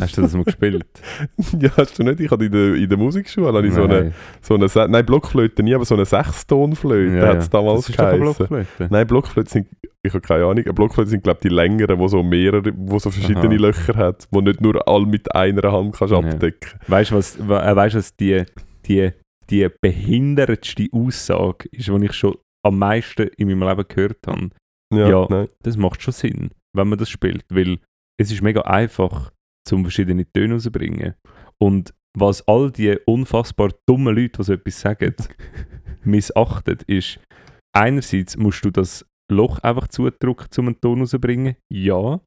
Hast 0.00 0.16
du 0.16 0.22
das 0.22 0.34
mal 0.34 0.44
gespielt? 0.44 0.84
ja, 1.60 1.70
hast 1.76 1.98
du 1.98 2.02
nicht? 2.02 2.20
Ich 2.20 2.30
hatte 2.30 2.44
in 2.44 2.52
der, 2.52 2.74
in 2.74 2.88
der 2.88 2.98
Musikschule 2.98 3.52
hatte 3.52 3.66
ich 3.66 3.74
so 3.74 3.84
eine, 3.84 4.00
Nein. 4.02 4.14
so 4.40 4.54
eine, 4.54 4.68
Se- 4.68 4.86
nein, 4.88 5.04
Blockflöte 5.06 5.62
nie, 5.62 5.74
aber 5.74 5.84
so 5.84 5.94
eine 5.94 6.04
Sechstonflöte 6.04 7.16
Ja, 7.18 7.26
hat 7.28 7.38
es 7.38 7.50
damals 7.50 7.86
geheißen. 7.90 8.66
Nein, 8.90 9.06
Blockflöte 9.06 9.50
sind, 9.50 9.68
ich 10.02 10.12
habe 10.12 10.20
keine 10.20 10.44
Ahnung, 10.44 10.64
Blockflöte 10.74 11.10
sind 11.10 11.24
glaube 11.24 11.38
ich 11.42 11.48
die 11.48 11.54
längeren, 11.54 11.98
wo 11.98 12.08
so 12.08 12.22
mehrere, 12.22 12.72
wo 12.76 12.98
so 12.98 13.10
verschiedene 13.10 13.46
Aha. 13.48 13.54
Löcher 13.54 13.96
hat, 13.96 14.28
wo 14.30 14.40
nicht 14.40 14.60
nur 14.60 14.86
all 14.88 15.06
mit 15.06 15.34
einer 15.34 15.72
Hand 15.72 15.94
kannst 15.96 16.12
Ja. 16.12 16.18
abdecken. 16.18 16.78
Weißt 16.86 17.10
du, 17.10 17.16
was, 17.16 17.48
wa- 17.48 17.68
äh, 17.68 17.74
weißt, 17.76 17.94
du, 17.94 17.98
was 17.98 18.16
die, 18.16 18.44
die, 18.86 19.10
die 19.50 19.68
behindertste 19.80 20.86
Aussage 20.92 21.68
ist, 21.72 21.88
die 21.88 22.04
ich 22.04 22.12
schon 22.12 22.36
am 22.64 22.78
meisten 22.78 23.28
in 23.36 23.48
meinem 23.48 23.68
Leben 23.68 23.84
gehört 23.88 24.18
habe? 24.26 24.50
Ja, 24.94 25.08
Ja. 25.08 25.46
Das 25.62 25.76
macht 25.76 26.02
schon 26.02 26.12
Sinn, 26.12 26.50
wenn 26.76 26.88
man 26.88 26.98
das 26.98 27.08
spielt, 27.10 27.44
weil 27.50 27.78
es 28.20 28.30
ist 28.32 28.42
mega 28.42 28.62
einfach, 28.62 29.30
zum 29.66 29.82
verschiedene 29.84 30.30
Töne 30.32 30.54
rauszubringen. 30.54 31.14
Und 31.58 31.94
was 32.16 32.46
all 32.48 32.70
die 32.70 32.96
unfassbar 33.06 33.70
dummen 33.86 34.14
Leute, 34.14 34.38
die 34.38 34.44
so 34.44 34.52
etwas 34.54 34.80
sagen, 34.80 35.14
missachtet, 36.04 36.82
ist, 36.84 37.20
einerseits 37.74 38.36
musst 38.36 38.64
du 38.64 38.70
das 38.70 39.04
Loch 39.30 39.58
einfach 39.58 39.88
zudrücken, 39.88 40.46
um 40.58 40.66
einen 40.66 40.80
Ton 40.80 41.00
rauszubringen, 41.00 41.56
ja, 41.68 42.20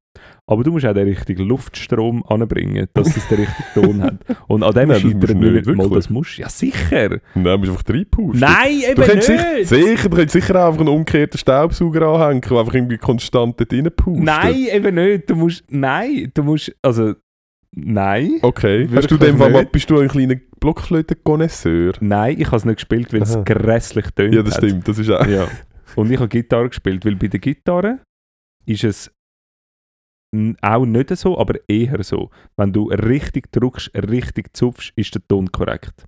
aber 0.47 0.63
du 0.63 0.71
musst 0.71 0.85
auch 0.85 0.93
den 0.93 1.07
richtigen 1.07 1.43
Luftstrom 1.43 2.23
anbringen, 2.27 2.87
dass 2.93 3.15
es 3.15 3.27
den 3.27 3.39
richtigen 3.39 3.69
Ton 3.73 4.03
hat. 4.03 4.15
Und 4.47 4.63
an 4.63 4.73
dem 4.75 4.89
scheitert 4.93 5.29
du 5.29 5.33
nicht, 5.35 5.65
nicht, 5.65 5.65
mal, 5.67 5.77
wirklich. 5.77 5.93
das 5.93 6.09
musst 6.09 6.37
du. 6.37 6.41
Ja, 6.41 6.49
sicher! 6.49 7.19
Nein, 7.35 7.43
du 7.43 7.57
musst 7.57 7.69
einfach 7.69 7.93
reinpusten. 7.93 8.39
Nein, 8.39 8.79
Du 8.79 8.91
eben 8.91 9.03
könntest 9.03 9.29
nicht! 9.29 9.67
sicher, 9.67 9.87
sicher, 9.87 10.09
du 10.09 10.15
könntest 10.15 10.33
sicher 10.33 10.55
auch 10.55 10.67
einfach 10.67 10.79
einen 10.81 10.89
umgekehrten 10.89 11.37
Staubsauger 11.37 12.01
anhängen, 12.07 12.41
der 12.41 12.57
einfach 12.57 12.73
irgendwie 12.73 12.97
konstant 12.97 13.59
dort 13.59 13.71
reinpustet. 13.71 14.23
Nein, 14.23 14.67
eben 14.73 14.95
nicht. 14.95 15.29
Du 15.29 15.35
musst, 15.35 15.63
nein, 15.69 16.31
du 16.33 16.43
musst, 16.43 16.75
also, 16.81 17.13
nein. 17.75 18.39
Okay. 18.41 18.87
Hast 18.93 19.11
du 19.11 19.17
dem 19.17 19.37
Fall 19.37 19.65
bist 19.65 19.89
du 19.89 19.99
ein 19.99 20.07
kleiner 20.07 20.35
Blockflöten-Connoisseur? 20.59 21.93
Nein, 22.01 22.39
ich 22.39 22.47
habe 22.47 22.57
es 22.57 22.65
nicht 22.65 22.77
gespielt, 22.77 23.13
weil 23.13 23.21
es 23.21 23.37
grässlich 23.45 24.07
tönt. 24.11 24.35
Ja, 24.35 24.43
das 24.43 24.57
stimmt. 24.57 24.87
Das 24.87 24.97
ist 24.97 25.09
auch. 25.09 25.25
Ja. 25.25 25.47
Und 25.95 26.11
ich 26.11 26.17
habe 26.17 26.29
Gitarre 26.29 26.69
gespielt, 26.69 27.05
weil 27.05 27.15
bei 27.15 27.27
der 27.27 27.39
Gitarre 27.39 27.99
ist 28.65 28.83
es 28.83 29.11
auch 30.61 30.85
nicht 30.85 31.15
so, 31.17 31.37
aber 31.37 31.55
eher 31.67 32.03
so. 32.03 32.29
Wenn 32.55 32.71
du 32.71 32.89
richtig 32.89 33.51
drückst, 33.51 33.91
richtig 33.95 34.55
zupfst, 34.55 34.93
ist 34.95 35.15
der 35.15 35.27
Ton 35.27 35.51
korrekt. 35.51 36.05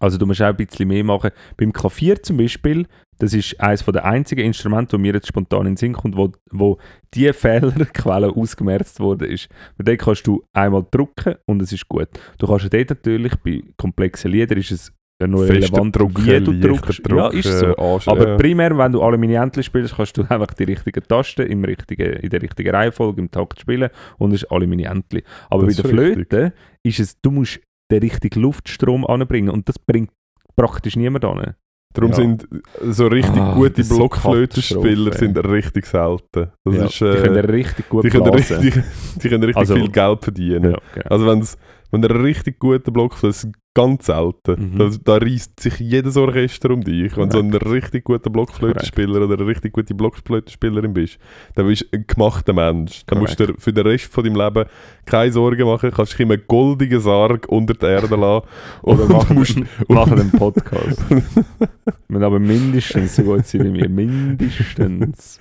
Also 0.00 0.18
du 0.18 0.26
musst 0.26 0.42
auch 0.42 0.46
ein 0.46 0.56
bisschen 0.56 0.88
mehr 0.88 1.04
machen. 1.04 1.30
Beim 1.56 1.72
Klavier 1.72 2.22
zum 2.22 2.38
Beispiel, 2.38 2.86
das 3.18 3.34
ist 3.34 3.60
eines 3.60 3.84
der 3.84 4.04
einzigen 4.04 4.44
Instrumente, 4.44 4.96
wo 4.96 5.00
mir 5.00 5.12
jetzt 5.12 5.28
spontan 5.28 5.60
in 5.60 5.72
den 5.72 5.76
Sinn 5.76 5.92
kommt, 5.92 6.16
wo, 6.16 6.32
wo 6.50 6.78
die 7.14 7.32
Fehlerquelle 7.32 8.28
ausgemerzt 8.36 9.00
worden 9.00 9.30
ist. 9.30 9.48
Bei 9.76 9.84
dort 9.84 9.98
kannst 9.98 10.26
du 10.26 10.42
einmal 10.52 10.86
drücken 10.90 11.34
und 11.46 11.60
es 11.62 11.72
ist 11.72 11.88
gut. 11.88 12.08
Du 12.38 12.46
kannst 12.46 12.64
ja 12.64 12.70
dort 12.70 12.90
natürlich, 12.90 13.34
bei 13.36 13.62
komplexen 13.76 14.30
Liedern 14.30 14.58
ist 14.58 14.70
es 14.70 14.92
noch 15.26 15.40
relevant, 15.40 15.96
wie 15.98 16.40
du 16.40 16.52
drückst. 16.52 17.02
Ja, 17.10 17.28
ist 17.28 17.58
so. 17.58 17.76
Aber 17.76 18.36
primär, 18.36 18.76
wenn 18.78 18.92
du 18.92 19.02
Aluminientli 19.02 19.64
spielst, 19.64 19.96
kannst 19.96 20.16
du 20.16 20.22
einfach 20.28 20.54
die 20.54 20.64
richtigen 20.64 21.02
Tasten 21.02 21.46
im 21.46 21.64
richtigen, 21.64 22.12
in 22.12 22.30
der 22.30 22.40
richtigen 22.40 22.70
Reihenfolge 22.70 23.20
im 23.20 23.30
Takt 23.30 23.60
spielen 23.60 23.90
und 24.18 24.32
es 24.32 24.44
ist 24.44 24.52
Aluminientli. 24.52 25.24
Aber 25.50 25.66
Das 25.66 25.76
bei 25.76 25.82
der. 25.82 25.90
Flöte 25.90 26.52
ist 26.84 27.00
es, 27.00 27.20
du 27.20 27.32
musst 27.32 27.60
den 27.90 28.00
richtigen 28.00 28.40
Luftstrom 28.40 29.04
anbringen 29.04 29.48
und 29.48 29.68
das 29.68 29.78
bringt 29.78 30.10
praktisch 30.54 30.94
niemand 30.94 31.24
an. 31.24 31.54
Darum 31.94 32.10
Ja. 32.10 32.16
sind 32.16 32.46
so 32.90 33.06
richtig 33.06 33.40
Ah, 33.40 33.54
gute 33.54 33.82
Blockflötenspieler 33.82 35.12
sind 35.14 35.36
richtig 35.38 35.86
selten. 35.86 36.48
Das 36.64 36.74
ja, 36.74 36.84
ist, 36.84 37.00
die 37.00 37.04
äh, 37.06 37.22
können 37.22 37.44
richtig 37.46 37.88
gut 37.88 38.04
die 38.04 38.10
können 38.10 38.28
richtig, 38.28 38.82
die 39.22 39.28
können 39.28 39.42
richtig 39.44 39.56
Also- 39.56 39.74
viel 39.74 39.88
Geld 39.90 40.22
verdienen. 40.22 40.72
ja, 40.72 40.78
genau. 40.94 41.06
Also 41.08 41.26
wenn's, 41.26 41.56
wenn 41.90 42.02
er 42.02 42.10
ein 42.10 42.20
richtig 42.20 42.58
guter 42.58 42.90
Blockflöte 42.90 43.28
ist, 43.28 43.48
ganz 43.74 44.06
selten. 44.06 44.72
Mhm. 44.74 44.78
Da, 44.78 44.90
da 45.04 45.24
reißt 45.24 45.60
sich 45.60 45.78
jedes 45.78 46.16
Orchester 46.16 46.70
um 46.70 46.82
dich. 46.82 47.16
Wenn 47.16 47.28
du 47.28 47.36
so 47.36 47.42
ein 47.42 47.54
richtig 47.54 48.04
guter 48.04 48.28
Blockflötenspieler 48.28 49.22
oder 49.22 49.34
eine 49.34 49.46
richtig 49.46 49.72
gute 49.72 49.94
Blockflötenspielerin 49.94 50.92
bist, 50.92 51.18
dann 51.54 51.66
bist 51.66 51.82
du 51.82 51.96
ein 51.96 52.04
gemachter 52.06 52.52
Mensch. 52.52 53.02
Dann 53.06 53.20
musst 53.20 53.38
du 53.38 53.46
dir 53.46 53.54
für 53.56 53.72
den 53.72 53.86
Rest 53.86 54.12
von 54.12 54.24
deinem 54.24 54.36
Leben 54.36 54.68
keine 55.06 55.30
Sorgen 55.30 55.64
machen. 55.66 55.92
Kannst 55.92 56.12
dich 56.14 56.20
in 56.20 56.32
einem 56.32 56.42
goldigen 56.48 57.00
Sarg 57.00 57.46
unter 57.48 57.74
die 57.74 57.86
Erde 57.86 58.16
lassen. 58.16 58.46
Oder 58.82 59.02
Und 59.04 59.10
machen, 59.10 59.36
musst, 59.36 59.60
machen 59.88 60.16
den 60.16 60.32
Podcast. 60.32 61.04
Wir 62.08 62.22
aber 62.22 62.40
mindestens 62.40 63.14
so 63.14 63.22
gut 63.22 63.46
sein 63.46 63.64
wie 63.64 63.70
mir. 63.70 63.88
Mindestens. 63.88 65.38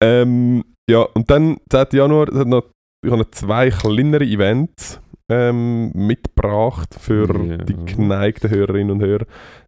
Ähm, 0.00 0.64
ja, 0.90 1.02
und 1.02 1.30
dann 1.30 1.58
10. 1.70 1.86
Januar, 1.92 2.26
hat 2.26 2.64
ich 3.04 3.12
habe 3.12 3.20
noch 3.20 3.30
zwei 3.30 3.70
kleinere 3.70 4.24
Events 4.24 5.00
ähm, 5.30 5.90
mitgebracht 5.94 6.94
für 6.98 7.28
Ja. 7.44 7.56
die 7.58 7.74
geneigten 7.84 8.50
Hörerinnen 8.50 8.92
und 8.92 9.02
Hörer. 9.02 9.26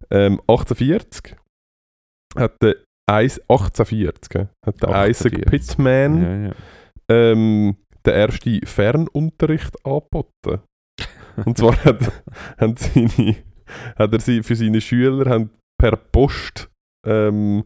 Ähm, 0.09 0.39
1840 0.47 1.35
hat 2.37 2.61
der 2.61 2.75
Eis, 3.09 3.39
1840 3.49 4.35
äh, 4.35 4.47
hat 4.65 4.81
der 4.81 4.89
Isaac 5.09 5.33
1840. 5.33 5.45
Pittman 5.45 6.21
Ja, 6.23 6.47
ja. 6.47 6.53
ähm, 7.09 7.75
den 8.05 8.13
ersten 8.13 8.65
Fernunterricht 8.65 9.75
angeboten. 9.85 10.61
Und 11.45 11.57
zwar 11.57 11.75
hat, 11.85 12.11
haben 12.59 12.75
seine, 12.77 13.35
hat 13.95 14.13
er 14.13 14.19
sie 14.19 14.43
für 14.43 14.55
seine 14.55 14.81
Schüler 14.81 15.29
haben 15.29 15.49
per 15.79 15.95
Post 15.95 16.69
ähm, 17.05 17.63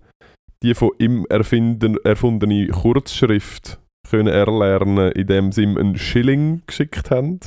die 0.64 0.74
von 0.74 0.92
ihm 1.00 1.26
erfinden, 1.30 1.98
erfundene 2.04 2.68
Kurzschrift 2.68 3.80
können 4.10 4.28
erlernen, 4.28 5.12
indem 5.12 5.52
sie 5.52 5.64
ihm 5.64 5.78
einen 5.78 5.98
Schilling 5.98 6.62
geschickt 6.66 7.12
haben. 7.12 7.40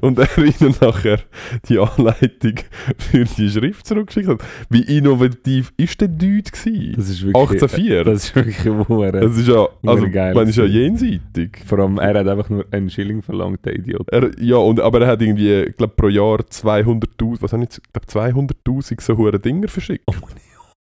Und 0.00 0.18
er 0.18 0.38
ihnen 0.38 0.74
nachher 0.80 1.20
die 1.68 1.78
Anleitung 1.78 2.54
für 2.98 3.24
die 3.24 3.50
Schrift 3.50 3.86
zurückgeschickt 3.86 4.28
hat. 4.28 4.44
Wie 4.70 4.82
innovativ 4.82 5.72
ist 5.76 6.00
der 6.00 6.08
Dude 6.08 6.42
gewesen? 6.42 6.94
Das 6.96 7.08
ist 7.08 7.22
wirklich. 7.24 7.36
1804? 7.36 8.04
Das 8.04 8.24
ist 8.24 8.34
wirklich 8.34 8.64
hure. 8.88 9.12
Das 9.12 9.36
ist 9.36 9.48
ja, 9.48 9.68
also, 9.86 10.10
geil 10.10 10.34
man 10.34 10.48
ist 10.48 10.56
ja 10.56 10.64
jenseitig. 10.64 11.58
Vor 11.66 11.78
allem, 11.80 11.98
er 11.98 12.18
hat 12.20 12.28
einfach 12.28 12.48
nur 12.50 12.64
einen 12.70 12.90
Schilling 12.90 13.22
verlangt, 13.22 13.64
der 13.64 13.76
Idiot. 13.76 14.08
Er, 14.10 14.30
ja, 14.40 14.56
und, 14.56 14.80
aber 14.80 15.02
er 15.02 15.08
hat 15.08 15.22
irgendwie, 15.22 15.62
ich 15.62 15.76
glaube, 15.76 15.94
pro 15.96 16.08
Jahr 16.08 16.40
200'000, 16.40 17.42
was 17.42 17.52
habe 17.52 17.62
ich 17.62 17.70
jetzt, 17.70 17.80
ich 17.84 17.92
glaube 17.92 18.52
200'000 18.66 19.00
so 19.00 19.16
hure 19.16 19.38
Dinger 19.38 19.68
verschickt. 19.68 20.04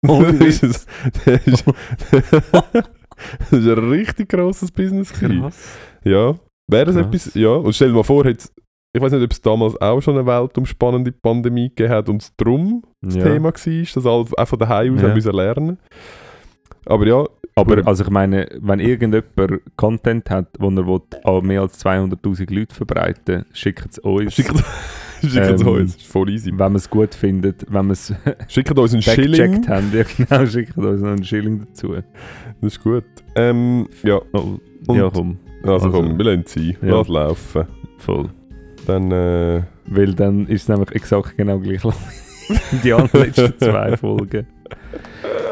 Oh, 0.07 0.21
das, 0.39 0.63
ist, 0.63 0.87
das, 1.25 1.47
ist, 1.47 1.65
das 1.65 3.51
ist 3.51 3.67
ein 3.67 3.89
richtig 3.89 4.29
grosses 4.29 4.71
Business 4.71 5.13
gewesen. 5.13 5.41
Krass. 5.41 5.77
Ja, 6.03 6.35
wäre 6.67 6.89
es 6.89 6.95
etwas, 6.95 7.33
ja, 7.35 7.51
und 7.51 7.73
stell 7.73 7.89
dir 7.89 7.95
mal 7.95 8.03
vor, 8.03 8.25
jetzt, 8.25 8.52
ich 8.95 9.01
weiß 9.01 9.11
nicht, 9.13 9.23
ob 9.23 9.31
es 9.31 9.41
damals 9.41 9.79
auch 9.81 10.01
schon 10.01 10.17
eine 10.17 10.25
weltumspannende 10.27 11.11
Pandemie 11.11 11.69
gegeben 11.69 11.93
hat 11.93 12.09
und 12.09 12.21
es 12.21 12.35
drum 12.35 12.83
das 13.01 13.15
Ja. 13.15 13.23
Thema 13.23 13.45
war, 13.45 13.51
dass 13.51 14.05
alle 14.05 14.25
auch 14.37 14.47
von 14.47 14.59
daheim 14.59 14.95
aus 14.95 15.01
Ja. 15.01 15.07
haben 15.07 15.13
müssen 15.15 15.33
lernen 15.35 15.77
Aber 16.85 17.07
ja, 17.07 17.23
Aber 17.55 17.85
also 17.87 18.03
ich 18.03 18.09
meine, 18.09 18.47
wenn 18.61 18.79
irgendjemand 18.79 19.61
Content 19.77 20.29
hat, 20.29 20.47
wo 20.59 20.69
er 20.69 20.85
will, 20.87 20.99
an 21.23 21.45
mehr 21.45 21.61
als 21.61 21.83
200'000 21.83 22.53
Leute 22.53 22.73
verbreiten 22.75 23.45
schickt 23.53 23.91
es 23.91 23.99
uns. 23.99 24.33
schickt, 24.33 24.53
schickt 25.21 25.35
es 25.35 25.61
Ähm, 25.61 25.67
uns, 25.67 25.95
ist 25.95 26.05
voll 26.07 26.29
easy. 26.29 26.49
wenn 26.51 26.57
man 26.57 26.75
es 26.75 26.89
gut 26.89 27.15
findet, 27.15 27.65
wenn 27.71 27.85
wir 27.87 27.93
es 27.93 28.13
Schickt 28.47 28.77
uns 28.77 28.93
einen 28.93 29.01
Schilling. 29.01 29.51
gecheckt 29.53 29.69
haben. 29.69 29.91
Ja 29.93 30.03
genau, 30.17 30.45
schickt 30.45 30.77
uns 30.77 31.01
noch 31.01 31.09
einen 31.09 31.23
Schilling 31.23 31.59
dazu. 31.65 31.93
Das 32.61 32.73
ist 32.73 32.83
gut. 32.83 33.05
Ähm, 33.35 33.87
ja, 34.03 34.19
Oh, 34.33 34.59
ja 34.95 35.09
komm, 35.13 35.37
also, 35.63 35.73
Also, 35.73 35.89
komm, 35.91 36.17
wir 36.17 36.25
lassen 36.25 36.43
es 36.45 36.53
sein. 36.53 36.77
ja. 36.81 36.89
Lass 36.97 37.07
laufen. 37.07 37.65
voll. 37.97 38.29
Dann, 38.87 39.11
äh, 39.11 39.61
Weil 39.85 40.13
dann 40.13 40.47
ist 40.47 40.63
es 40.63 40.67
nämlich 40.69 40.91
exakt 40.91 41.37
genau 41.37 41.59
gleich 41.59 41.83
lang 41.83 41.93
wie 42.71 42.77
die 42.83 42.93
anderen 42.93 43.21
letzten 43.25 43.53
zwei 43.59 43.95
Folgen. 43.97 44.47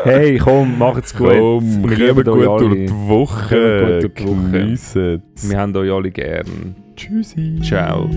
Hey, 0.03 0.37
komm, 0.37 0.77
macht's 0.79 1.15
gut. 1.15 1.29
komm, 1.29 1.89
Wir 1.89 2.07
kommen 2.13 2.23
gut 2.23 2.47
alle. 2.47 2.69
durch 2.69 2.85
die 2.87 3.07
Woche. 3.07 3.99
Gut 4.01 4.03
durch 4.03 4.13
die 4.15 4.27
Woche. 4.27 4.51
Geniessen 4.51 5.23
Wir 5.43 5.59
haben 5.59 5.75
euch 5.75 5.91
alle 5.91 6.11
gern. 6.11 6.75
Tschüssi. 6.95 7.59
Ciao. 7.63 8.09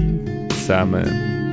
Zusammen. 0.51 1.44